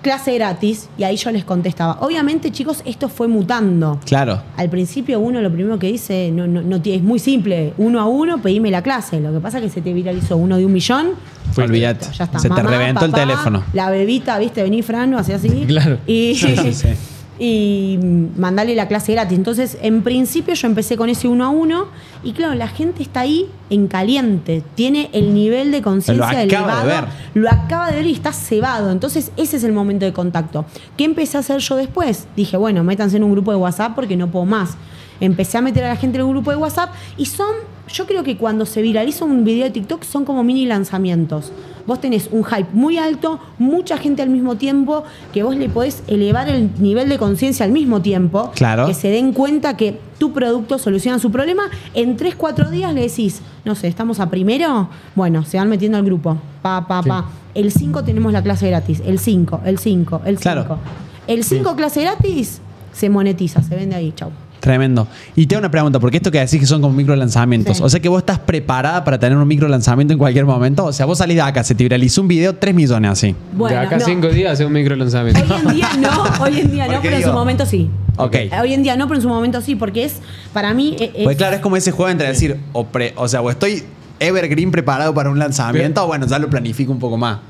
Clase 0.05 0.33
gratis, 0.35 0.89
y 0.97 1.03
ahí 1.03 1.17
yo 1.17 1.33
les 1.33 1.45
contestaba. 1.45 1.99
Obviamente, 2.01 2.53
chicos, 2.53 2.83
esto 2.85 3.09
fue 3.09 3.27
mutando. 3.27 3.99
Claro. 4.07 4.41
Al 4.57 4.71
principio 4.71 5.19
uno 5.19 5.41
lo 5.41 5.51
primero 5.51 5.79
que 5.81 5.89
dice, 5.89 6.31
no, 6.33 6.47
no, 6.47 6.63
no 6.63 6.81
tiene- 6.81 6.99
es 6.99 7.03
muy 7.03 7.19
simple, 7.19 7.73
uno 7.79 8.01
a 8.01 8.05
uno, 8.07 8.41
pedime 8.41 8.71
la 8.71 8.83
clase. 8.83 9.19
Lo 9.21 9.33
que 9.33 9.41
pasa 9.41 9.59
es 9.59 9.65
que 9.65 9.71
se 9.71 9.81
te 9.81 9.93
viralizó 9.93 10.37
uno 10.37 10.57
de 10.59 10.65
un 10.67 10.73
millón. 10.73 11.09
Olvídate. 11.57 12.07
Ya 12.17 12.25
está. 12.25 12.39
Se 12.39 12.49
te 12.49 12.55
Mamá, 12.55 12.71
reventó 12.71 13.05
el 13.05 13.11
papá, 13.11 13.23
teléfono. 13.23 13.65
La 13.73 13.91
bebita, 13.91 14.39
viste, 14.39 14.63
vení 14.63 14.83
Fran, 14.83 15.15
hacía 15.15 15.37
así. 15.37 15.49
Claro. 15.67 15.99
Y, 16.07 16.35
Sí, 16.37 16.55
sí, 16.57 16.73
sí. 16.75 16.89
y 17.39 17.99
mandale 18.37 18.75
la 18.75 18.87
clase 18.89 19.13
gratis. 19.13 19.37
Entonces, 19.37 19.79
en 19.83 20.03
principio 20.03 20.55
yo 20.55 20.67
empecé 20.69 20.97
con 20.97 21.09
ese 21.09 21.29
uno 21.29 21.45
a 21.45 21.49
uno. 21.49 21.87
Y 22.23 22.33
claro, 22.33 22.55
la 22.55 22.69
gente 22.69 23.03
está 23.03 23.21
ahí 23.21 23.47
en 23.71 23.89
caliente. 23.89 24.63
Tiene 24.75 25.11
el 25.13 25.35
nivel 25.35 25.71
de 25.73 25.83
conciencia 25.83 26.27
acaba 26.27 26.41
de 26.41 26.45
elevado. 26.45 26.87
ver. 26.87 27.05
Lo 27.35 27.51
acaba 27.51 27.91
de 27.91 27.97
ver 27.97 28.07
y 28.07 28.13
está 28.13 28.33
cebado. 28.33 28.91
Entonces, 28.91 29.33
ese 29.37 29.57
es 29.57 29.65
el 29.65 29.73
momento 29.73 30.05
de 30.05 30.13
contacto. 30.13 30.65
¿Qué 30.97 31.05
empecé 31.05 31.37
a 31.37 31.41
hacer 31.41 31.59
yo 31.59 31.77
después? 31.77 32.27
Dije, 32.37 32.57
bueno, 32.57 32.85
métanse 32.85 33.17
en 33.17 33.25
un 33.25 33.33
grupo 33.33 33.51
de 33.51 33.57
WhatsApp 33.57 33.95
porque 33.95 34.17
no 34.17 34.31
puedo 34.31 34.47
más. 34.47 34.77
Empecé 35.25 35.57
a 35.57 35.63
meter 35.63 35.85
a 35.85 35.89
la 35.89 35.97
gente 35.97 36.19
en 36.19 36.25
un 36.25 36.33
grupo 36.33 36.51
de 36.51 36.57
WhatsApp 36.59 36.91
y 37.17 37.25
son, 37.25 37.55
yo 37.89 38.07
creo 38.07 38.23
que 38.25 38.37
cuando 38.37 38.67
se 38.67 38.83
viraliza 38.83 39.25
un 39.25 39.43
video 39.43 39.65
de 39.65 39.71
TikTok 39.71 40.03
son 40.03 40.27
como 40.27 40.45
mini 40.45 40.67
lanzamientos. 40.67 41.51
Vos 41.87 42.01
tenés 42.01 42.29
un 42.31 42.45
hype 42.45 42.69
muy 42.73 42.99
alto, 42.99 43.39
mucha 43.59 43.97
gente 43.97 44.21
al 44.21 44.29
mismo 44.29 44.57
tiempo, 44.57 45.05
que 45.33 45.43
vos 45.43 45.57
le 45.57 45.69
podés 45.69 46.03
elevar 46.09 46.49
el 46.49 46.71
nivel 46.79 47.09
de 47.09 47.19
conciencia 47.19 47.65
al 47.65 47.73
mismo 47.73 48.03
tiempo. 48.03 48.53
Claro. 48.55 48.87
Que 48.87 48.93
se 48.93 49.09
den 49.09 49.33
cuenta 49.33 49.77
que 49.77 49.99
tu 50.19 50.33
producto 50.33 50.79
soluciona 50.79 51.19
su 51.19 51.31
problema. 51.31 51.65
En 51.95 52.17
3, 52.17 52.35
4 52.37 52.71
días 52.71 52.93
le 52.93 53.03
decís, 53.03 53.41
no 53.65 53.75
sé, 53.75 53.89
estamos 53.89 54.21
a 54.21 54.29
primero. 54.29 54.89
Bueno, 55.15 55.45
se 55.45 55.57
van 55.57 55.69
metiendo 55.69 55.97
al 55.97 56.05
grupo. 56.05 56.39
Pa, 56.61 56.87
pa, 56.87 57.03
pa. 57.03 57.27
El 57.55 57.73
5 57.73 58.05
tenemos 58.05 58.33
la 58.33 58.43
clase 58.43 58.69
gratis. 58.69 59.03
El 59.05 59.19
5, 59.19 59.61
el 59.65 59.79
5, 59.79 60.23
el 60.25 60.39
5. 60.39 60.43
Claro. 60.43 60.79
El 61.27 61.45
5 61.45 61.77
clase 61.77 62.03
gratis 62.03 62.61
se 62.93 63.11
monetiza, 63.11 63.63
se 63.63 63.75
vende 63.75 63.97
ahí, 63.97 64.13
chau. 64.13 64.31
Tremendo. 64.65 65.07
Y 65.37 65.47
te 65.47 65.55
hago 65.57 65.61
una 65.61 65.71
pregunta, 65.71 66.01
porque 66.01 66.17
esto 66.17 66.31
que 66.31 66.39
decís 66.41 66.59
que 66.59 66.65
son 66.65 66.81
como 66.81 66.95
micro 66.95 67.15
lanzamientos, 67.15 67.77
Sí. 67.77 67.83
o 67.83 67.89
sea 67.91 68.01
que 68.01 68.09
vos 68.09 68.21
estás 68.21 68.39
preparada 68.39 69.05
para 69.05 69.19
tener 69.19 69.37
un 69.37 69.47
micro 69.47 69.69
lanzamiento 69.69 70.15
en 70.15 70.19
cualquier 70.19 70.47
momento. 70.47 70.87
O 70.87 70.93
sea, 70.95 71.05
vos 71.05 71.19
salís 71.19 71.37
de 71.37 71.43
acá, 71.43 71.63
se 71.63 71.75
te 71.75 71.85
viralizó 71.85 72.23
un 72.23 72.29
video, 72.29 72.55
3 72.55 72.75
millones 72.75 73.11
así. 73.11 73.37
Bueno, 73.53 73.79
de 73.79 73.87
acá 73.87 73.99
no. 73.99 74.05
cinco 74.07 74.29
días 74.29 74.55
hace 74.55 74.65
un 74.65 74.73
micro 74.73 74.97
lanzamiento. 74.97 75.43
Hoy 75.55 75.61
en 75.69 75.75
día 75.77 75.89
no, 76.01 76.43
hoy 76.43 76.61
en 76.61 76.71
día 76.71 76.89
no, 76.89 76.99
pero 77.03 77.17
en 77.17 77.23
su 77.23 77.33
momento 77.33 77.67
sí. 77.67 77.91
Ok. 78.17 78.37
Hoy 78.63 78.73
en 78.73 78.83
día 78.83 78.97
no, 78.97 79.07
pero 79.07 79.17
en 79.17 79.23
su 79.23 79.29
momento 79.29 79.61
sí, 79.61 79.75
porque 79.75 80.05
es, 80.05 80.15
para 80.55 80.73
mí, 80.73 80.97
e- 80.99 81.13
es, 81.15 81.25
Pues 81.25 81.37
claro, 81.37 81.57
es 81.57 81.61
como 81.61 81.77
ese 81.77 81.91
juego 81.91 82.11
entre 82.11 82.27
decir, 82.29 82.57
o, 82.73 82.87
pre- 82.87 83.13
o 83.17 83.29
sea, 83.29 83.43
o 83.43 83.51
estoy 83.51 83.83
evergreen 84.19 84.71
preparado 84.71 85.13
para 85.13 85.29
un 85.29 85.39
lanzamiento, 85.39 86.03
o 86.05 86.07
bueno, 86.07 86.27
ya 86.27 86.39
lo 86.39 86.49
planifico 86.49 86.91
un 86.91 86.99
poco 87.01 87.19
más. 87.19 87.41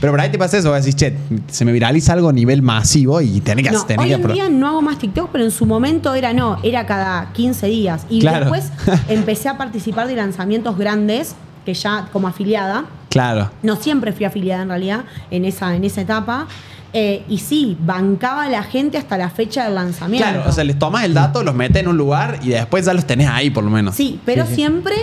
Pero 0.00 0.12
por 0.12 0.20
ahí 0.20 0.30
te 0.30 0.38
pasa 0.38 0.56
eso, 0.58 0.72
decís, 0.72 0.96
che, 0.96 1.14
se 1.48 1.64
me 1.64 1.72
viraliza 1.72 2.12
algo 2.14 2.28
a 2.30 2.32
nivel 2.32 2.62
masivo 2.62 3.20
y 3.20 3.40
tenés 3.40 3.66
que 3.66 3.72
No, 3.72 3.84
tenés 3.84 4.06
hoy 4.06 4.12
en 4.12 4.32
día 4.32 4.48
no 4.48 4.68
hago 4.68 4.82
más 4.82 4.98
TikTok, 4.98 5.28
pero 5.30 5.44
en 5.44 5.50
su 5.50 5.66
momento 5.66 6.14
era 6.14 6.32
no, 6.32 6.56
era 6.62 6.86
cada 6.86 7.32
15 7.32 7.66
días. 7.66 8.06
Y 8.08 8.20
Claro. 8.20 8.50
después 8.50 8.72
empecé 9.08 9.48
a 9.48 9.58
participar 9.58 10.06
de 10.08 10.16
lanzamientos 10.16 10.76
grandes 10.78 11.34
que 11.66 11.74
ya 11.74 12.08
como 12.12 12.28
afiliada. 12.28 12.86
Claro. 13.10 13.50
No 13.62 13.76
siempre 13.76 14.12
fui 14.12 14.24
afiliada 14.24 14.62
en 14.62 14.68
realidad 14.70 15.04
en 15.30 15.44
esa, 15.44 15.74
en 15.76 15.84
esa 15.84 16.00
etapa. 16.00 16.46
Eh, 16.92 17.22
y 17.28 17.38
sí, 17.38 17.76
bancaba 17.80 18.44
a 18.44 18.48
la 18.48 18.64
gente 18.64 18.98
hasta 18.98 19.16
la 19.16 19.30
fecha 19.30 19.64
del 19.64 19.76
lanzamiento. 19.76 20.26
Claro, 20.28 20.48
o 20.48 20.52
sea, 20.52 20.64
les 20.64 20.76
tomas 20.76 21.04
el 21.04 21.14
dato, 21.14 21.44
los 21.44 21.54
metes 21.54 21.82
en 21.82 21.88
un 21.88 21.96
lugar 21.96 22.40
y 22.42 22.48
después 22.48 22.84
ya 22.84 22.92
los 22.94 23.04
tenés 23.06 23.28
ahí 23.28 23.50
por 23.50 23.62
lo 23.62 23.70
menos. 23.70 23.94
Sí, 23.94 24.18
pero 24.24 24.44
siempre 24.44 24.96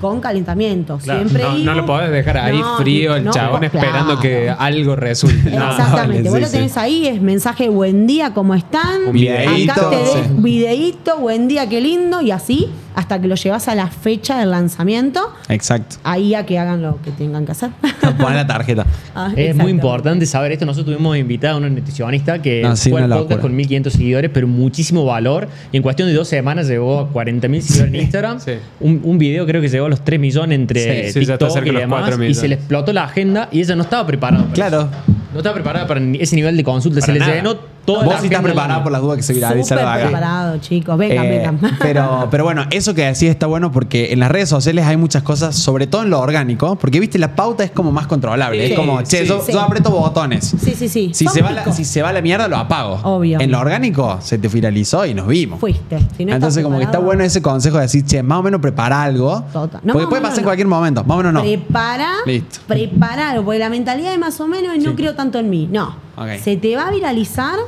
con 0.00 0.20
calentamiento. 0.20 0.98
Claro, 0.98 1.20
Siempre 1.28 1.42
no, 1.44 1.58
no 1.58 1.74
lo 1.74 1.86
podés 1.86 2.10
dejar 2.10 2.36
ahí 2.38 2.58
No, 2.58 2.78
frío, 2.78 3.14
el 3.14 3.24
no, 3.24 3.30
chabón 3.32 3.60
claro. 3.60 3.76
esperando 3.78 4.18
que 4.18 4.50
algo 4.50 4.96
resulte. 4.96 5.50
No, 5.60 5.70
Exactamente, 5.70 6.28
vale, 6.28 6.30
vos 6.30 6.34
sí, 6.36 6.40
lo 6.40 6.46
sí. 6.48 6.52
tenés 6.52 6.76
ahí, 6.76 7.06
es 7.06 7.20
mensaje 7.20 7.68
buen 7.68 8.06
día, 8.06 8.34
¿cómo 8.34 8.54
están? 8.54 9.04
Un 9.06 9.12
videíto, 9.12 9.72
Acá 9.72 9.90
te 9.90 9.96
de- 9.96 10.06
sí. 10.06 10.20
videíto, 10.38 11.16
buen 11.18 11.46
día, 11.48 11.68
qué 11.68 11.80
lindo, 11.80 12.20
y 12.22 12.30
así 12.30 12.68
hasta 13.00 13.20
que 13.20 13.28
lo 13.28 13.34
llevas 13.34 13.66
a 13.68 13.74
la 13.74 13.88
fecha 13.88 14.38
del 14.38 14.50
lanzamiento, 14.50 15.20
Exacto. 15.48 15.96
ahí 16.04 16.34
a 16.34 16.44
que 16.44 16.58
hagan 16.58 16.82
lo 16.82 17.00
que 17.02 17.10
tengan 17.10 17.46
que 17.46 17.52
hacer. 17.52 17.70
Poner 18.18 18.36
la 18.36 18.46
tarjeta. 18.46 18.84
Ah, 19.12 19.32
Es 19.36 19.56
muy 19.56 19.72
importante 19.72 20.24
saber 20.24 20.52
esto. 20.52 20.64
Nosotros 20.64 20.94
tuvimos 20.94 21.16
invitado 21.16 21.56
a 21.56 21.58
una 21.58 21.68
nutricionista 21.68 22.40
que 22.40 22.62
No, 22.62 22.76
sí, 22.76 22.90
fue 22.90 23.00
al 23.02 23.08
podcast 23.08 23.22
locura. 23.30 23.42
con 23.42 23.56
1500 23.56 23.92
seguidores, 23.92 24.30
pero 24.32 24.46
muchísimo 24.46 25.04
valor. 25.04 25.48
Y 25.72 25.78
en 25.78 25.82
cuestión 25.82 26.06
de 26.08 26.14
dos 26.14 26.28
semanas 26.28 26.68
llegó 26.68 27.00
a 27.00 27.10
40.000 27.12 27.60
seguidores 27.60 27.94
en 27.94 28.00
Instagram. 28.00 28.40
sí. 28.40 28.52
Un, 28.78 29.00
un 29.02 29.18
video 29.18 29.44
creo 29.46 29.60
que 29.60 29.68
llegó 29.68 29.86
a 29.86 29.88
los 29.88 30.04
3 30.04 30.20
millones 30.20 30.56
entre 30.58 31.10
Sí, 31.12 31.20
TikTok 31.20 31.66
y 31.66 31.70
demás. 31.70 32.02
4 32.06 32.24
Y 32.24 32.34
se 32.34 32.46
le 32.48 32.54
explotó 32.54 32.92
la 32.92 33.04
agenda 33.04 33.48
y 33.50 33.60
ella 33.60 33.74
no 33.74 33.82
estaba 33.82 34.06
preparada. 34.06 34.42
para 34.44 34.54
Claro. 34.54 34.80
eso. 34.82 34.90
No 35.32 35.38
estaba 35.38 35.54
preparada 35.54 35.86
para 35.88 36.00
ese 36.00 36.36
nivel 36.36 36.56
de 36.56 36.62
consulta. 36.64 37.00
Se 37.00 37.12
le 37.12 37.18
llenó 37.20 37.56
toda 37.84 38.04
Vos 38.04 38.14
la 38.14 38.20
sí 38.20 38.26
estás 38.26 38.42
preparado 38.42 38.82
por 38.82 38.92
las 38.92 39.00
dudas 39.00 39.16
que 39.16 39.22
se 39.22 39.32
viraliza 39.32 39.74
haga. 39.74 40.04
preparado, 40.04 40.58
chicos. 40.58 40.96
Vengan, 40.98 41.24
Eh, 41.26 41.38
vengan. 41.38 41.60
pero, 41.80 42.28
pero 42.30 42.44
bueno, 42.44 42.64
eso 42.70 42.94
que 42.94 43.04
decís 43.04 43.24
está 43.24 43.46
bueno 43.46 43.72
porque 43.72 44.12
en 44.12 44.20
las 44.20 44.30
redes 44.30 44.48
sociales 44.48 44.86
hay 44.86 44.96
muchas 44.96 45.22
cosas, 45.22 45.54
sobre 45.56 45.86
todo 45.86 46.02
en 46.02 46.10
lo 46.10 46.20
orgánico, 46.20 46.76
porque 46.76 47.00
viste, 47.00 47.18
la 47.18 47.34
pauta 47.34 47.64
es 47.64 47.70
como 47.70 47.90
más 47.92 48.06
controlable. 48.06 48.66
Sí, 48.66 48.72
es 48.72 48.78
como, 48.78 49.00
che, 49.02 49.22
sí, 49.22 49.26
yo, 49.26 49.42
sí. 49.44 49.52
yo 49.52 49.60
aprieto 49.60 49.90
botones. 49.90 50.54
Sí, 50.62 50.74
sí, 50.76 50.88
sí. 50.88 51.10
Si 51.14 51.26
se, 51.26 51.42
va 51.42 51.50
la, 51.52 51.72
si 51.72 51.84
se 51.84 52.02
va 52.02 52.12
la 52.12 52.20
mierda, 52.22 52.48
lo 52.48 52.56
apago. 52.56 53.00
Obvio. 53.04 53.40
En 53.40 53.50
lo 53.50 53.58
orgánico 53.60 54.18
se 54.22 54.38
te 54.38 54.48
viralizó 54.48 55.06
y 55.06 55.14
nos 55.14 55.26
vimos. 55.26 55.58
Fuiste. 55.60 55.98
Si 56.16 56.24
no 56.24 56.34
Entonces, 56.34 56.62
como 56.62 56.78
que 56.78 56.84
está 56.84 56.98
bueno 56.98 57.22
ese 57.24 57.40
consejo 57.42 57.76
de 57.76 57.82
decir, 57.82 58.04
che, 58.04 58.22
más 58.22 58.38
o 58.38 58.42
menos 58.42 58.60
prepara 58.60 59.02
algo. 59.02 59.42
Total. 59.52 59.80
No, 59.84 59.92
porque 59.94 60.08
puede 60.08 60.22
pasar 60.22 60.38
en 60.38 60.44
cualquier 60.44 60.68
momento. 60.68 61.02
Más 61.04 61.14
o 61.14 61.18
menos 61.18 61.32
no. 61.32 61.40
Prepara, 61.42 62.12
Listo. 62.26 62.60
preparalo, 62.66 63.44
porque 63.44 63.58
la 63.58 63.68
mentalidad 63.70 64.10
de 64.12 64.18
más 64.18 64.40
o 64.40 64.46
menos 64.46 64.74
es 64.76 64.82
no 64.84 64.90
Sí. 64.90 64.96
creo 64.96 65.14
tanto 65.14 65.38
en 65.38 65.48
mí. 65.50 65.68
No. 65.70 65.94
Se 66.42 66.56
te 66.56 66.76
va 66.76 66.88
a 66.88 66.90
viralizar 66.90 67.58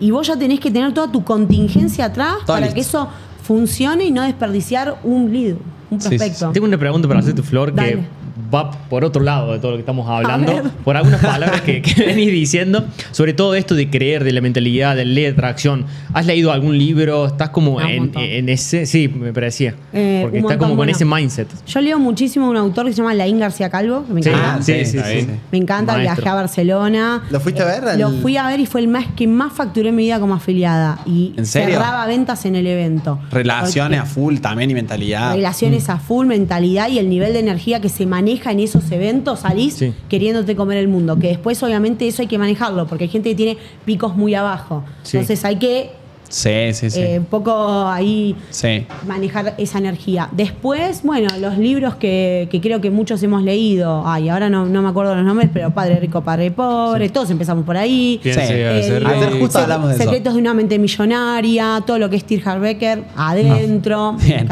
y 0.00 0.10
vos 0.10 0.26
ya 0.26 0.36
tenés 0.36 0.60
que 0.60 0.70
tener 0.70 0.92
toda 0.94 1.10
tu 1.10 1.24
contingencia 1.24 2.06
atrás 2.06 2.36
Todo 2.38 2.46
para 2.46 2.60
listo. 2.66 2.74
que 2.74 2.80
eso 2.80 3.08
funcione 3.42 4.04
y 4.04 4.10
no 4.10 4.22
desperdiciar 4.22 4.98
un 5.04 5.32
lead, 5.32 5.56
un 5.90 6.00
Sí, 6.00 6.08
sí, 6.10 6.16
prospecto. 6.18 6.50
Tengo 6.52 6.66
una 6.66 6.78
pregunta 6.78 7.08
para 7.08 7.20
hacerte, 7.20 7.42
Flor, 7.42 7.74
Dale. 7.74 7.90
que 7.96 8.04
va 8.52 8.70
por 8.88 9.04
otro 9.04 9.22
lado 9.22 9.52
de 9.52 9.58
todo 9.58 9.72
lo 9.72 9.76
que 9.76 9.80
estamos 9.82 10.08
hablando, 10.08 10.62
por 10.84 10.96
algunas 10.96 11.20
palabras 11.20 11.60
que, 11.62 11.82
que 11.82 12.02
venís 12.06 12.30
diciendo, 12.32 12.84
sobre 13.12 13.32
todo 13.32 13.54
esto 13.54 13.74
de 13.74 13.90
creer, 13.90 14.24
de 14.24 14.32
la 14.32 14.40
mentalidad, 14.40 14.96
del 14.96 15.14
ley 15.14 15.24
de 15.24 15.30
atracción. 15.30 15.84
¿Has 16.14 16.26
leído 16.26 16.52
algún 16.52 16.78
libro? 16.78 17.26
¿Estás 17.26 17.50
como 17.50 17.80
en, 17.80 18.48
ese? 18.48 18.86
Sí, 18.86 19.08
me 19.08 19.32
parecía. 19.32 19.74
Eh, 19.92 20.20
Porque 20.22 20.38
está 20.38 20.56
como 20.58 20.70
con 20.70 20.76
bueno. 20.78 20.92
ese 20.92 21.04
mindset. 21.04 21.48
Yo 21.66 21.80
leo 21.80 21.98
muchísimo 21.98 22.46
a 22.46 22.50
un 22.50 22.56
autor 22.56 22.86
que 22.86 22.92
se 22.92 22.98
llama 22.98 23.14
Laín 23.14 23.38
García 23.38 23.68
Calvo, 23.70 24.04
que 24.06 24.12
me 24.14 24.22
Sí. 24.22 24.28
encanta. 24.30 24.54
Ah, 24.54 24.62
sí, 24.62 24.72
sí, 24.72 24.84
sí, 24.84 24.98
sí, 24.98 25.04
sí. 25.12 25.20
sí. 25.22 25.28
Me 25.52 25.58
encanta, 25.58 25.92
Maestro. 25.94 26.14
viajé 26.16 26.28
a 26.28 26.34
Barcelona. 26.34 27.22
¿Lo 27.30 27.40
fuiste 27.40 27.62
a 27.62 27.66
ver? 27.66 27.84
al- 27.88 28.00
Lo 28.00 28.10
fui 28.12 28.36
a 28.36 28.46
ver 28.46 28.60
y 28.60 28.66
fue 28.66 28.80
el 28.80 28.88
mes 28.88 29.06
que 29.16 29.26
más 29.26 29.52
facturé 29.52 29.90
en 29.90 29.96
mi 29.96 30.04
vida 30.04 30.18
como 30.20 30.34
afiliada. 30.34 30.98
Y 31.06 31.34
¿En 31.36 31.46
serio? 31.46 31.74
cerraba 31.76 32.06
ventas 32.06 32.44
en 32.46 32.56
el 32.56 32.66
evento. 32.66 33.18
Relaciones 33.30 34.00
a 34.00 34.06
full 34.06 34.36
también 34.38 34.70
y 34.70 34.74
mentalidad. 34.74 35.34
Relaciones 35.34 35.88
a 35.88 35.98
full, 35.98 36.26
mentalidad 36.26 36.88
y 36.88 36.98
el 36.98 37.08
nivel 37.08 37.32
de 37.32 37.40
energía 37.40 37.80
que 37.80 37.88
se 37.88 38.06
maneja 38.06 38.37
en 38.46 38.60
esos 38.60 38.90
eventos, 38.90 39.40
salís 39.40 39.74
Sí. 39.74 39.92
queriéndote 40.08 40.56
comer 40.56 40.78
el 40.78 40.88
mundo. 40.88 41.16
Que 41.18 41.28
después, 41.28 41.62
obviamente, 41.62 42.06
eso 42.08 42.22
hay 42.22 42.28
que 42.28 42.38
manejarlo, 42.38 42.86
porque 42.86 43.04
hay 43.04 43.10
gente 43.10 43.30
que 43.30 43.34
tiene 43.36 43.58
picos 43.84 44.16
muy 44.16 44.34
abajo. 44.34 44.84
Sí. 45.02 45.16
Entonces 45.18 45.44
hay 45.44 45.56
que 45.56 45.90
Sí, 46.30 46.74
sí, 46.74 46.90
sí. 46.90 47.00
eh, 47.00 47.18
un 47.20 47.24
poco 47.24 47.86
ahí 47.88 48.36
sí. 48.50 48.86
manejar 49.06 49.54
esa 49.56 49.78
energía. 49.78 50.28
Después, 50.32 51.02
bueno, 51.02 51.26
los 51.40 51.56
libros 51.56 51.94
que, 51.94 52.48
que 52.50 52.60
creo 52.60 52.82
que 52.82 52.90
muchos 52.90 53.22
hemos 53.22 53.42
leído, 53.42 54.02
ay, 54.06 54.28
ahora 54.28 54.50
no, 54.50 54.66
no 54.66 54.82
me 54.82 54.90
acuerdo 54.90 55.14
los 55.14 55.24
nombres, 55.24 55.48
pero 55.50 55.70
Padre 55.70 55.98
Rico, 56.00 56.20
Padre 56.20 56.50
Pobre, 56.50 57.08
todos 57.08 57.30
empezamos 57.30 57.64
por 57.64 57.78
ahí. 57.78 58.20
Sí. 58.22 58.30
Eh, 58.34 59.36
justo 59.40 59.58
hablamos 59.58 59.88
de 59.88 59.94
eso. 59.94 60.04
Secretos 60.04 60.34
de 60.34 60.40
una 60.40 60.52
mente 60.52 60.78
millonaria, 60.78 61.82
todo 61.86 61.98
lo 61.98 62.10
que 62.10 62.16
es 62.16 62.24
Tirhard 62.24 62.60
Becker, 62.60 63.04
adentro, 63.16 64.12
me 64.12 64.24
Bien. 64.24 64.46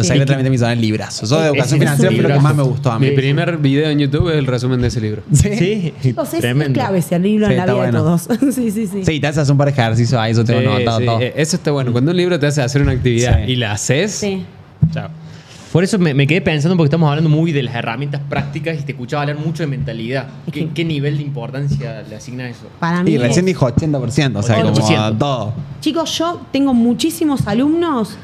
Yo 0.00 0.02
Sí. 0.02 0.08
secretamente 0.08 0.50
me 0.66 0.72
en 0.72 0.80
libras. 0.80 1.20
Yo 1.20 1.36
de 1.36 1.42
Es- 1.42 1.48
educación 1.52 1.82
es 1.82 1.84
financiera 1.84 2.12
fue 2.14 2.22
lo 2.22 2.28
que 2.36 2.40
más 2.40 2.54
me 2.56 2.62
gustó 2.62 2.92
a 2.92 2.98
mí. 2.98 3.10
Mi 3.10 3.16
primer 3.16 3.56
video 3.58 3.88
en 3.90 3.98
YouTube 3.98 4.30
es 4.30 4.36
el 4.36 4.46
resumen 4.46 4.80
de 4.80 4.88
ese 4.88 5.00
libro. 5.00 5.22
Sí, 5.32 5.92
Chicos, 6.02 6.28
es, 6.28 6.34
es 6.34 6.40
tremendo. 6.40 6.74
clave 6.74 6.98
ese 6.98 7.18
libro 7.18 7.46
Sí, 7.46 7.52
en 7.52 7.58
la 7.58 7.64
vida 7.64 7.74
bueno. 7.74 7.92
de 7.92 7.98
todos. 7.98 8.28
sí, 8.54 8.70
sí, 8.70 8.86
sí. 8.86 9.04
Sí, 9.04 9.20
te 9.20 9.26
haces 9.26 9.48
un 9.48 9.56
par 9.58 9.66
de 9.66 9.72
ejercicios 9.72 10.20
ahí, 10.20 10.32
eso 10.32 10.44
tengo 10.44 10.60
Sí, 10.60 10.66
anotado 10.66 10.98
sí, 11.00 11.04
todo. 11.06 11.20
eh, 11.20 11.32
Eso 11.36 11.56
está 11.56 11.70
bueno. 11.70 11.92
Cuando 11.92 12.10
un 12.10 12.16
libro 12.16 12.38
te 12.38 12.46
hace 12.46 12.62
hacer 12.62 12.82
una 12.82 12.92
actividad 12.92 13.44
Sí. 13.44 13.52
y 13.52 13.56
la 13.56 13.72
haces, 13.72 14.12
Sí. 14.12 14.42
chao. 14.92 15.08
Por 15.72 15.84
eso 15.84 15.98
me, 15.98 16.14
me 16.14 16.26
quedé 16.26 16.40
pensando 16.40 16.74
porque 16.74 16.86
estamos 16.86 17.08
hablando 17.10 17.28
muy 17.28 17.52
de 17.52 17.62
las 17.62 17.74
herramientas 17.74 18.22
prácticas 18.30 18.78
y 18.80 18.82
te 18.84 18.92
escuchaba 18.92 19.22
hablar 19.24 19.36
mucho 19.38 19.62
de 19.62 19.66
mentalidad. 19.66 20.26
Es 20.46 20.52
¿Qué, 20.54 20.60
que- 20.66 20.72
qué 20.72 20.84
nivel 20.86 21.18
de 21.18 21.22
importancia 21.24 22.02
le 22.08 22.16
asigna 22.16 22.48
eso? 22.48 22.68
Para 22.80 23.02
mí 23.02 23.10
Y 23.10 23.16
es- 23.16 23.20
recién 23.20 23.44
dijo 23.44 23.66
80%, 23.66 24.38
o 24.38 24.42
sea, 24.42 24.56
80%. 24.56 25.08
como 25.10 25.18
todo. 25.18 25.52
Chicos, 25.80 26.16
yo 26.18 26.40
tengo 26.50 26.72
muchísimos 26.72 27.46
alumnos 27.46 28.16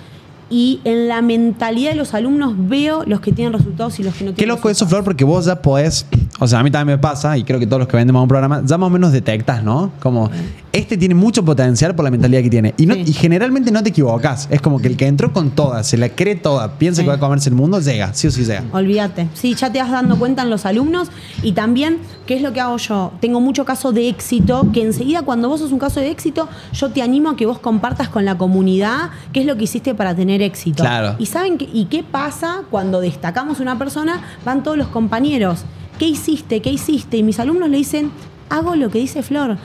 y 0.52 0.80
en 0.84 1.08
la 1.08 1.22
mentalidad 1.22 1.92
de 1.92 1.96
los 1.96 2.12
alumnos 2.12 2.52
veo 2.58 3.04
los 3.06 3.20
que 3.20 3.32
tienen 3.32 3.54
resultados 3.54 3.98
y 3.98 4.02
los 4.02 4.14
que 4.14 4.24
no 4.24 4.30
Qué 4.32 4.36
tienen 4.36 4.54
loco 4.54 4.68
eso. 4.68 4.86
Flor, 4.86 5.02
porque 5.02 5.24
vos 5.24 5.46
ya 5.46 5.62
podés, 5.62 6.04
o 6.38 6.46
sea, 6.46 6.58
a 6.58 6.62
mí 6.62 6.70
también 6.70 6.98
me 6.98 7.00
pasa, 7.00 7.38
y 7.38 7.42
creo 7.44 7.58
que 7.58 7.66
todos 7.66 7.80
los 7.80 7.88
que 7.88 7.96
vendemos 7.96 8.20
un 8.22 8.28
programa, 8.28 8.62
ya 8.62 8.76
más 8.76 8.88
o 8.88 8.90
menos 8.90 9.12
detectas, 9.12 9.64
¿no? 9.64 9.92
Como, 10.02 10.30
este 10.72 10.98
tiene 10.98 11.14
mucho 11.14 11.42
potencial 11.44 11.94
por 11.94 12.04
la 12.04 12.10
mentalidad 12.10 12.42
que 12.42 12.50
tiene. 12.50 12.74
Y, 12.76 12.84
no, 12.84 12.94
Sí. 12.94 13.04
y 13.06 13.12
generalmente 13.14 13.70
no 13.70 13.82
te 13.82 13.88
equivocas. 13.90 14.46
Es 14.50 14.60
como 14.60 14.78
que 14.78 14.88
el 14.88 14.96
que 14.98 15.06
entró 15.06 15.32
con 15.32 15.50
toda, 15.52 15.82
se 15.84 15.96
la 15.96 16.10
cree 16.10 16.34
toda, 16.34 16.78
piensa 16.78 17.00
Sí. 17.00 17.04
que 17.04 17.08
va 17.08 17.14
a 17.16 17.18
comerse 17.20 17.48
el 17.48 17.54
mundo, 17.54 17.80
llega, 17.80 18.12
sí 18.12 18.26
o 18.26 18.30
sí 18.30 18.44
llega. 18.44 18.64
Olvídate. 18.72 19.28
Sí, 19.34 19.54
ya 19.54 19.72
te 19.72 19.78
vas 19.80 19.90
dando 19.90 20.18
cuenta 20.18 20.42
en 20.42 20.50
los 20.50 20.66
alumnos 20.66 21.08
y 21.42 21.52
también, 21.52 21.98
¿qué 22.26 22.36
es 22.36 22.42
lo 22.42 22.52
que 22.52 22.60
hago 22.60 22.76
yo? 22.76 23.12
Tengo 23.20 23.40
mucho 23.40 23.64
caso 23.64 23.92
de 23.92 24.08
éxito, 24.08 24.68
que 24.74 24.82
enseguida 24.82 25.22
cuando 25.22 25.48
vos 25.48 25.60
sos 25.60 25.72
un 25.72 25.78
caso 25.78 26.00
de 26.00 26.10
éxito, 26.10 26.48
yo 26.74 26.90
te 26.90 27.00
animo 27.02 27.30
a 27.30 27.36
que 27.36 27.46
vos 27.46 27.58
compartas 27.58 28.10
con 28.10 28.24
la 28.26 28.36
comunidad 28.36 29.10
qué 29.32 29.40
es 29.40 29.46
lo 29.46 29.56
que 29.56 29.64
hiciste 29.64 29.94
para 29.94 30.14
tener 30.14 30.41
éxito. 30.42 30.82
Claro. 30.82 31.16
Y 31.18 31.26
saben 31.26 31.58
qué, 31.58 31.68
y 31.72 31.86
qué 31.86 32.02
pasa 32.02 32.62
cuando 32.70 33.00
destacamos 33.00 33.60
una 33.60 33.78
persona, 33.78 34.22
van 34.44 34.62
todos 34.62 34.76
los 34.76 34.88
compañeros. 34.88 35.64
¿Qué 35.98 36.06
hiciste? 36.06 36.60
¿Qué 36.60 36.70
hiciste? 36.70 37.16
Y 37.16 37.22
mis 37.22 37.38
alumnos 37.38 37.68
le 37.68 37.76
dicen, 37.76 38.10
hago 38.48 38.76
lo 38.76 38.90
que 38.90 38.98
dice 38.98 39.22
Flor. 39.22 39.56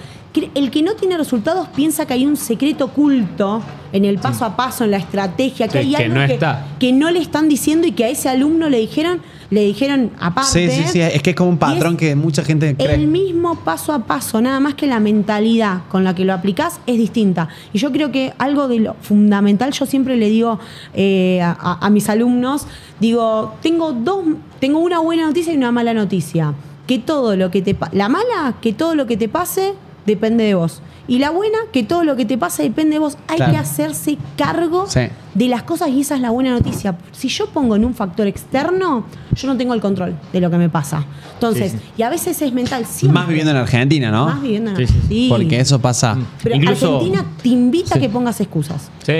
El 0.53 0.69
que 0.69 0.83
no 0.83 0.93
tiene 0.93 1.17
resultados 1.17 1.67
piensa 1.69 2.05
que 2.05 2.13
hay 2.13 2.25
un 2.25 2.37
secreto 2.37 2.85
oculto 2.85 3.61
en 3.91 4.05
el 4.05 4.19
paso 4.19 4.45
a 4.45 4.55
paso, 4.55 4.83
en 4.83 4.91
la 4.91 4.97
estrategia, 4.97 5.67
que 5.67 5.79
hay 5.79 5.95
que 5.95 6.03
algo 6.03 6.15
no 6.15 6.55
que 6.79 6.93
no 6.93 7.09
le 7.09 7.19
están 7.19 7.49
diciendo 7.49 7.87
y 7.87 7.93
que 7.93 8.05
a 8.05 8.09
ese 8.09 8.29
alumno 8.29 8.69
le 8.69 8.77
dijeron, 8.77 9.21
le 9.49 9.62
dijeron 9.62 10.12
aparte. 10.19 10.69
Sí, 10.69 10.69
sí, 10.69 10.83
sí, 10.91 11.01
es 11.01 11.21
que 11.21 11.29
es 11.31 11.36
como 11.36 11.49
un 11.49 11.57
patrón 11.57 11.93
es 11.93 11.99
que 11.99 12.15
mucha 12.15 12.43
gente 12.43 12.75
cree. 12.75 12.95
El 12.95 13.07
mismo 13.07 13.55
paso 13.55 13.93
a 13.93 13.99
paso, 14.05 14.41
nada 14.41 14.60
más 14.60 14.75
que 14.75 14.88
la 14.88 14.99
mentalidad 14.99 15.81
con 15.89 16.03
la 16.03 16.13
que 16.13 16.25
lo 16.25 16.33
aplicás 16.33 16.79
es 16.86 16.97
distinta. 16.97 17.47
Y 17.71 17.79
yo 17.79 17.91
creo 17.91 18.12
que 18.12 18.33
algo 18.38 18.67
de 18.67 18.79
lo 18.79 18.95
fundamental, 18.95 19.71
yo 19.71 19.86
siempre 19.86 20.17
le 20.17 20.29
digo 20.29 20.60
eh, 20.93 21.41
a, 21.41 21.89
mis 21.89 22.10
alumnos, 22.10 22.67
digo, 22.99 23.55
tengo 23.62 23.93
dos, 23.93 24.25
tengo 24.60 24.79
una 24.79 24.99
buena 24.99 25.27
noticia 25.27 25.53
y 25.53 25.57
una 25.57 25.71
mala 25.71 25.93
noticia. 25.93 26.53
Que 26.86 26.99
todo 26.99 27.36
lo 27.36 27.51
que 27.51 27.62
te 27.62 27.75
la 27.91 28.07
mala, 28.07 28.55
que 28.62 28.71
todo 28.73 28.95
lo 28.95 29.07
que 29.07 29.17
te 29.17 29.27
pase 29.27 29.73
depende 30.05 30.45
de 30.45 30.55
vos. 30.55 30.81
Y 31.07 31.19
la 31.19 31.31
buena, 31.31 31.57
que 31.71 31.83
todo 31.83 32.03
lo 32.03 32.15
que 32.15 32.25
te 32.25 32.38
pase 32.38 32.63
depende 32.63 32.95
de 32.95 32.99
vos. 32.99 33.17
Hay 33.27 33.38
Claro. 33.38 33.53
que 33.53 33.57
hacerse 33.57 34.17
cargo 34.38 34.88
Sí. 34.88 35.07
De 35.38 35.47
las 35.50 35.63
cosas 35.63 35.89
y 35.89 36.02
esa 36.02 36.15
es 36.15 36.21
la 36.21 36.32
buena 36.32 36.50
noticia. 36.52 36.97
Si 37.12 37.28
yo 37.28 37.47
pongo 37.47 37.76
en 37.76 37.86
un 37.86 37.93
factor 37.93 38.26
externo, 38.26 39.06
yo 39.36 39.47
no 39.47 39.56
tengo 39.56 39.73
el 39.76 39.82
control 39.82 40.15
de 40.34 40.39
lo 40.41 40.50
que 40.50 40.58
me 40.58 40.67
pasa. 40.69 41.06
Entonces, 41.36 41.73
Sí, 41.73 41.78
sí. 41.78 41.84
y 41.97 42.02
a 42.02 42.10
veces 42.10 42.41
es 42.41 42.52
mental. 42.54 42.86
siempre. 42.88 43.13
Más 43.19 43.28
viviendo 43.28 43.52
en 43.52 43.58
Argentina, 43.58 44.10
¿no? 44.10 44.26
Más 44.26 44.41
viviendo 44.41 44.71
en 44.71 44.78
Sí, 44.78 44.88
sí, 44.88 44.93
sí. 44.93 45.08
Sí. 45.08 45.28
Porque 45.30 45.60
eso 45.60 45.80
pasa. 45.80 46.17
Pero 46.41 46.56
Incluso- 46.56 46.95
Argentina 46.97 47.26
te 47.43 47.50
invita 47.50 47.93
Sí. 47.93 47.97
a 47.97 48.02
que 48.02 48.10
pongas 48.10 48.41
excusas. 48.41 48.89
Sí, 49.04 49.13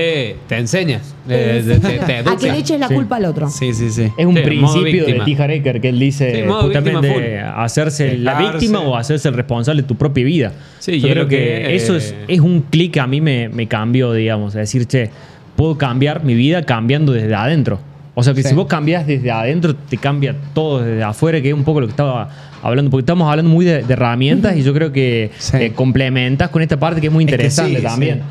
te 0.48 0.58
enseñas. 0.58 1.14
Te 1.28 1.60
Eh, 1.60 1.64
te, 1.64 1.76
te- 1.80 2.00
te 2.00 2.14
a 2.30 2.36
que 2.36 2.52
le 2.52 2.58
eches 2.58 2.80
la 2.80 2.88
Sí. 2.88 2.96
culpa 2.96 3.18
al 3.18 3.26
otro. 3.26 3.50
Sí, 3.50 3.74
sí, 3.76 3.92
sí. 3.92 4.12
Es 4.18 4.26
un 4.26 4.34
principio 4.34 5.06
de 5.06 5.14
víctima. 5.14 5.26
T. 5.26 5.44
Harv 5.44 5.52
Eker 5.52 5.82
que 5.82 5.90
él 5.90 6.00
dice 6.00 6.48
justamente 6.50 7.40
hacerse 7.42 8.18
la 8.18 8.40
víctima 8.40 8.80
o 8.80 8.96
hacerse 8.96 9.28
el 9.30 9.36
responsable 9.36 9.82
de 9.84 9.88
tu 9.88 9.96
propia 9.96 10.24
vida. 10.26 10.54
Sí, 10.80 11.00
Yo 11.00 11.08
es 11.08 11.14
creo 11.14 11.28
que, 11.28 11.38
que, 11.38 11.76
eso 11.76 11.94
eh, 11.94 11.98
es, 11.98 12.16
es 12.28 12.40
un 12.40 12.62
clic 12.62 12.94
que 12.94 13.00
a 13.00 13.08
mí 13.08 13.22
me, 13.22 13.50
me 13.50 13.68
cambió, 13.68 14.13
digamos. 14.13 14.56
Es 14.56 14.60
decir, 14.62 14.86
che, 14.88 15.10
puedo 15.58 15.78
cambiar 15.78 16.24
mi 16.24 16.34
vida 16.36 16.64
cambiando 16.64 17.12
desde 17.12 17.36
adentro. 17.36 17.80
O 18.16 18.24
sea 18.24 18.34
que 18.34 18.42
Sí. 18.44 18.50
si 18.50 18.56
vos 18.56 18.68
cambias 18.68 19.06
desde 19.06 19.30
adentro, 19.30 19.76
te 19.76 19.98
cambia 19.98 20.34
todo 20.54 20.82
desde 20.82 21.04
afuera, 21.04 21.42
que 21.42 21.50
es 21.50 21.54
un 21.54 21.64
poco 21.66 21.82
lo 21.82 21.88
que 21.88 21.92
estaba 21.92 22.30
hablando, 22.64 22.90
porque 22.90 23.02
estamos 23.02 23.30
hablando 23.30 23.52
muy 23.52 23.66
de, 23.66 23.84
de 23.84 23.94
herramientas 23.94 24.56
y 24.56 24.64
yo 24.64 24.74
creo 24.74 24.92
que 24.92 25.32
Sí. 25.38 25.58
eh, 25.58 25.74
complementas 25.74 26.50
con 26.50 26.62
esta 26.62 26.80
parte 26.80 27.02
que 27.02 27.08
es 27.08 27.14
muy 27.14 27.26
Es 27.26 27.28
que 27.30 27.36
interesante 27.36 27.78
sí, 27.78 27.84
también. 27.84 28.22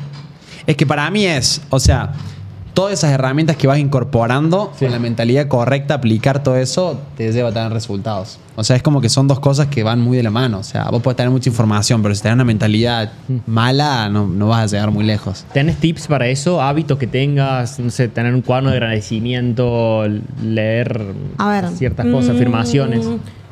Es 0.65 0.75
que 0.75 0.85
para 0.85 1.09
mí 1.11 1.25
es, 1.25 1.61
o 1.69 1.79
sea, 1.79 2.11
todas 2.77 2.93
esas 2.93 3.11
herramientas 3.11 3.57
que 3.57 3.65
vas 3.65 3.79
incorporando 3.79 4.71
con 4.77 4.91
la 4.91 4.99
mentalidad 4.99 5.47
correcta, 5.47 5.95
aplicar 5.95 6.43
todo 6.43 6.57
eso, 6.57 7.01
te 7.17 7.31
lleva 7.31 7.49
a 7.49 7.51
tener 7.51 7.73
resultados. 7.73 8.37
O 8.55 8.63
sea, 8.63 8.75
es 8.75 8.83
como 8.83 9.01
que 9.01 9.09
son 9.09 9.27
dos 9.27 9.39
cosas 9.39 9.65
que 9.65 9.81
van 9.81 9.99
muy 9.99 10.15
de 10.15 10.21
la 10.21 10.29
mano. 10.29 10.59
O 10.59 10.63
sea, 10.63 10.83
vos 10.91 11.01
puedes 11.01 11.17
tener 11.17 11.31
mucha 11.31 11.49
información, 11.49 12.03
pero 12.03 12.13
si 12.13 12.21
tenés 12.21 12.35
una 12.35 12.43
mentalidad 12.43 13.13
mala, 13.47 14.09
no, 14.09 14.27
no 14.27 14.49
vas 14.49 14.61
a 14.61 14.75
llegar 14.75 14.91
muy 14.91 15.03
lejos. 15.03 15.43
¿Tenés 15.53 15.77
tips 15.77 16.05
para 16.05 16.27
eso? 16.27 16.61
¿Hábitos 16.61 16.99
que 16.99 17.07
tengas? 17.07 17.79
No 17.79 17.89
sé, 17.89 18.09
tener 18.09 18.31
un 18.35 18.43
cuaderno 18.43 18.69
de 18.69 18.75
agradecimiento, 18.75 20.05
leer 20.43 21.15
A 21.39 21.49
ver. 21.49 21.69
ciertas 21.69 22.05
cosas, 22.05 22.33
mm, 22.33 22.35
afirmaciones. 22.35 23.07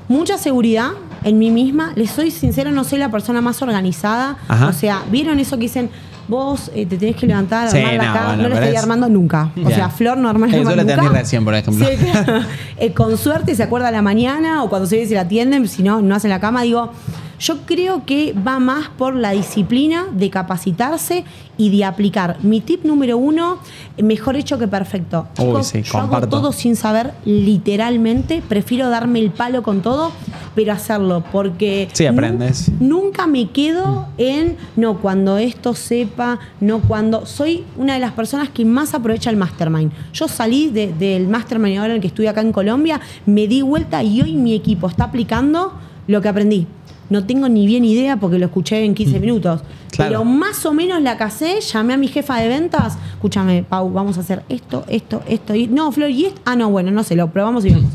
Mucha 0.08 0.38
seguridad 0.38 0.92
en 1.24 1.40
mí 1.40 1.50
misma. 1.50 1.94
Les 1.96 2.12
soy 2.12 2.30
sincera, 2.30 2.70
no 2.70 2.84
soy 2.84 3.00
la 3.00 3.10
persona 3.10 3.42
más 3.42 3.60
organizada. 3.64 4.38
Ajá. 4.48 4.68
O 4.68 4.74
sea, 4.74 5.02
¿vieron 5.10 5.40
eso 5.40 5.56
que 5.56 5.64
dicen? 5.64 5.90
Vos 6.28 6.72
eh, 6.74 6.86
te 6.86 6.98
tenés 6.98 7.16
que 7.16 7.28
levantar, 7.28 7.70
Sí, 7.70 7.78
armar 7.78 7.94
la 7.94 8.06
no, 8.08 8.14
cama. 8.14 8.26
bueno, 8.28 8.44
no 8.44 8.50
lo 8.50 8.56
pero 8.56 8.66
estoy 8.66 8.76
es- 8.78 8.82
armando 8.84 9.10
nunca. 9.10 9.50
O 9.64 9.70
Ya. 9.70 9.76
sea, 9.76 9.90
Flor 9.90 10.18
no 10.18 10.28
arma 10.30 10.48
la 10.48 10.54
Eso 10.58 10.64
cama 10.64 10.76
la 10.76 10.84
nunca. 10.84 10.96
tenés 10.96 11.12
recién, 11.12 11.46
por 11.46 11.54
ejemplo. 11.56 11.86
Sí, 11.88 11.96
claro. 11.98 12.40
Eh, 12.78 12.92
con 12.94 13.18
suerte 13.18 13.56
se 13.56 13.64
acuerda 13.64 13.88
a 13.88 13.92
la 13.92 14.02
mañana 14.02 14.64
o 14.64 14.70
cuando 14.70 14.88
se 14.88 15.06
si 15.06 15.14
la 15.14 15.22
atienden, 15.22 15.68
si 15.68 15.82
no, 15.84 16.02
no 16.02 16.16
hacen 16.16 16.30
la 16.30 16.40
cama. 16.40 16.64
Digo, 16.64 16.92
yo 17.40 17.58
creo 17.66 18.06
que 18.06 18.34
va 18.34 18.60
más 18.60 18.90
por 18.98 19.16
la 19.16 19.32
disciplina 19.32 20.06
de 20.12 20.30
capacitarse 20.30 21.24
y 21.58 21.70
de 21.76 21.86
aplicar. 21.86 22.38
Mi 22.44 22.60
tip 22.62 22.84
número 22.86 23.18
uno, 23.18 23.60
mejor 23.98 24.36
hecho 24.36 24.58
que 24.60 24.68
perfecto. 24.68 25.28
Uy, 25.40 25.64
sí, 25.64 25.82
yo 25.84 25.98
hago 25.98 26.08
comparto. 26.10 26.30
todo 26.38 26.52
sin 26.52 26.76
saber 26.76 27.14
literalmente. 27.26 28.42
Prefiero 28.48 28.90
darme 28.90 29.20
el 29.20 29.32
palo 29.32 29.64
con 29.64 29.82
todo, 29.82 30.12
pero 30.54 30.74
hacerlo 30.74 31.24
porque 31.32 31.88
Sí, 31.94 32.06
aprendes. 32.06 32.70
nu- 32.80 32.96
nunca 33.06 33.28
me 33.28 33.50
quedo 33.50 34.08
en 34.18 34.58
no 34.76 35.00
cuando 35.00 35.38
esto 35.38 35.74
sepa, 35.76 36.40
no 36.60 36.80
cuando 36.80 37.26
soy 37.26 37.64
una 37.78 37.94
de 37.94 38.00
las 38.00 38.12
personas 38.14 38.50
que 38.50 38.66
más 38.66 38.94
aprovecha 38.94 39.30
el 39.30 39.38
mastermind. 39.38 39.92
Yo 40.14 40.28
salí 40.28 40.70
de- 40.70 40.92
del 40.94 41.28
mastermind 41.28 41.78
ahora 41.78 41.92
en 41.92 41.96
el 41.98 42.02
que 42.02 42.08
estoy 42.08 42.28
acá 42.28 42.42
en 42.42 42.52
Colombia, 42.52 43.00
me 43.26 43.48
di 43.48 43.62
vuelta 43.62 44.04
y 44.04 44.22
hoy 44.22 44.34
mi 44.34 44.54
equipo 44.54 44.88
está 44.88 45.06
aplicando 45.06 45.74
lo 46.08 46.22
que 46.22 46.30
aprendí. 46.30 46.68
No 47.10 47.26
tengo 47.26 47.48
ni 47.50 47.68
bien 47.68 47.86
idea 47.86 48.18
porque 48.18 48.40
lo 48.40 48.46
escuché 48.48 48.84
en 48.84 48.96
15 48.96 49.20
minutos. 49.20 49.62
Claro. 49.92 50.10
Pero 50.10 50.26
más 50.26 50.66
o 50.66 50.74
menos 50.74 51.02
la 51.02 51.18
casé, 51.18 51.62
llamé 51.62 51.94
a 51.94 51.98
mi 51.98 52.08
jefa 52.08 52.38
de 52.38 52.48
ventas. 52.48 52.98
Escúchame, 53.14 53.64
Pau, 53.64 53.92
vamos 53.92 54.18
a 54.18 54.22
hacer 54.22 54.44
esto, 54.50 54.84
esto, 54.88 55.22
esto. 55.28 55.54
Y, 55.56 55.68
no, 55.68 55.92
Flor, 55.92 56.10
¿y 56.10 56.26
esto? 56.26 56.42
Ah, 56.46 56.56
no, 56.56 56.70
bueno, 56.70 56.92
no 56.92 57.04
sé, 57.04 57.16
lo 57.16 57.32
probamos 57.32 57.66
y 57.66 57.70
vemos. 57.70 57.92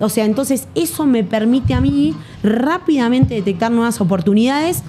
O 0.00 0.08
sea, 0.08 0.24
entonces 0.24 0.66
eso 0.74 1.06
me 1.06 1.22
permite 1.24 1.74
a 1.74 1.80
mí 1.80 2.14
rápidamente 2.42 3.34
detectar 3.34 3.70
nuevas 3.70 4.00
oportunidades 4.00 4.82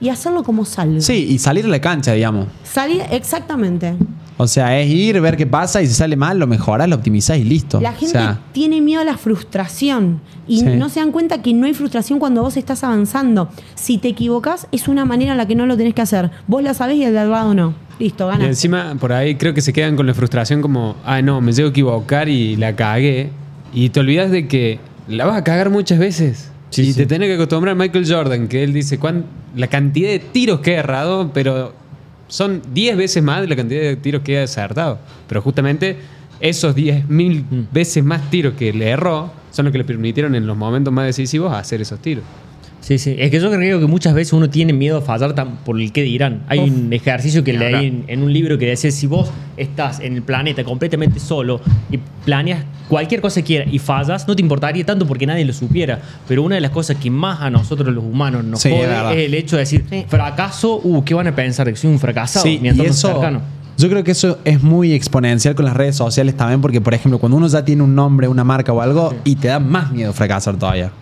y 0.00 0.08
hacerlo 0.08 0.42
como 0.42 0.64
salga. 0.64 1.00
Sí, 1.00 1.26
y 1.30 1.38
salir 1.38 1.64
a 1.64 1.68
la 1.68 1.80
cancha, 1.80 2.12
digamos. 2.12 2.48
Salir, 2.64 3.02
exactamente. 3.10 3.94
O 4.38 4.46
sea, 4.46 4.78
es 4.78 4.88
ir, 4.90 5.18
ver 5.20 5.36
qué 5.36 5.46
pasa 5.46 5.80
y 5.80 5.86
si 5.86 5.94
sale 5.94 6.14
mal, 6.16 6.38
lo 6.38 6.46
mejoras, 6.46 6.88
lo 6.88 6.96
optimizás 6.96 7.38
y 7.38 7.44
listo. 7.44 7.80
La 7.80 7.90
O 7.90 7.94
gente 7.94 8.08
sea, 8.12 8.40
tiene 8.52 8.80
miedo 8.82 9.00
a 9.00 9.04
la 9.04 9.16
frustración 9.16 10.20
y 10.46 10.60
Sí. 10.60 10.66
no 10.76 10.88
se 10.90 11.00
dan 11.00 11.10
cuenta 11.12 11.40
que 11.40 11.54
no 11.54 11.66
hay 11.66 11.72
frustración 11.74 12.18
cuando 12.18 12.42
vos 12.42 12.56
estás 12.56 12.84
avanzando. 12.84 13.48
Si 13.74 13.96
te 13.98 14.08
equivocas, 14.08 14.68
es 14.72 14.88
una 14.88 15.04
manera 15.04 15.32
en 15.32 15.38
la 15.38 15.46
que 15.46 15.54
no 15.54 15.64
lo 15.66 15.76
tenés 15.76 15.94
que 15.94 16.02
hacer. 16.02 16.30
Vos 16.46 16.62
la 16.62 16.74
sabés 16.74 16.96
y 16.98 17.04
el 17.04 17.12
de 17.12 17.18
al 17.20 17.30
lado 17.30 17.54
no. 17.54 17.74
Listo, 17.98 18.26
Y 18.28 18.32
ganas. 18.32 18.48
encima, 18.48 18.94
por 19.00 19.12
ahí 19.14 19.36
creo 19.36 19.54
que 19.54 19.62
se 19.62 19.72
quedan 19.72 19.96
con 19.96 20.06
la 20.06 20.12
frustración 20.12 20.60
como, 20.60 20.96
ah, 21.06 21.22
no, 21.22 21.40
me 21.40 21.52
llego 21.52 21.68
a 21.68 21.70
equivocar 21.70 22.28
y 22.28 22.56
la 22.56 22.76
cagué. 22.76 23.30
Y 23.72 23.88
te 23.88 24.00
olvidas 24.00 24.30
de 24.30 24.46
que 24.48 24.78
la 25.08 25.24
vas 25.24 25.36
a 25.38 25.44
cagar 25.44 25.70
muchas 25.70 25.98
veces. 25.98 26.50
Sí, 26.68 26.82
y 26.82 26.92
sí. 26.92 26.94
te 26.98 27.06
tenés 27.06 27.28
que 27.28 27.34
acostumbrar 27.36 27.72
a 27.72 27.74
Michael 27.74 28.04
Jordan, 28.06 28.48
que 28.48 28.62
él 28.64 28.74
dice 28.74 28.98
cuán- 28.98 29.24
la 29.54 29.68
cantidad 29.68 30.10
de 30.10 30.18
tiros 30.18 30.60
que 30.60 30.72
he 30.72 30.74
errado, 30.74 31.30
pero 31.32 31.72
son 32.28 32.62
10 32.72 32.96
veces 32.96 33.22
más 33.22 33.40
de 33.40 33.48
la 33.48 33.56
cantidad 33.56 33.82
de 33.82 33.96
tiros 33.96 34.22
que 34.22 34.34
he 34.34 34.42
acertado. 34.42 34.98
Pero 35.28 35.42
justamente 35.42 35.96
esos 36.40 36.74
10 36.74 37.08
mil 37.08 37.44
Mm. 37.50 37.68
veces 37.72 38.04
más 38.04 38.28
tiros 38.30 38.54
que 38.54 38.72
le 38.72 38.88
erró 38.88 39.30
son 39.52 39.64
los 39.66 39.72
que 39.72 39.78
le 39.78 39.84
permitieron 39.84 40.34
en 40.34 40.46
los 40.46 40.56
momentos 40.56 40.92
más 40.92 41.06
decisivos 41.06 41.52
hacer 41.52 41.80
esos 41.80 41.98
tiros. 42.00 42.24
Sí, 42.86 42.98
sí. 42.98 43.16
Es 43.18 43.32
que 43.32 43.40
yo 43.40 43.50
creo 43.50 43.80
que 43.80 43.86
muchas 43.86 44.14
veces 44.14 44.32
uno 44.32 44.48
tiene 44.48 44.72
miedo 44.72 44.98
a 44.98 45.00
fallar 45.02 45.32
tan- 45.34 45.56
por 45.64 45.80
el 45.80 45.90
que 45.90 46.02
dirán. 46.02 46.44
Hay 46.46 46.60
Uf. 46.60 46.68
un 46.70 46.92
ejercicio 46.92 47.42
que 47.42 47.52
leí 47.52 47.86
en, 47.86 48.04
en 48.06 48.22
un 48.22 48.32
libro 48.32 48.58
que 48.58 48.66
decía, 48.66 48.92
si 48.92 49.08
vos 49.08 49.28
estás 49.56 49.98
en 49.98 50.14
el 50.14 50.22
planeta 50.22 50.62
completamente 50.62 51.18
solo 51.18 51.60
y 51.90 51.98
planeas 52.24 52.64
cualquier 52.88 53.20
cosa 53.20 53.40
que 53.40 53.44
quieras 53.46 53.68
y 53.72 53.80
fallas, 53.80 54.28
no 54.28 54.36
te 54.36 54.42
importaría 54.42 54.86
tanto 54.86 55.04
porque 55.04 55.26
nadie 55.26 55.44
lo 55.44 55.52
supiera. 55.52 56.00
Pero 56.28 56.44
una 56.44 56.54
de 56.54 56.60
las 56.60 56.70
cosas 56.70 56.96
que 56.98 57.10
más 57.10 57.40
a 57.40 57.50
nosotros 57.50 57.92
los 57.92 58.04
humanos 58.04 58.44
nos 58.44 58.60
Sí, 58.62 58.70
jode 58.70 58.84
es 59.20 59.26
el 59.26 59.34
hecho 59.34 59.56
de 59.56 59.60
decir, 59.62 59.84
Sí. 59.90 60.04
fracaso, 60.08 60.80
uh, 60.84 61.02
¿qué 61.02 61.12
van 61.14 61.26
a 61.26 61.34
pensar? 61.34 61.66
Que 61.68 61.74
soy 61.74 61.90
un 61.90 61.98
fracasado. 61.98 62.44
Sí, 62.44 62.60
mi 62.62 62.68
y 62.68 62.80
eso, 62.82 63.08
cercano. 63.08 63.40
yo 63.76 63.88
creo 63.88 64.04
que 64.04 64.12
eso 64.12 64.38
es 64.44 64.62
muy 64.62 64.92
exponencial 64.92 65.56
con 65.56 65.64
las 65.64 65.74
redes 65.76 65.96
sociales 65.96 66.36
también, 66.36 66.60
porque 66.60 66.80
por 66.80 66.94
ejemplo, 66.94 67.18
cuando 67.18 67.36
uno 67.36 67.48
ya 67.48 67.64
tiene 67.64 67.82
un 67.82 67.96
nombre, 67.96 68.28
una 68.28 68.44
marca 68.44 68.72
o 68.72 68.80
algo, 68.80 69.12
y 69.24 69.34
te 69.34 69.48
da 69.48 69.58
más 69.58 69.90
miedo 69.90 70.12
fracasar 70.12 70.56
todavía. 70.56 70.92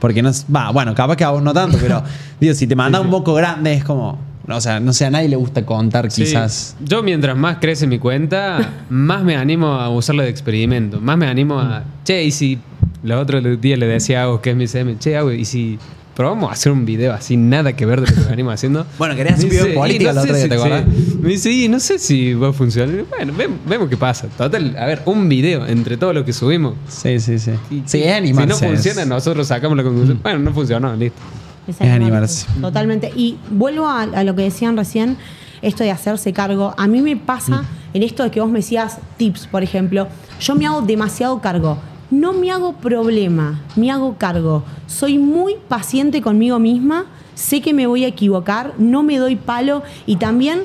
Porque 0.00 0.22
no 0.22 0.28
es, 0.28 0.44
va, 0.54 0.70
bueno, 0.70 0.94
capaz 0.94 1.16
que 1.16 1.24
a 1.24 1.30
vos 1.30 1.42
no 1.42 1.52
tanto, 1.52 1.78
pero 1.80 2.02
digo, 2.40 2.54
si 2.54 2.66
te 2.66 2.76
mandas 2.76 3.00
un 3.02 3.10
poco 3.10 3.34
grande 3.34 3.72
es 3.74 3.84
como, 3.84 4.18
o 4.48 4.60
sea, 4.60 4.80
no 4.80 4.92
sé, 4.92 5.06
a 5.06 5.10
nadie 5.10 5.28
le 5.28 5.36
gusta 5.36 5.64
contar 5.64 6.10
Sí. 6.10 6.22
quizás. 6.24 6.76
Yo 6.84 7.02
mientras 7.02 7.36
más 7.36 7.58
crece 7.60 7.86
mi 7.86 7.98
cuenta, 7.98 8.70
más 8.90 9.22
me 9.24 9.36
animo 9.36 9.68
a 9.74 9.88
usarla 9.88 10.22
de 10.24 10.30
experimento. 10.30 11.00
Más 11.00 11.16
me 11.16 11.26
animo 11.26 11.58
a... 11.58 11.82
Che, 12.04 12.24
y 12.24 12.30
si... 12.30 12.58
Los 13.02 13.20
otros 13.22 13.42
días 13.60 13.78
le 13.78 13.86
decía 13.86 14.20
a 14.20 14.24
Agus, 14.24 14.40
que 14.40 14.50
es 14.50 14.56
mi 14.56 14.66
CM, 14.66 14.98
che, 14.98 15.14
Agus, 15.16 15.34
y 15.34 15.44
si 15.44 15.78
probamos 16.14 16.50
a 16.50 16.52
hacer 16.52 16.70
un 16.72 16.84
video 16.84 17.12
así, 17.12 17.36
nada 17.36 17.72
que 17.74 17.86
ver 17.86 18.00
de 18.00 18.06
lo 18.08 18.14
que 18.22 18.28
venimos 18.30 18.54
haciendo. 18.54 18.86
Bueno, 18.98 19.14
querías 19.16 19.34
hacer 19.38 19.46
un 19.46 19.50
video 19.50 19.74
político 19.74 20.10
otro 20.10 20.22
sé 20.22 20.32
día, 20.32 20.42
si- 20.42 20.48
¿te 20.48 20.54
acordás? 20.54 20.84
sí. 20.84 21.18
Me 21.20 21.28
dice, 21.30 21.50
y 21.50 21.68
no 21.68 21.80
sé 21.80 21.98
si 21.98 22.34
va 22.34 22.48
a 22.48 22.52
funcionar. 22.52 23.04
Bueno, 23.10 23.32
ve- 23.36 23.48
vemos 23.66 23.88
qué 23.88 23.96
pasa. 23.96 24.28
Total, 24.28 24.76
a 24.78 24.86
ver, 24.86 25.02
un 25.06 25.28
video 25.28 25.66
entre 25.66 25.96
todo 25.96 26.12
lo 26.12 26.24
que 26.24 26.32
subimos. 26.32 26.74
Sí, 26.88 27.18
sí, 27.20 27.38
sí. 27.38 27.52
Y- 27.70 27.82
Sí, 27.86 27.98
es 28.02 28.04
Si 28.04 28.08
animarse. 28.08 28.48
no 28.48 28.56
funciona, 28.72 29.04
nosotros 29.04 29.46
sacamos 29.48 29.76
la 29.76 29.82
conclusión. 29.82 30.20
Bueno, 30.22 30.38
no 30.38 30.52
funcionó, 30.52 30.94
listo. 30.96 31.18
Es 31.66 31.80
Es 31.80 31.90
animarse. 31.90 32.46
Totalmente. 32.60 33.10
Y 33.16 33.38
vuelvo 33.50 33.86
a, 33.88 34.02
a 34.02 34.22
lo 34.24 34.34
que 34.36 34.42
decían 34.42 34.76
recién, 34.76 35.16
esto 35.62 35.82
de 35.82 35.90
hacerse 35.90 36.32
cargo. 36.34 36.74
A 36.76 36.86
mí 36.86 37.00
me 37.00 37.16
pasa 37.16 37.62
Mm. 37.62 37.66
en 37.94 38.02
esto 38.02 38.22
de 38.22 38.30
que 38.30 38.40
vos 38.40 38.50
me 38.50 38.58
decías 38.58 38.98
tips, 39.16 39.46
por 39.46 39.62
ejemplo. 39.62 40.08
Yo 40.40 40.54
me 40.54 40.66
hago 40.66 40.82
demasiado 40.82 41.40
cargo. 41.40 41.78
No 42.10 42.32
me 42.32 42.50
hago 42.50 42.74
problema, 42.74 43.60
me 43.76 43.90
hago 43.90 44.16
cargo. 44.16 44.62
Soy 44.86 45.18
muy 45.18 45.56
paciente 45.68 46.22
conmigo 46.22 46.58
misma, 46.58 47.06
sé 47.34 47.60
que 47.60 47.72
me 47.72 47.86
voy 47.86 48.04
a 48.04 48.08
equivocar, 48.08 48.74
no 48.78 49.02
me 49.02 49.18
doy 49.18 49.36
palo 49.36 49.82
y 50.06 50.16
también 50.16 50.60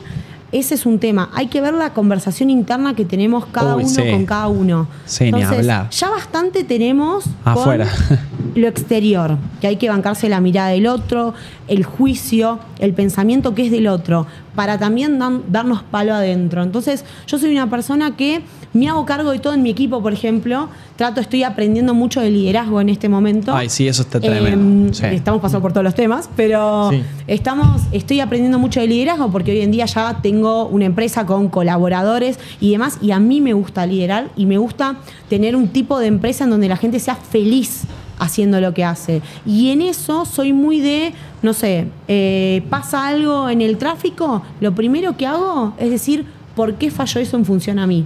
ese 0.51 0.73
es 0.75 0.85
un 0.87 0.97
tema. 0.99 1.29
Hay 1.35 1.47
que 1.47 1.61
ver 1.61 1.73
la 1.75 1.93
conversación 1.93 2.49
interna 2.49 2.95
que 2.95 3.05
tenemos 3.05 3.45
cada 3.45 3.75
Uy, 3.75 3.83
uno 3.83 3.93
sí. 4.03 4.09
con 4.11 4.25
cada 4.25 4.47
uno. 4.47 4.87
Sí, 5.05 5.31
ni 5.31 5.43
hablar. 5.43 5.89
Ya 5.91 6.09
bastante 6.09 6.63
tenemos 6.63 7.25
con 7.43 7.53
Afuera. 7.53 7.87
lo 8.55 8.67
exterior, 8.67 9.37
que 9.61 9.67
hay 9.67 9.75
que 9.77 9.89
bancarse 9.89 10.27
la 10.27 10.41
mirada 10.41 10.69
del 10.69 10.87
otro, 10.87 11.35
el 11.67 11.83
juicio, 11.85 12.59
el 12.79 12.93
pensamiento 12.93 13.53
que 13.53 13.65
es 13.67 13.71
del 13.71 13.87
otro, 13.87 14.25
para 14.55 14.79
también 14.79 15.19
dan- 15.19 15.43
darnos 15.49 15.83
palo 15.83 16.15
adentro. 16.15 16.63
Entonces, 16.63 17.05
yo 17.27 17.37
soy 17.37 17.51
una 17.53 17.69
persona 17.69 18.15
que 18.17 18.41
me 18.73 18.87
hago 18.87 19.05
cargo 19.05 19.31
de 19.31 19.39
todo 19.39 19.53
en 19.53 19.63
mi 19.63 19.69
equipo, 19.71 20.01
por 20.01 20.13
ejemplo. 20.13 20.69
Trato, 20.95 21.21
estoy 21.21 21.43
aprendiendo 21.43 21.93
mucho 21.93 22.21
de 22.21 22.29
liderazgo 22.29 22.79
en 22.81 22.89
este 22.89 23.09
momento. 23.09 23.55
Ay, 23.55 23.69
sí, 23.69 23.87
eso 23.87 24.03
está 24.03 24.17
Eh, 24.19 24.21
tremendo. 24.21 24.93
Sí. 24.93 25.05
Estamos 25.07 25.41
pasando 25.41 25.61
por 25.61 25.71
todos 25.73 25.83
los 25.83 25.95
temas, 25.95 26.29
pero 26.35 26.89
Sí. 26.91 27.01
estamos, 27.27 27.81
estoy 27.91 28.19
aprendiendo 28.19 28.59
mucho 28.59 28.79
de 28.79 28.87
liderazgo 28.87 29.31
porque 29.31 29.51
hoy 29.51 29.61
en 29.61 29.71
día 29.71 29.85
ya 29.85 30.19
tengo 30.21 30.67
una 30.67 30.85
empresa 30.85 31.25
con 31.25 31.49
colaboradores 31.49 32.39
y 32.59 32.71
demás, 32.71 32.97
y 33.01 33.11
a 33.11 33.19
mí 33.19 33.41
me 33.41 33.53
gusta 33.53 33.85
liderar 33.85 34.29
y 34.35 34.45
me 34.45 34.57
gusta 34.57 34.97
tener 35.29 35.55
un 35.55 35.69
tipo 35.69 35.97
de 35.99 36.07
empresa 36.07 36.43
en 36.43 36.49
donde 36.51 36.67
la 36.67 36.77
gente 36.77 36.99
sea 36.99 37.15
feliz 37.15 37.83
haciendo 38.19 38.59
lo 38.59 38.73
que 38.73 38.83
hace. 38.83 39.21
Y 39.45 39.69
en 39.69 39.81
eso 39.81 40.25
soy 40.25 40.51
muy 40.51 40.81
de, 40.81 41.13
no 41.41 41.53
sé, 41.53 41.87
eh, 42.09 42.61
pasa 42.69 43.07
algo 43.07 43.49
en 43.49 43.61
el 43.61 43.77
tráfico, 43.77 44.41
lo 44.59 44.75
primero 44.75 45.15
que 45.15 45.25
hago 45.25 45.73
es 45.79 45.89
decir, 45.89 46.25
¿por 46.55 46.73
qué 46.75 46.91
falló 46.91 47.21
eso 47.21 47.37
en 47.37 47.45
función 47.45 47.79
a 47.79 47.87
mí? 47.87 48.05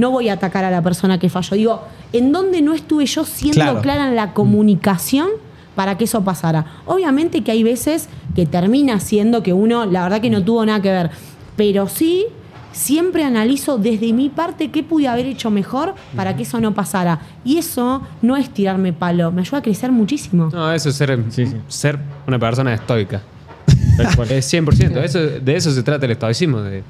No 0.00 0.10
voy 0.10 0.28
a 0.30 0.32
atacar 0.34 0.64
a 0.64 0.70
la 0.70 0.82
persona 0.82 1.18
que 1.18 1.28
falló. 1.28 1.56
Digo, 1.56 1.82
¿en 2.12 2.32
dónde 2.32 2.62
no 2.62 2.72
estuve 2.74 3.04
yo 3.06 3.24
siendo 3.24 3.60
Claro. 3.60 3.80
clara 3.82 4.08
en 4.08 4.16
la 4.16 4.32
comunicación 4.32 5.28
para 5.74 5.96
que 5.98 6.04
eso 6.04 6.24
pasara? 6.24 6.64
Obviamente 6.86 7.42
que 7.44 7.50
hay 7.52 7.62
veces 7.62 8.08
que 8.34 8.46
termina 8.46 8.98
siendo 9.00 9.42
que 9.42 9.52
uno, 9.52 9.84
la 9.86 10.02
verdad 10.04 10.20
que 10.20 10.30
no 10.30 10.42
tuvo 10.42 10.64
nada 10.64 10.80
que 10.80 10.90
ver, 10.90 11.10
pero 11.56 11.86
sí 11.88 12.24
siempre 12.72 13.24
analizo 13.24 13.78
desde 13.78 14.12
mi 14.12 14.28
parte 14.28 14.70
qué 14.70 14.82
pude 14.84 15.08
haber 15.08 15.26
hecho 15.26 15.50
mejor 15.50 15.94
para 16.16 16.36
que 16.36 16.44
eso 16.44 16.60
no 16.60 16.72
pasara. 16.72 17.18
Y 17.44 17.58
eso 17.58 18.02
no 18.22 18.36
es 18.36 18.48
tirarme 18.50 18.92
palo, 18.92 19.32
me 19.32 19.40
ayuda 19.42 19.58
a 19.58 19.62
crecer 19.62 19.90
muchísimo. 19.92 20.48
No, 20.52 20.72
eso 20.72 20.88
es 20.88 20.94
ser, 20.94 21.18
Sí, 21.30 21.46
sí. 21.46 21.56
ser 21.68 21.98
una 22.26 22.38
persona 22.38 22.72
estoica. 22.72 23.20
Es 24.30 24.50
100%. 24.52 24.96
Eso, 25.02 25.18
de 25.18 25.56
eso 25.56 25.70
se 25.72 25.82
trata 25.82 26.06
el 26.06 26.12
estoicismo, 26.12 26.60
de 26.62 26.82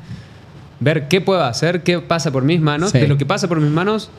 ver 0.81 1.09
qué 1.09 1.21
puedo 1.21 1.43
hacer, 1.45 1.83
qué 1.83 2.01
pasa 2.01 2.31
por 2.31 2.43
mis 2.43 2.61
manos. 2.61 2.91
Sí. 2.91 2.99
De 2.99 3.09
lo 3.09 3.17
que 3.17 3.27
pasa 3.27 3.47
por 3.49 3.61
mis 3.61 3.71
manos, 3.71 4.11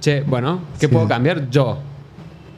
che, 0.00 0.22
bueno, 0.22 0.60
¿qué 0.80 0.86
Sí. 0.86 0.92
puedo 0.92 1.06
cambiar 1.08 1.50
yo? 1.50 1.78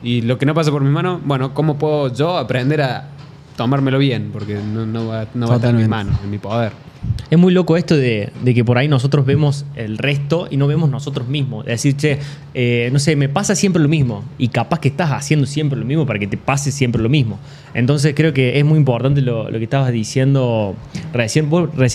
Y 0.02 0.22
lo 0.22 0.38
que 0.38 0.46
no 0.46 0.54
pasa 0.54 0.70
por 0.70 0.82
mis 0.82 0.92
manos, 0.92 1.20
bueno, 1.24 1.52
¿cómo 1.54 1.76
puedo 1.78 2.12
yo 2.12 2.36
aprender 2.38 2.80
a 2.82 3.08
tomármelo 3.56 3.98
bien, 3.98 4.30
porque 4.32 4.54
no, 4.54 4.86
no 4.86 5.08
va, 5.08 5.26
no 5.34 5.46
va 5.46 5.54
a 5.54 5.56
estar 5.56 5.70
en 5.70 5.76
mis 5.76 5.88
manos, 5.88 6.14
en 6.24 6.30
mi 6.30 6.38
poder. 6.38 6.72
Es 7.30 7.38
muy 7.38 7.52
loco 7.52 7.76
esto 7.76 7.96
de, 7.96 8.32
que 8.44 8.64
por 8.64 8.76
ahí 8.76 8.88
nosotros 8.88 9.24
vemos 9.24 9.64
el 9.76 9.98
resto 9.98 10.48
y 10.50 10.56
no 10.56 10.66
vemos 10.66 10.90
nosotros 10.90 11.28
mismos. 11.28 11.64
Es 11.66 11.82
decir, 11.82 11.96
che, 11.96 12.18
eh, 12.54 12.90
no 12.92 12.98
sé, 12.98 13.14
me 13.14 13.28
pasa 13.28 13.54
siempre 13.54 13.80
lo 13.80 13.88
mismo. 13.88 14.24
Y 14.36 14.48
capaz 14.48 14.80
que 14.80 14.88
estás 14.88 15.10
haciendo 15.10 15.46
siempre 15.46 15.78
lo 15.78 15.84
mismo 15.84 16.06
para 16.06 16.18
que 16.18 16.26
te 16.26 16.36
pase 16.36 16.72
siempre 16.72 17.00
lo 17.00 17.08
mismo. 17.08 17.38
Entonces 17.72 18.14
creo 18.16 18.34
que 18.34 18.58
es 18.58 18.64
muy 18.64 18.78
importante 18.78 19.20
lo, 19.20 19.48
que 19.48 19.62
estabas 19.62 19.92
diciendo 19.92 20.74
recién 21.12 21.48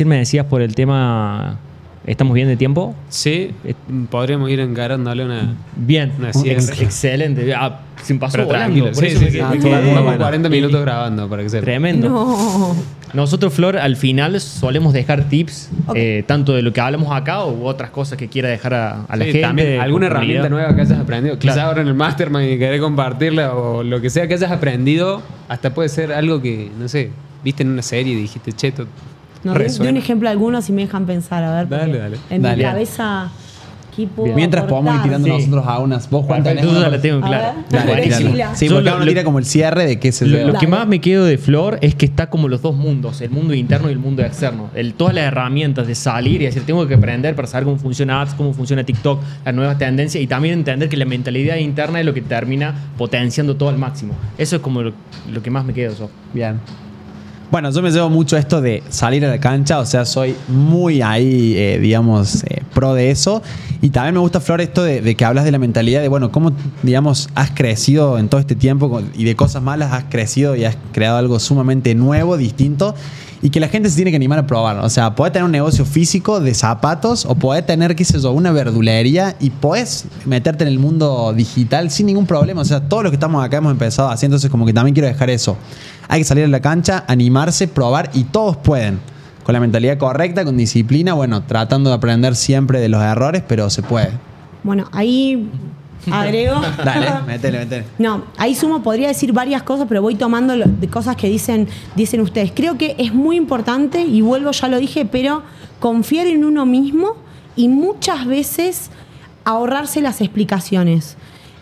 me 0.08 0.18
decías 0.18 0.46
por 0.46 0.62
el 0.62 0.74
tema, 0.74 1.60
¿estamos 2.06 2.34
bien 2.34 2.48
de 2.48 2.58
tiempo? 2.58 2.96
Sí, 3.10 3.52
eh, 3.64 3.74
podríamos 4.10 4.50
ir 4.50 4.60
encarándole 4.60 5.26
una... 5.26 5.56
Bien, 5.76 6.12
Una. 6.18 6.30
Ex- 6.30 6.82
excelente. 6.82 7.54
Ah, 7.54 7.82
se 8.04 8.14
me 8.14 8.20
pasó 8.20 8.34
Pero 8.38 8.48
volando. 8.48 8.86
por 8.86 8.96
sí, 8.96 9.06
eso 9.08 9.20
sí, 9.20 9.26
sí. 9.26 9.32
quedé- 9.34 9.42
Ah, 9.42 9.50
me 9.50 9.58
todo 9.58 9.70
quedé- 9.72 9.82
muy 9.82 9.90
Vamos 9.90 10.04
bueno. 10.04 10.20
40 10.20 10.50
minutos 10.50 10.82
grabando 10.82 11.30
para 11.30 11.44
que 11.44 11.50
sepa. 11.50 11.64
Tremendo. 11.66 12.10
No. 12.10 12.76
Nosotros, 13.14 13.54
Flor, 13.54 13.78
al 13.78 13.96
final 13.96 14.42
solemos 14.42 14.92
dejar 14.92 15.30
tips, 15.30 15.70
eh, 15.96 16.24
tanto 16.28 16.54
de 16.54 16.62
lo 16.62 16.74
que 16.74 16.82
hablamos 16.82 17.16
acá 17.16 17.46
u 17.46 17.66
otras 17.66 17.90
cosas 17.90 18.18
que 18.18 18.28
quiera 18.28 18.50
dejar 18.50 18.74
a, 18.74 19.04
a 19.08 19.16
la 19.16 19.24
Sí, 19.24 19.32
gente. 19.32 19.42
también 19.48 19.80
alguna 19.80 20.10
comunidad. 20.10 20.12
herramienta 20.18 20.50
nueva 20.50 20.76
que 20.76 20.82
hayas 20.82 21.00
aprendido. 21.00 21.40
Quizás 21.40 21.56
Claro. 21.56 21.70
ahora 21.70 21.82
en 21.84 21.88
el 21.88 21.94
mastermind 21.94 22.52
y 22.52 22.60
querés 22.60 22.82
compartirla 22.82 23.54
o 23.56 23.84
lo 23.84 24.02
que 24.02 24.10
sea 24.10 24.28
que 24.28 24.34
hayas 24.34 24.52
aprendido, 24.52 25.22
hasta 25.48 25.74
puede 25.74 25.88
ser 25.88 26.12
algo 26.12 26.42
que, 26.42 26.70
no 26.78 26.90
sé, 26.90 27.12
viste 27.42 27.64
en 27.64 27.70
una 27.70 27.84
serie 27.84 28.14
y 28.14 28.18
dijiste, 28.18 28.52
cheto. 28.52 28.86
No, 29.46 29.54
de, 29.54 29.70
de 29.70 29.90
un 29.90 29.98
ejemplo 29.98 30.28
alguno 30.30 30.62
si 30.62 30.74
me 30.74 30.82
dejan 30.82 31.06
pensar, 31.06 31.44
a 31.44 31.54
ver. 31.56 31.70
Dale, 31.70 31.98
dale. 31.98 32.18
En 32.30 32.42
Dale. 32.42 32.58
mi 32.58 32.64
cabeza, 32.64 33.30
¿qué 33.96 34.08
puedo 34.08 34.34
Mientras 34.36 34.66
podemos 34.66 34.94
ir 34.96 35.00
aportar? 35.00 35.20
tirando 35.22 35.28
Sí. 35.28 35.34
nosotros 35.52 35.66
a 35.68 35.80
unas. 35.80 36.10
Vos 36.10 36.26
Juan, 36.26 36.44
tenés 36.44 36.66
yo 36.66 36.72
la 36.90 37.00
tengo 37.00 37.22
clara. 37.22 37.56
Sí, 38.56 38.68
porque 38.70 38.90
uno 38.90 39.06
tira 39.06 39.24
como 39.24 39.40
el 39.40 39.46
cierre 39.46 39.86
de 39.86 40.00
qué 40.00 40.12
se 40.12 40.26
Lo, 40.26 40.48
lo 40.52 40.60
que 40.60 40.68
más 40.68 40.88
me 40.88 41.00
quedo 41.00 41.26
de 41.26 41.38
Flor 41.38 41.78
es 41.82 41.96
que 41.96 42.06
está 42.06 42.30
como 42.30 42.48
los 42.48 42.62
dos 42.62 42.76
mundos, 42.76 43.22
el 43.22 43.30
mundo 43.30 43.54
interno 43.54 43.88
y 43.90 43.92
el 43.94 44.00
mundo 44.00 44.24
externo. 44.24 44.70
El, 44.76 44.94
todas 44.96 45.14
las 45.14 45.26
herramientas 45.26 45.88
de 45.88 45.96
salir 45.96 46.42
y 46.42 46.46
decir, 46.46 46.64
tengo 46.66 46.88
que 46.88 46.96
aprender 46.96 47.36
para 47.36 47.48
saber 47.48 47.66
cómo 47.66 47.78
funciona 47.78 48.22
Ads, 48.22 48.34
cómo 48.34 48.54
funciona 48.54 48.84
TikTok, 48.84 49.22
las 49.46 49.54
nuevas 49.56 49.78
tendencias 49.78 50.22
y 50.24 50.28
también 50.28 50.56
entender 50.56 50.90
que 50.90 50.98
la 50.98 51.06
mentalidad 51.06 51.56
interna 51.58 52.00
es 52.00 52.06
lo 52.06 52.14
que 52.14 52.22
termina 52.22 52.74
potenciando 52.98 53.56
todo 53.56 53.70
al 53.70 53.78
máximo. 53.78 54.14
Eso 54.38 54.56
es 54.58 54.62
como 54.62 54.82
lo, 54.82 54.94
lo 55.32 55.42
que 55.42 55.52
más 55.52 55.64
me 55.66 55.74
quedo 55.74 55.96
yo. 55.96 56.10
Bien. 56.34 56.60
Bueno, 57.56 57.72
yo 57.72 57.82
me 57.82 57.90
llevo 57.90 58.10
mucho 58.10 58.36
esto 58.36 58.60
de 58.60 58.84
salir 58.90 59.26
a 59.26 59.30
la 59.30 59.40
cancha, 59.40 59.80
o 59.80 59.86
sea, 59.86 60.04
soy 60.04 60.36
muy 60.50 61.02
ahí, 61.02 61.54
eh, 61.56 61.80
digamos, 61.80 62.44
eh, 62.44 62.64
pro 62.74 62.94
de 62.94 63.12
eso. 63.12 63.42
Y 63.82 63.92
también 63.92 64.14
me 64.14 64.20
gusta, 64.20 64.42
Flor, 64.42 64.60
esto 64.60 64.84
de, 64.84 65.00
de 65.00 65.16
que 65.16 65.24
hablas 65.24 65.46
de 65.46 65.54
la 65.54 65.58
mentalidad 65.58 66.02
de, 66.02 66.10
bueno, 66.10 66.34
cómo, 66.34 66.52
digamos, 66.84 67.30
has 67.34 67.52
crecido 67.52 68.18
en 68.18 68.28
todo 68.28 68.42
este 68.42 68.56
tiempo 68.56 69.02
y 69.16 69.24
de 69.24 69.38
cosas 69.38 69.64
malas 69.64 69.94
has 69.94 70.04
crecido 70.10 70.58
y 70.58 70.66
has 70.66 70.76
creado 70.92 71.16
algo 71.16 71.40
sumamente 71.40 71.96
nuevo, 71.96 72.36
distinto. 72.36 72.94
Y 73.46 73.52
que 73.52 73.60
la 73.60 73.68
gente 73.68 73.92
se 73.92 73.96
tiene 73.96 74.10
que 74.10 74.16
animar 74.16 74.40
a 74.40 74.48
probar. 74.48 74.80
O 74.80 74.90
sea, 74.90 75.14
podés 75.14 75.32
tener 75.32 75.46
un 75.46 75.52
negocio 75.52 75.86
físico 75.86 76.40
de 76.40 76.56
zapatos 76.56 77.28
o 77.28 77.36
podés 77.36 77.64
tener, 77.64 77.96
qué 77.96 78.04
sé 78.04 78.20
yo, 78.20 78.32
una 78.32 78.52
verdulería 78.52 79.36
y 79.40 79.52
podés 79.52 80.06
meterte 80.26 80.64
en 80.64 80.70
el 80.70 80.80
mundo 80.80 81.32
digital 81.32 81.92
sin 81.92 82.08
ningún 82.08 82.26
problema. 82.26 82.62
O 82.62 82.66
sea, 82.66 82.90
todos 82.90 83.04
los 83.04 83.12
que 83.12 83.18
estamos 83.18 83.46
acá 83.46 83.58
hemos 83.58 83.72
empezado 83.72 84.10
así, 84.10 84.26
entonces 84.26 84.50
como 84.50 84.66
que 84.66 84.74
también 84.74 84.96
quiero 84.96 85.08
dejar 85.08 85.30
eso. 85.30 85.58
Hay 86.08 86.22
que 86.22 86.24
salir 86.24 86.46
a 86.46 86.48
la 86.48 86.60
cancha, 86.60 87.06
animarse, 87.08 87.68
probar 87.68 88.10
y 88.16 88.24
todos 88.24 88.58
pueden. 88.58 89.00
Con 89.44 89.54
la 89.54 89.60
mentalidad 89.60 90.00
correcta, 90.00 90.44
con 90.44 90.58
disciplina, 90.58 91.14
bueno, 91.14 91.44
tratando 91.44 91.92
de 91.92 91.98
aprender 91.98 92.36
siempre 92.36 92.80
de 92.80 92.90
los 92.90 93.04
errores, 93.04 93.44
pero 93.48 93.70
se 93.70 93.84
puede. 93.84 94.10
Bueno, 94.64 94.90
ahí 94.92 95.52
agrego. 96.12 96.62
Dale, 96.84 97.08
métele, 97.28 97.60
métele. 97.60 97.86
No, 97.98 98.24
ahí 98.38 98.56
sumo, 98.56 98.82
podría 98.84 99.08
decir 99.08 99.32
varias 99.34 99.64
cosas, 99.64 99.88
pero 99.88 100.02
voy 100.02 100.16
tomando 100.16 100.56
lo- 100.56 100.66
de 100.68 100.88
cosas 100.88 101.16
que 101.16 101.28
dicen, 101.30 101.68
dicen 101.96 102.22
ustedes. 102.22 102.52
Creo 102.54 102.78
que 102.78 102.96
es 102.98 103.14
muy 103.14 103.36
importante, 103.38 104.02
y 104.02 104.22
vuelvo, 104.22 104.52
ya 104.52 104.68
lo 104.68 104.78
dije, 104.80 105.06
pero 105.06 105.44
confiar 105.80 106.28
en 106.28 106.46
uno 106.46 106.66
mismo 106.66 107.14
y 107.56 107.68
muchas 107.70 108.26
veces 108.26 108.90
ahorrarse 109.44 110.02
las 110.02 110.22
explicaciones. 110.22 111.18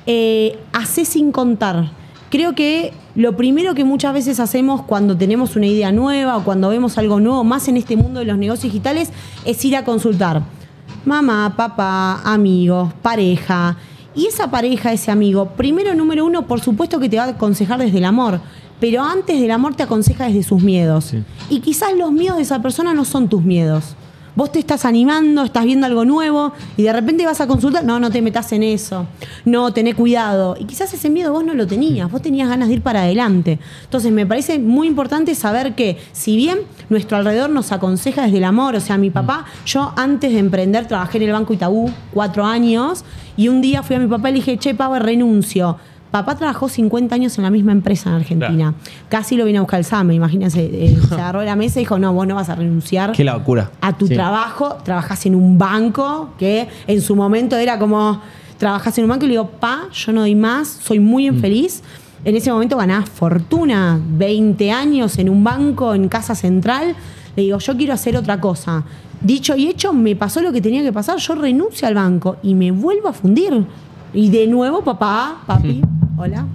Eh, 0.05 0.57
hacer 0.73 1.05
sin 1.05 1.31
contar. 1.31 1.91
Creo 2.29 2.55
que 2.55 2.93
lo 3.15 3.38
primero 3.38 3.75
que 3.75 3.84
muchas 3.84 4.11
veces 4.13 4.39
hacemos 4.39 4.81
cuando 4.81 5.15
tenemos 5.15 5.55
una 5.55 5.67
idea 5.67 5.91
nueva 5.91 6.36
o 6.38 6.43
cuando 6.43 6.67
vemos 6.69 6.97
algo 6.97 7.19
nuevo, 7.19 7.43
más 7.43 7.67
en 7.67 7.77
este 7.77 7.95
mundo 7.95 8.19
de 8.19 8.25
los 8.25 8.38
negocios 8.38 8.73
digitales, 8.73 9.11
es 9.45 9.63
ir 9.63 9.75
a 9.77 9.86
consultar. 9.86 10.41
Mamá, 11.05 11.53
papá, 11.55 12.21
amigos, 12.23 12.91
pareja. 13.01 13.77
Y 14.16 14.28
esa 14.28 14.51
pareja, 14.51 14.93
ese 14.93 15.11
amigo, 15.11 15.49
primero, 15.57 15.95
número 15.95 16.26
uno, 16.26 16.45
por 16.47 16.61
supuesto 16.61 16.99
que 16.99 17.09
te 17.09 17.18
va 17.18 17.24
a 17.24 17.30
aconsejar 17.30 17.80
desde 17.80 17.97
el 17.97 18.05
amor, 18.05 18.41
pero 18.80 19.03
antes 19.03 19.39
del 19.39 19.51
amor 19.51 19.76
te 19.76 19.84
aconseja 19.84 20.26
desde 20.26 20.43
sus 20.43 20.61
miedos. 20.61 21.05
Sí. 21.05 21.24
Y 21.49 21.61
quizás 21.61 21.93
los 21.95 22.11
miedos 22.11 22.38
de 22.38 22.43
esa 22.43 22.61
persona 22.61 22.93
no 22.93 23.05
son 23.05 23.30
tus 23.30 23.43
miedos. 23.43 23.95
Vos 24.36 24.51
te 24.51 24.59
estás 24.59 24.84
animando, 24.86 25.43
estás 25.43 25.63
viendo 25.65 25.86
algo 25.86 26.05
nuevo 26.05 26.53
y 26.75 26.84
de 26.84 26.91
repente 26.91 27.25
vas 27.25 27.39
a 27.39 27.47
consultar, 27.47 27.84
no, 27.84 27.99
no 27.99 28.09
te 28.09 28.21
metas 28.21 28.51
en 28.51 28.63
eso, 28.63 29.05
no, 29.45 29.71
tené 29.73 29.93
cuidado. 29.93 30.55
Y 30.59 30.65
quizás 30.65 30.91
ese 30.93 31.09
miedo 31.11 31.31
vos 31.31 31.45
no 31.45 31.53
lo 31.53 31.67
tenías, 31.67 32.09
vos 32.11 32.21
tenías 32.21 32.49
ganas 32.49 32.67
de 32.69 32.75
ir 32.75 32.81
para 32.81 33.03
adelante. 33.03 33.59
Entonces 33.84 34.11
me 34.11 34.25
parece 34.25 34.57
muy 34.57 34.88
importante 34.88 35.36
saber 35.36 35.75
que 35.75 35.99
si 36.13 36.36
bien 36.36 36.59
nuestro 36.89 37.17
alrededor 37.17 37.51
nos 37.51 37.71
aconseja 37.71 38.23
desde 38.23 38.38
el 38.39 38.43
amor, 38.43 38.75
o 38.75 38.79
sea, 38.79 38.97
mi 38.97 39.11
papá, 39.11 39.45
yo 39.65 39.93
antes 39.95 40.31
de 40.31 40.39
emprender 40.39 40.88
trabajé 40.88 41.17
en 41.17 41.23
el 41.25 41.31
Banco 41.31 41.53
Itaú 41.53 41.91
cuatro 42.11 42.43
años 42.43 43.05
y 43.38 43.49
un 43.49 43.61
día 43.61 43.84
fui 43.84 43.95
a 43.95 43.99
mi 43.99 44.07
papá 44.07 44.29
y 44.29 44.34
le 44.34 44.39
dije, 44.39 44.57
che, 44.57 44.73
Pau, 44.73 44.93
renuncio. 44.95 45.77
Papá 46.14 46.36
trabajó 46.36 46.70
50 46.70 47.16
años 47.16 47.36
en 47.39 47.43
la 47.43 47.49
misma 47.49 47.72
empresa 47.72 48.11
en 48.11 48.18
Argentina. 48.18 48.76
Casi 49.09 49.36
lo 49.36 49.45
vine 49.45 49.57
a 49.57 49.61
buscar 49.61 49.80
el 49.80 49.84
SAME, 49.86 50.14
imagínense. 50.14 50.64
eh, 50.64 50.95
se 51.09 51.16
agarró 51.16 51.39
de 51.39 51.47
la 51.47 51.55
mesa 51.55 51.80
y 51.80 51.82
dijo, 51.86 51.97
no, 51.97 52.14
vos 52.14 52.28
no 52.28 52.36
vas 52.36 52.49
a 52.49 52.55
renunciar 52.55 53.14
Qué 53.14 53.24
locura. 53.24 53.72
a 53.82 53.93
tu 53.97 54.05
Sí. 54.05 54.14
trabajo, 54.14 54.78
trabajas 54.84 55.26
en 55.26 55.34
un 55.34 55.57
banco 55.57 56.30
que 56.38 56.68
en 56.86 57.01
su 57.01 57.16
momento 57.16 57.57
era 57.57 57.80
como 57.80 58.22
trabajas 58.59 58.95
en 58.99 59.05
un 59.05 59.09
banco 59.09 59.26
y 59.26 59.30
le 59.30 59.32
digo, 59.34 59.47
pa, 59.59 59.86
yo 59.91 60.14
no 60.14 60.22
doy 60.22 60.36
más, 60.36 60.68
soy 60.68 60.99
muy 60.99 61.26
infeliz. 61.26 61.82
En 62.24 62.36
ese 62.36 62.51
momento 62.51 62.78
ganás 62.78 63.09
fortuna, 63.09 63.99
20 64.16 64.72
años 64.72 65.18
en 65.18 65.30
un 65.30 65.43
banco, 65.43 65.95
en 65.95 66.09
Casa 66.09 66.36
Central. 66.36 66.95
Le 67.36 67.41
digo, 67.41 67.57
yo 67.57 67.76
quiero 67.76 67.93
hacer 67.93 68.16
otra 68.18 68.39
cosa. 68.39 68.84
Dicho 69.20 69.55
y 69.55 69.68
hecho, 69.68 69.93
me 69.93 70.16
pasó 70.16 70.41
lo 70.43 70.51
que 70.53 70.61
tenía 70.61 70.84
que 70.84 70.93
pasar. 70.93 71.18
Yo 71.18 71.34
renuncio 71.34 71.88
al 71.88 71.95
banco 71.95 72.36
y 72.43 72.53
me 72.53 72.70
vuelvo 72.70 73.07
a 73.07 73.14
fundir. 73.14 73.66
Y 74.14 74.30
de 74.30 74.45
nuevo, 74.45 74.84
papá, 74.84 75.38
papi, 75.47 75.82
hola. 76.18 76.45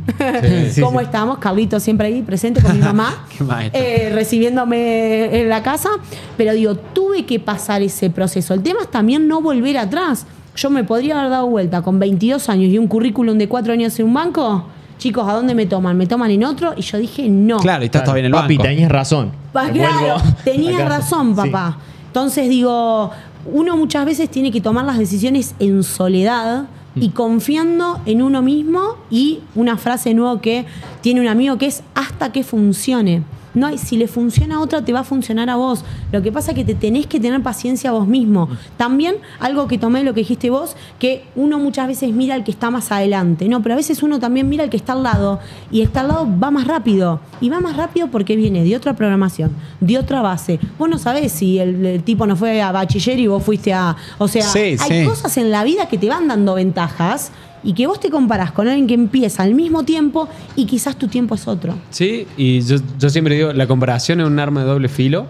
sí, 0.73 0.81
¿Cómo 0.81 0.99
sí. 1.01 1.05
estamos? 1.07 1.39
Carlito 1.39 1.81
siempre 1.81 2.09
ahí 2.09 2.23
presente 2.23 2.61
con 2.63 2.77
mi 2.79 2.81
mamá. 2.85 3.25
Eh, 3.73 4.11
recibiéndome 4.15 5.41
en 5.41 5.49
la 5.49 5.63
casa, 5.63 5.91
pero 6.37 6.53
digo, 6.53 6.75
tuve 6.77 7.25
que 7.27 7.41
pasar 7.41 7.83
ese 7.83 8.11
proceso. 8.11 8.55
El 8.55 8.63
tema 8.63 8.81
es 8.83 8.91
también 8.91 9.29
no 9.29 9.41
volver 9.41 9.79
atrás. 9.79 10.27
Yo 10.57 10.71
me 10.71 10.83
podría 10.85 11.19
haber 11.21 11.31
dado 11.31 11.47
vuelta 11.47 11.83
con 11.83 11.99
22 11.99 12.49
años 12.49 12.71
y 12.73 12.79
un 12.79 12.89
currículum 12.89 13.39
de 13.39 13.49
4 13.49 13.73
años 13.73 13.99
en 14.01 14.07
un 14.07 14.15
banco. 14.15 14.65
Chicos, 14.99 15.29
¿a 15.29 15.33
dónde 15.35 15.55
me 15.55 15.67
toman? 15.67 15.97
¿Me 15.97 16.07
toman 16.09 16.31
en 16.33 16.43
otro? 16.45 16.75
Y 16.77 16.83
yo 16.83 16.99
dije, 16.99 17.29
no. 17.29 17.59
Claro, 17.59 17.85
y 17.85 17.87
estás 17.87 18.03
todavía 18.03 18.21
en 18.23 18.27
el 18.27 18.33
Papi, 18.33 18.57
banco. 18.57 18.69
tenías 18.69 18.91
razón. 18.91 19.31
Pa- 19.53 19.71
claro, 19.71 20.17
tenías 20.43 20.89
razón, 20.89 21.37
papá. 21.37 21.79
Entonces 22.09 22.49
digo, 22.49 23.11
uno 23.53 23.77
muchas 23.77 24.05
veces 24.05 24.29
tiene 24.29 24.51
que 24.51 24.61
tomar 24.61 24.85
las 24.85 24.99
decisiones 24.99 25.55
en 25.61 25.85
soledad. 25.85 26.65
Y 27.01 27.11
confiando 27.11 28.01
en 28.07 28.23
uno 28.23 28.43
mismo 28.43 28.97
y 29.11 29.41
una 29.55 29.77
frase 29.77 30.15
nueva 30.15 30.41
que 30.41 30.67
tiene 31.01 31.21
un 31.21 31.29
amigo 31.29 31.59
que 31.59 31.67
es 31.67 31.83
hasta 31.95 32.33
que 32.33 32.45
funcione. 32.45 33.23
No 33.55 33.67
hay, 33.67 33.79
si 33.79 33.97
le 33.97 34.09
funciona 34.09 34.57
a 34.57 34.61
otra, 34.61 34.83
te 34.85 34.93
va 34.93 35.01
a 35.01 35.05
funcionar 35.05 35.49
a 35.51 35.57
vos. 35.57 35.85
Lo 36.13 36.23
que 36.23 36.31
pasa 36.33 36.53
es 36.53 36.57
que 36.57 36.65
te 36.65 36.75
tenés 36.75 37.07
que 37.07 37.19
tener 37.21 37.43
paciencia 37.43 37.91
a 37.91 37.93
vos 37.93 38.07
mismo. 38.07 38.49
También 38.77 39.17
algo 39.41 39.69
que 39.69 39.79
tomé 39.79 40.05
lo 40.05 40.15
que 40.15 40.21
dijiste 40.21 40.51
vos, 40.51 40.77
que 40.99 41.25
uno 41.37 41.59
muchas 41.59 41.87
veces 41.89 42.13
mira 42.13 42.35
al 42.35 42.45
que 42.45 42.51
está 42.51 42.71
más 42.71 42.93
adelante. 42.93 43.49
No, 43.49 43.63
pero 43.63 43.75
a 43.75 43.77
veces 43.77 44.03
uno 44.03 44.19
también 44.21 44.49
mira 44.49 44.65
al 44.65 44.71
que 44.71 44.77
está 44.77 44.93
al 44.93 45.03
lado 45.03 45.41
y 45.71 45.81
está 45.83 46.01
al 46.01 46.09
lado 46.09 46.29
va 46.43 46.51
más 46.51 46.67
rápido. 46.67 47.21
Y 47.41 47.49
va 47.49 47.61
más 47.61 47.77
rápido 47.77 48.09
porque 48.09 48.37
viene 48.37 48.65
de 48.65 48.77
otra 48.77 48.95
programación, 48.95 49.51
de 49.81 49.99
otra 49.99 50.23
base. 50.23 50.59
Vos 50.79 50.89
no 50.89 50.99
sabés 50.99 51.33
si 51.33 51.59
el, 51.59 51.85
el 51.85 52.03
tipo 52.03 52.27
no 52.27 52.37
fue 52.37 52.61
a 52.63 52.73
bachiller 52.73 53.19
y 53.19 53.27
vos 53.27 53.43
fuiste 53.43 53.73
a... 53.73 53.97
O 54.19 54.29
sea, 54.29 54.43
Sí, 54.43 54.77
hay 54.79 55.03
sí. 55.03 55.05
cosas 55.07 55.37
en 55.37 55.51
la 55.51 55.65
vida 55.65 55.89
que 55.89 55.99
te 55.99 56.09
van 56.09 56.29
dando 56.29 56.55
ventajas 56.55 57.31
y 57.63 57.73
que 57.75 57.87
vos 57.87 58.01
te 58.01 58.11
comparás 58.11 58.53
con 58.53 58.69
alguien 58.69 58.87
que 58.87 58.95
empieza 58.95 59.43
al 59.43 59.55
mismo 59.55 59.83
tiempo 59.85 60.29
y 60.57 60.67
quizás 60.67 60.97
tu 60.97 61.09
tiempo 61.09 61.35
es 61.35 61.47
otro. 61.49 61.75
Sí, 61.91 62.27
y 62.37 62.61
yo, 62.63 62.77
yo 62.99 63.11
siempre 63.11 63.35
digo, 63.37 63.53
la 63.53 63.67
comparación 63.67 64.21
es 64.21 64.27
un 64.27 64.39
arma 64.39 64.61
de 64.63 64.67
doble 64.67 64.89
filo, 64.89 65.27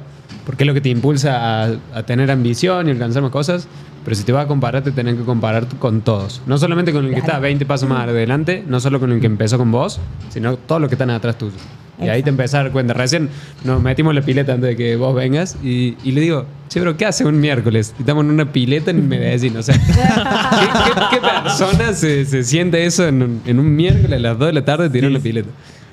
porque 0.46 0.64
es 0.64 0.66
lo 0.66 0.74
que 0.74 0.80
te 0.80 0.88
impulsa 0.88 1.64
a, 1.64 1.70
a 1.94 2.02
tener 2.04 2.30
ambición 2.30 2.88
y 2.88 2.90
alcanzar 2.92 3.22
más 3.22 3.30
cosas, 3.32 3.68
pero 4.04 4.16
si 4.16 4.24
te 4.24 4.32
vas 4.32 4.44
a 4.44 4.48
comparar, 4.48 4.82
te 4.82 4.92
tenés 4.92 5.16
que 5.16 5.22
comparar 5.24 5.66
con 5.78 6.00
todos. 6.00 6.40
No 6.46 6.56
solamente 6.56 6.92
con 6.92 7.04
el 7.04 7.10
que 7.10 7.16
Claro. 7.16 7.32
está 7.32 7.38
20 7.40 7.66
pasos 7.66 7.88
más 7.88 8.08
adelante, 8.08 8.64
no 8.66 8.80
solo 8.80 8.98
con 9.00 9.12
el 9.12 9.20
que 9.20 9.26
empezó 9.26 9.58
con 9.58 9.70
vos, 9.70 10.00
sino 10.30 10.56
todos 10.56 10.80
los 10.80 10.88
que 10.88 10.94
están 10.94 11.10
atrás 11.10 11.36
tuyo. 11.36 11.52
Y 12.00 12.08
ahí 12.08 12.22
te 12.22 12.30
empezás 12.30 12.54
a 12.54 12.62
dar 12.64 12.72
cuenta. 12.72 12.94
Recién 12.94 13.28
nos 13.64 13.82
metimos 13.82 14.12
en 14.12 14.16
la 14.16 14.22
pileta 14.22 14.52
antes 14.52 14.68
de 14.70 14.76
que 14.76 14.96
vos 14.96 15.14
vengas 15.14 15.56
y, 15.64 15.96
y 16.04 16.12
le 16.12 16.20
digo, 16.20 16.46
che, 16.68 16.80
bro, 16.80 16.96
¿qué 16.96 17.06
hace 17.06 17.24
un 17.24 17.40
miércoles? 17.40 17.94
Y 17.98 18.02
estamos 18.02 18.24
en 18.24 18.30
una 18.30 18.52
pileta 18.52 18.90
en 18.92 19.08
Medellín. 19.08 19.56
O 19.56 19.62
sea, 19.62 19.74
¿qué, 19.86 19.90
qué- 19.90 21.16
qué 21.16 21.20
persona 21.42 21.92
se, 21.94 22.24
se 22.24 22.44
siente 22.44 22.84
eso 22.86 23.06
en 23.08 23.22
un, 23.22 23.42
en 23.46 23.58
un 23.58 23.74
miércoles 23.74 24.12
a 24.12 24.18
las 24.20 24.38
2 24.38 24.46
de 24.48 24.52
la 24.52 24.64
tarde 24.64 24.90
tirando 24.90 25.18
la 25.18 25.22
pileta? 25.22 25.48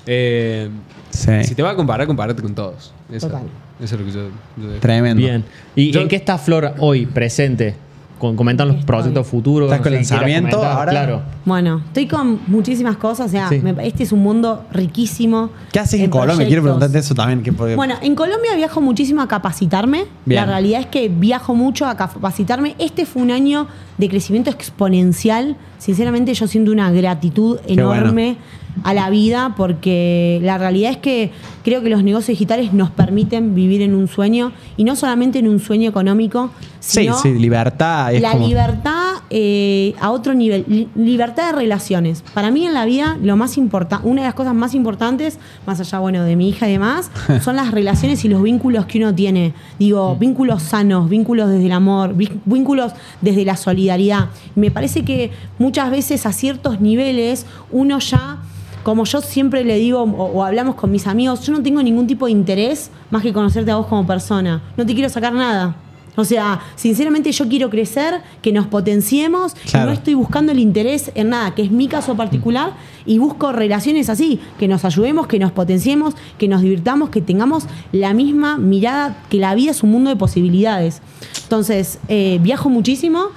Eh, 0.06 0.68
Sí. 1.08 1.30
Si 1.44 1.54
te 1.54 1.62
vas 1.62 1.72
a 1.72 1.76
comparar, 1.76 2.06
compárate 2.06 2.42
con 2.42 2.54
todos. 2.54 2.92
Eso, 3.10 3.28
Total. 3.28 3.44
eso 3.80 3.94
es 3.94 4.00
lo 4.00 4.06
que 4.06 4.12
yo, 4.12 4.28
yo 4.58 4.78
Tremendo. 4.80 5.22
Bien. 5.22 5.44
¿Y 5.74 5.90
Yo- 5.90 6.02
en 6.02 6.08
qué 6.08 6.16
está 6.16 6.36
Flor 6.36 6.74
hoy 6.78 7.06
presente? 7.06 7.74
Comentan 8.18 8.68
los 8.68 8.78
Estoy. 8.78 8.86
proyectos 8.86 9.26
futuros. 9.26 9.70
¿Estás 9.70 9.82
con 9.82 9.92
no 9.92 9.98
sé, 9.98 10.04
quieras 10.04 10.22
lanzamiento 10.22 10.56
comentar. 10.56 10.78
ahora? 10.78 10.90
Claro. 10.90 11.22
Bueno, 11.44 11.82
estoy 11.86 12.06
con 12.06 12.40
muchísimas 12.46 12.96
cosas. 12.96 13.26
O 13.26 13.30
sea, 13.30 13.48
Sí. 13.50 13.60
me- 13.60 13.86
este 13.86 14.04
es 14.04 14.12
un 14.12 14.20
mundo 14.22 14.64
riquísimo. 14.72 15.50
¿Qué 15.72 15.78
haces 15.80 16.00
en 16.00 16.10
Colombia? 16.10 16.46
Quiero 16.46 16.62
proyectos. 16.62 16.62
preguntarte 16.64 16.98
eso 16.98 17.14
también. 17.14 17.42
que 17.42 17.52
porque- 17.52 17.76
Bueno, 17.76 17.94
en 18.00 18.14
Colombia 18.14 18.54
viajo 18.56 18.80
muchísimo 18.80 19.20
a 19.20 19.28
capacitarme. 19.28 20.06
Bien. 20.24 20.40
La 20.40 20.46
realidad 20.46 20.80
es 20.80 20.86
que 20.86 21.08
viajo 21.08 21.54
mucho 21.54 21.86
a 21.86 21.96
capacitarme. 21.96 22.74
Este 22.78 23.04
fue 23.04 23.20
un 23.22 23.30
año 23.30 23.66
de 23.98 24.08
crecimiento 24.08 24.50
exponencial. 24.50 25.56
Sinceramente, 25.78 26.34
yo 26.34 26.46
siento 26.46 26.72
una 26.72 26.90
gratitud 26.90 27.58
enorme 27.66 28.36
a 28.84 28.92
la 28.92 29.08
vida 29.10 29.54
porque 29.56 30.38
la 30.42 30.58
realidad 30.58 30.90
es 30.90 30.96
que 30.98 31.30
creo 31.64 31.82
que 31.82 31.88
los 31.88 32.02
negocios 32.02 32.28
digitales 32.38 32.72
nos 32.72 32.90
permiten 32.90 33.54
vivir 33.54 33.82
en 33.82 33.94
un 33.94 34.06
sueño 34.08 34.52
y 34.76 34.84
no 34.84 34.96
solamente 34.96 35.38
en 35.38 35.48
un 35.48 35.60
sueño 35.60 35.88
económico, 35.88 36.50
sí, 36.80 37.00
sino 37.00 37.16
sí, 37.18 37.34
libertad. 37.34 38.12
Es 38.12 38.20
la 38.20 38.32
como, 38.32 38.46
libertad 38.46 39.05
eh, 39.30 39.94
a 40.00 40.10
otro 40.10 40.34
nivel, 40.34 40.64
li- 40.68 40.88
libertad 40.94 41.52
de 41.52 41.58
relaciones. 41.58 42.22
Para 42.34 42.50
mí 42.50 42.66
en 42.66 42.74
la 42.74 42.84
vida 42.84 43.16
lo 43.22 43.36
más 43.36 43.56
importante, 43.58 44.06
una 44.08 44.22
de 44.22 44.28
las 44.28 44.34
cosas 44.34 44.54
más 44.54 44.74
importantes, 44.74 45.38
más 45.66 45.80
allá 45.80 45.98
bueno 45.98 46.22
de 46.24 46.36
mi 46.36 46.48
hija 46.48 46.68
y 46.68 46.72
demás, 46.72 47.10
son 47.42 47.56
las 47.56 47.70
relaciones 47.70 48.24
y 48.24 48.28
los 48.28 48.42
vínculos 48.42 48.86
que 48.86 48.98
uno 48.98 49.14
tiene. 49.14 49.54
Digo, 49.78 50.16
vínculos 50.16 50.62
sanos, 50.62 51.08
vínculos 51.08 51.50
desde 51.50 51.66
el 51.66 51.72
amor, 51.72 52.14
ví- 52.16 52.40
vínculos 52.44 52.92
desde 53.20 53.44
la 53.44 53.56
solidaridad. 53.56 54.28
Me 54.54 54.70
parece 54.70 55.04
que 55.04 55.30
muchas 55.58 55.90
veces 55.90 56.26
a 56.26 56.32
ciertos 56.32 56.80
niveles 56.80 57.46
uno 57.70 57.98
ya 57.98 58.38
como 58.82 59.04
yo 59.04 59.20
siempre 59.20 59.64
le 59.64 59.78
digo 59.78 60.02
o, 60.02 60.24
o 60.26 60.44
hablamos 60.44 60.76
con 60.76 60.92
mis 60.92 61.08
amigos, 61.08 61.40
yo 61.44 61.52
no 61.52 61.60
tengo 61.60 61.82
ningún 61.82 62.06
tipo 62.06 62.26
de 62.26 62.30
interés 62.32 62.92
más 63.10 63.20
que 63.20 63.32
conocerte 63.32 63.72
a 63.72 63.76
vos 63.76 63.86
como 63.88 64.06
persona. 64.06 64.62
No 64.76 64.86
te 64.86 64.94
quiero 64.94 65.08
sacar 65.08 65.32
nada. 65.32 65.74
O 66.16 66.24
sea, 66.24 66.60
sinceramente 66.74 67.30
yo 67.30 67.48
quiero 67.48 67.70
crecer, 67.70 68.22
que 68.42 68.52
nos 68.52 68.66
potenciemos, 68.66 69.54
y 69.66 69.76
no 69.76 69.90
estoy 69.90 70.14
buscando 70.14 70.52
el 70.52 70.58
interés 70.58 71.12
en 71.14 71.30
nada, 71.30 71.54
que 71.54 71.62
es 71.62 71.70
mi 71.70 71.88
caso 71.88 72.16
particular, 72.16 72.72
y 73.04 73.18
busco 73.18 73.52
relaciones 73.52 74.08
así, 74.08 74.40
que 74.58 74.66
nos 74.66 74.84
ayudemos, 74.84 75.26
que 75.26 75.38
nos 75.38 75.52
potenciemos, 75.52 76.14
que 76.38 76.48
nos 76.48 76.62
divirtamos, 76.62 77.10
que 77.10 77.20
tengamos 77.20 77.64
la 77.92 78.14
misma 78.14 78.58
mirada, 78.58 79.22
que 79.30 79.38
la 79.38 79.54
vida 79.54 79.70
es 79.70 79.82
un 79.82 79.90
mundo 79.90 80.10
de 80.10 80.16
posibilidades. 80.16 81.02
Entonces, 81.42 81.98
eh, 82.08 82.38
viajo 82.42 82.68
muchísimo. 82.68 83.28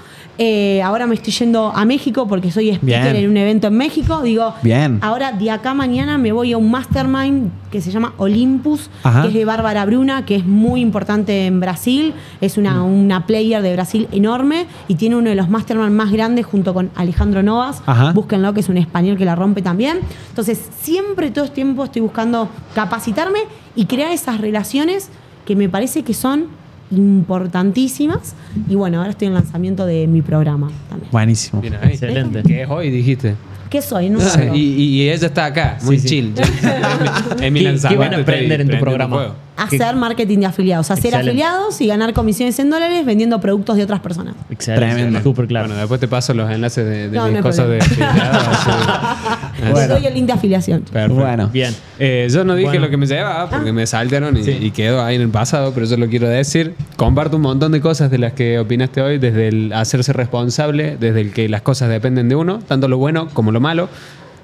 Eh, 0.41 0.81
ahora 0.81 1.05
me 1.05 1.15
estoy 1.15 1.33
yendo 1.33 1.71
a 1.75 1.83
México 1.83 2.25
porque 2.27 2.49
soy 2.49 2.69
speaker 2.69 3.11
Bien. 3.13 3.15
en 3.25 3.29
un 3.29 3.35
evento 3.37 3.67
en 3.67 3.73
México. 3.75 4.21
Digo, 4.21 4.53
Bien. 4.63 4.97
ahora 5.01 5.33
de 5.33 5.51
acá 5.51 5.73
mañana 5.73 6.17
me 6.17 6.31
voy 6.31 6.53
a 6.53 6.57
un 6.57 6.71
mastermind 6.71 7.51
que 7.69 7.81
se 7.81 7.91
llama 7.91 8.13
Olympus, 8.17 8.89
Ajá. 9.03 9.23
que 9.23 9.27
es 9.27 9.33
de 9.33 9.43
Bárbara 9.43 9.85
Bruna, 9.85 10.25
que 10.25 10.35
es 10.37 10.45
muy 10.45 10.79
importante 10.79 11.45
en 11.45 11.59
Brasil. 11.59 12.13
Es 12.39 12.57
Mm. 12.57 12.61
una, 12.61 12.83
una 12.83 13.25
player 13.27 13.61
de 13.61 13.73
Brasil 13.73 14.07
enorme 14.13 14.65
y 14.87 14.95
tiene 14.95 15.17
uno 15.17 15.29
de 15.29 15.35
los 15.35 15.49
mastermind 15.49 15.91
más 15.91 16.09
grandes 16.11 16.45
junto 16.45 16.73
con 16.73 16.89
Alejandro 16.95 17.43
Novas. 17.43 17.83
Ajá. 17.85 18.13
Búsquenlo, 18.13 18.53
que 18.53 18.61
es 18.61 18.69
un 18.69 18.77
español 18.77 19.17
que 19.17 19.25
la 19.25 19.35
rompe 19.35 19.61
también. 19.61 19.99
Entonces, 20.29 20.59
siempre 20.81 21.31
todo 21.31 21.43
el 21.45 21.51
tiempo 21.51 21.83
estoy 21.83 22.01
buscando 22.01 22.47
capacitarme 22.73 23.39
y 23.75 23.85
crear 23.87 24.11
esas 24.13 24.39
relaciones 24.39 25.09
que 25.45 25.55
me 25.57 25.67
parece 25.67 26.03
que 26.03 26.13
son 26.13 26.45
importantísimas. 26.91 28.35
Y 28.67 28.75
bueno, 28.75 28.97
ahora 28.99 29.11
estoy 29.11 29.27
en 29.27 29.33
el 29.33 29.39
lanzamiento 29.41 29.85
de 29.85 30.07
mi 30.07 30.21
programa 30.21 30.69
también. 30.89 31.11
Buenísimo. 31.11 31.61
Bien 31.61 31.75
ahí. 31.81 31.91
Excelente. 31.91 32.43
¿Qué 32.43 32.63
es 32.63 32.69
hoy? 32.69 32.89
Dijiste. 32.89 33.35
¿Qué 33.69 33.81
soy? 33.81 34.09
No 34.09 34.19
Ah, 34.19 34.23
sé. 34.29 34.51
y, 34.55 34.59
y 34.61 35.09
ella 35.09 35.27
está 35.27 35.45
acá, 35.45 35.77
muy 35.83 35.99
sí. 35.99 36.07
chill. 36.07 36.33
En 37.41 37.53
mi 37.53 37.59
¿Qué- 37.59 37.65
qué 37.65 37.71
lanzamiento 37.71 37.99
van 38.09 38.13
a 38.13 38.17
aprender 38.23 38.61
en 38.61 38.69
tu 38.69 38.79
programa? 38.79 39.35
Hacer 39.63 39.95
marketing 39.95 40.39
de 40.39 40.45
afiliados, 40.47 40.89
hacer 40.91 41.05
Excelente. 41.13 41.29
afiliados 41.29 41.81
y 41.81 41.87
ganar 41.87 42.13
comisiones 42.13 42.57
en 42.59 42.69
dólares 42.69 43.05
vendiendo 43.05 43.39
productos 43.41 43.77
de 43.77 43.83
otras 43.83 43.99
personas. 43.99 44.35
Excelente. 44.49 44.93
Tremendo. 44.95 45.21
Súper 45.21 45.47
claro. 45.47 45.67
Bueno, 45.67 45.79
después 45.79 45.99
te 45.99 46.07
paso 46.07 46.33
los 46.33 46.49
enlaces 46.49 46.85
de, 46.85 47.09
de 47.09 47.17
No, 47.17 47.25
mis 47.25 47.35
no 47.37 47.41
cosas 47.43 47.67
de 47.69 47.77
problema. 47.79 48.09
afiliados, 48.11 48.47
así. 49.59 49.73
Les 49.73 49.87
doy 49.89 50.05
el 50.05 50.13
link 50.13 50.25
de 50.27 50.33
afiliación. 50.33 50.81
Perfecto. 50.83 51.13
Bueno. 51.21 51.49
Bien. 51.51 51.75
Eh, 51.99 52.27
yo 52.31 52.43
no 52.45 52.55
dije 52.55 52.69
Bueno. 52.69 52.85
lo 52.85 52.89
que 52.89 52.97
me 52.97 53.05
llevaba 53.05 53.49
porque 53.49 53.71
me 53.73 53.85
saltaron 53.85 54.37
y, 54.37 54.43
Sí. 54.43 54.57
y 54.61 54.71
quedó 54.71 55.03
ahí 55.03 55.15
en 55.15 55.21
el 55.23 55.29
pasado, 55.29 55.71
pero 55.73 55.85
yo 55.85 55.97
lo 55.97 56.07
quiero 56.07 56.27
decir. 56.29 56.75
Comparto 56.95 57.35
un 57.35 57.41
montón 57.43 57.71
de 57.71 57.81
cosas 57.81 58.09
de 58.09 58.17
las 58.17 58.33
que 58.33 58.59
opinaste 58.59 59.01
hoy, 59.01 59.17
desde 59.17 59.49
el 59.49 59.73
hacerse 59.73 60.13
responsable, 60.13 60.97
desde 60.99 61.21
el 61.21 61.33
que 61.33 61.49
las 61.49 61.61
cosas 61.61 61.89
dependen 61.89 62.29
de 62.29 62.35
uno, 62.35 62.59
tanto 62.67 62.87
lo 62.87 62.97
bueno 62.97 63.27
como 63.33 63.51
lo 63.51 63.59
malo. 63.59 63.89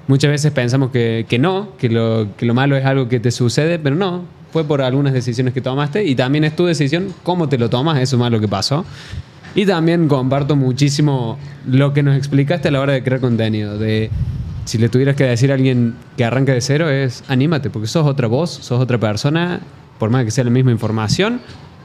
Muchas 0.08 0.30
veces 0.30 0.52
pensamos 0.52 0.90
que, 0.90 1.26
que 1.28 1.38
no, 1.38 1.70
que 1.78 1.88
lo, 1.88 2.28
que 2.36 2.46
lo 2.46 2.54
malo 2.54 2.76
es 2.76 2.84
algo 2.84 3.08
que 3.08 3.18
te 3.18 3.30
sucede, 3.30 3.78
pero 3.78 3.96
no. 3.96 4.22
Fue 4.56 4.64
por 4.64 4.80
algunas 4.80 5.12
decisiones 5.12 5.52
que 5.52 5.60
tomaste 5.60 6.02
y 6.02 6.14
también 6.14 6.42
es 6.42 6.56
tu 6.56 6.64
decisión 6.64 7.12
cómo 7.22 7.46
te 7.46 7.58
lo 7.58 7.68
tomas, 7.68 7.98
eso 7.98 8.16
malo 8.16 8.40
que 8.40 8.48
pasó. 8.48 8.86
Y 9.54 9.66
también 9.66 10.08
comparto 10.08 10.56
muchísimo 10.56 11.36
lo 11.66 11.92
que 11.92 12.02
nos 12.02 12.16
explicaste 12.16 12.68
a 12.68 12.70
la 12.70 12.80
hora 12.80 12.94
de 12.94 13.02
crear 13.02 13.20
contenido. 13.20 13.76
De 13.76 14.08
si 14.64 14.78
le 14.78 14.88
tuvieras 14.88 15.14
que 15.14 15.24
decir 15.24 15.50
a 15.50 15.56
alguien 15.56 15.94
que 16.16 16.24
arranca 16.24 16.54
de 16.54 16.62
cero, 16.62 16.88
es 16.88 17.22
anímate, 17.28 17.68
porque 17.68 17.86
sos 17.86 18.06
otra 18.06 18.28
voz, 18.28 18.48
sos 18.48 18.80
otra 18.80 18.96
persona, 18.96 19.60
por 19.98 20.08
más 20.08 20.24
que 20.24 20.30
sea 20.30 20.44
la 20.44 20.48
misma 20.48 20.70
información. 20.70 21.42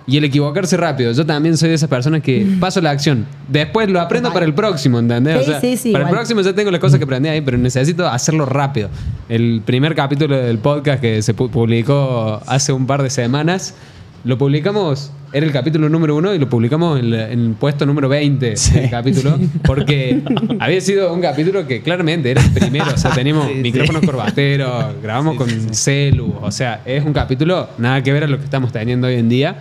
Y 0.07 0.17
el 0.17 0.23
equivocarse 0.23 0.75
rápido. 0.77 1.11
Yo 1.11 1.25
también 1.25 1.55
soy 1.57 1.69
de 1.69 1.75
esas 1.75 1.87
personas 1.89 2.21
que 2.21 2.45
paso 2.59 2.81
la 2.81 2.89
acción. 2.89 3.25
Después 3.47 3.89
lo 3.89 4.01
aprendo 4.01 4.33
para 4.33 4.45
el 4.45 4.53
próximo, 4.53 4.97
¿entendés? 4.99 5.35
Sí, 5.37 5.41
O 5.41 5.45
sea, 5.51 5.61
sí, 5.61 5.77
sí, 5.77 5.91
para 5.91 6.05
el 6.05 6.09
próximo 6.09 6.41
ya 6.41 6.53
tengo 6.53 6.71
las 6.71 6.79
cosas 6.81 6.97
que 6.97 7.03
aprendí 7.03 7.29
ahí, 7.29 7.41
pero 7.41 7.57
necesito 7.57 8.07
hacerlo 8.07 8.45
rápido. 8.45 8.89
El 9.29 9.61
primer 9.63 9.93
capítulo 9.95 10.35
del 10.37 10.57
podcast 10.57 11.01
que 11.01 11.21
se 11.21 11.35
pu- 11.35 11.49
publicó 11.51 12.41
hace 12.47 12.73
un 12.73 12.87
par 12.87 13.03
de 13.03 13.09
semanas, 13.09 13.75
lo 14.23 14.37
publicamos, 14.37 15.11
era 15.33 15.45
el 15.45 15.51
capítulo 15.51 15.87
número 15.89 16.15
uno 16.15 16.33
y 16.35 16.37
lo 16.39 16.47
publicamos 16.49 16.99
en, 16.99 17.09
la- 17.11 17.31
en 17.31 17.39
el 17.39 17.51
puesto 17.53 17.85
número 17.85 18.07
20 18.09 18.55
Sí. 18.57 18.73
del 18.73 18.89
capítulo, 18.89 19.39
porque 19.63 20.21
había 20.59 20.81
sido 20.81 21.13
un 21.13 21.21
capítulo 21.21 21.65
que 21.65 21.81
claramente 21.81 22.29
era 22.31 22.41
el 22.43 22.51
primero, 22.51 22.85
o 22.93 22.97
sea, 22.97 23.11
teníamos 23.11 23.47
micrófonos 23.55 24.03
corbateros, 24.05 24.93
grabamos 25.01 25.37
con 25.37 25.49
celu, 25.73 26.35
o 26.41 26.51
sea, 26.51 26.81
es 26.85 27.03
un 27.03 27.13
capítulo 27.13 27.69
nada 27.77 28.03
que 28.03 28.11
ver 28.13 28.25
a 28.25 28.27
lo 28.27 28.37
que 28.37 28.43
estamos 28.43 28.71
teniendo 28.71 29.07
hoy 29.07 29.15
en 29.15 29.29
día. 29.29 29.55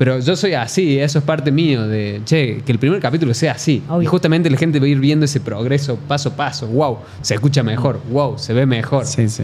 Pero 0.00 0.18
yo 0.18 0.34
soy 0.34 0.54
así, 0.54 0.98
eso 0.98 1.18
es 1.18 1.24
parte 1.26 1.52
mío 1.52 1.86
de, 1.86 2.22
che, 2.24 2.62
que 2.64 2.72
el 2.72 2.78
primer 2.78 3.00
capítulo 3.00 3.34
sea 3.34 3.52
así. 3.52 3.82
Obvio. 3.86 4.00
Y 4.04 4.06
justamente 4.06 4.48
la 4.48 4.56
gente 4.56 4.80
va 4.80 4.86
a 4.86 4.88
ir 4.88 4.98
viendo 4.98 5.26
ese 5.26 5.40
progreso 5.40 5.98
paso 6.08 6.30
a 6.30 6.36
paso. 6.36 6.66
Wow, 6.68 7.00
se 7.20 7.34
escucha 7.34 7.62
mejor. 7.62 8.00
Wow, 8.10 8.38
se 8.38 8.54
ve 8.54 8.64
mejor. 8.64 9.04
Sí, 9.04 9.28
sí. 9.28 9.42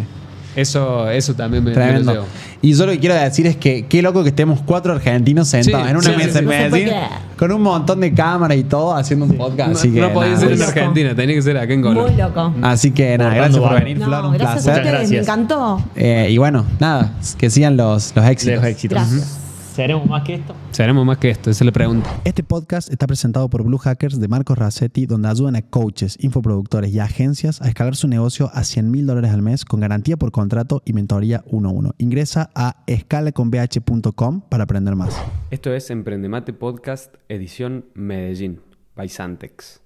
Eso, 0.57 1.11
eso 1.11 1.34
también 1.34 1.62
me, 1.62 1.72
me 1.72 1.76
lo 1.76 1.82
Tremendo. 1.82 2.12
llevo. 2.14 2.24
Y 2.62 2.72
yo 2.72 2.86
lo 2.86 2.92
que 2.92 3.00
quiero 3.00 3.14
decir 3.16 3.46
es 3.46 3.57
que 3.57 3.84
qué 3.84 4.00
loco 4.00 4.22
que 4.22 4.30
estemos 4.30 4.61
cuatro 4.64 4.94
argentinos 4.94 5.46
sentados 5.48 5.84
Sí, 5.84 5.90
en 5.90 5.96
una 5.98 6.11
sí, 6.11 6.16
mesa 6.16 6.32
sí, 6.32 6.38
en 6.38 6.46
Medellín 6.46 6.88
con 7.36 7.52
un 7.52 7.61
montón 7.61 8.00
de 8.00 8.14
cámaras 8.14 8.57
y 8.57 8.64
todo 8.64 8.96
haciendo 8.96 9.26
un 9.26 9.36
podcast. 9.36 9.72
No, 9.72 9.76
así 9.78 9.92
que, 9.92 10.00
no 10.00 10.11
podía 10.14 10.30
nada, 10.30 10.40
ser 10.40 10.52
en 10.52 10.59
muy. 10.59 10.66
Argentina, 10.68 11.14
tenía 11.14 11.34
que 11.36 11.42
ser 11.42 11.59
acá 11.59 11.74
en 11.74 11.82
Muy 11.82 11.94
Colombia. 11.94 12.28
loco. 12.28 12.54
Así 12.62 12.92
que 12.92 13.18
nada, 13.18 13.34
gracias 13.34 13.59
por 13.62 13.74
venir, 13.74 13.98
No, 13.98 14.07
Flor. 14.07 14.24
Un 14.24 14.32
gracias 14.38 14.48
a 14.48 14.64
placer. 14.72 14.84
ustedes, 14.86 15.11
me 15.11 15.16
Gracias. 15.16 15.22
encantó. 15.26 15.84
Eh, 15.94 16.28
y 16.30 16.38
bueno, 16.38 16.64
nada, 16.80 17.12
que 17.36 17.50
sigan 17.50 17.76
los, 17.76 18.16
los 18.16 18.24
éxitos. 18.24 18.54
Dejo 18.54 18.64
éxito. 18.66 18.94
Gracias. 18.94 19.36
¿Seremos 19.76 20.08
más 20.08 20.22
que 20.22 20.32
esto? 20.32 20.54
Seremos 20.70 21.04
más 21.04 21.18
que 21.18 21.28
esto, 21.28 21.50
esa 21.50 21.62
es 21.62 21.66
la 21.66 21.72
pregunta. 21.72 22.08
Este 22.24 22.42
podcast 22.42 22.90
está 22.90 23.06
presentado 23.06 23.50
por 23.50 23.62
Blue 23.62 23.76
Hackers 23.76 24.18
de 24.18 24.26
Marcos 24.26 24.56
Rassetti, 24.56 25.04
donde 25.04 25.28
ayudan 25.28 25.54
a 25.54 25.60
coaches, 25.60 26.16
infoproductores 26.18 26.94
y 26.94 26.98
agencias 26.98 27.60
a 27.60 27.68
escalar 27.68 27.94
su 27.94 28.08
negocio 28.08 28.50
a 28.54 28.64
100 28.64 28.90
mil 28.90 29.06
dólares 29.06 29.32
al 29.32 29.42
mes 29.42 29.66
con 29.66 29.80
garantía 29.80 30.16
por 30.16 30.32
contrato 30.32 30.80
y 30.86 30.94
mentoría 30.94 31.44
1 31.48 31.68
a 31.68 31.72
1. 31.72 31.94
Ingresa 31.98 32.48
a 32.54 32.84
escalaconbh.com 32.86 34.40
para 34.48 34.64
aprender 34.64 34.96
más. 34.96 35.14
Esto 35.50 35.74
es 35.74 35.90
Emprendemate 35.90 36.54
Podcast, 36.54 37.14
edición 37.28 37.84
Medellín, 37.92 38.62
by 38.94 39.10
Santex. 39.10 39.86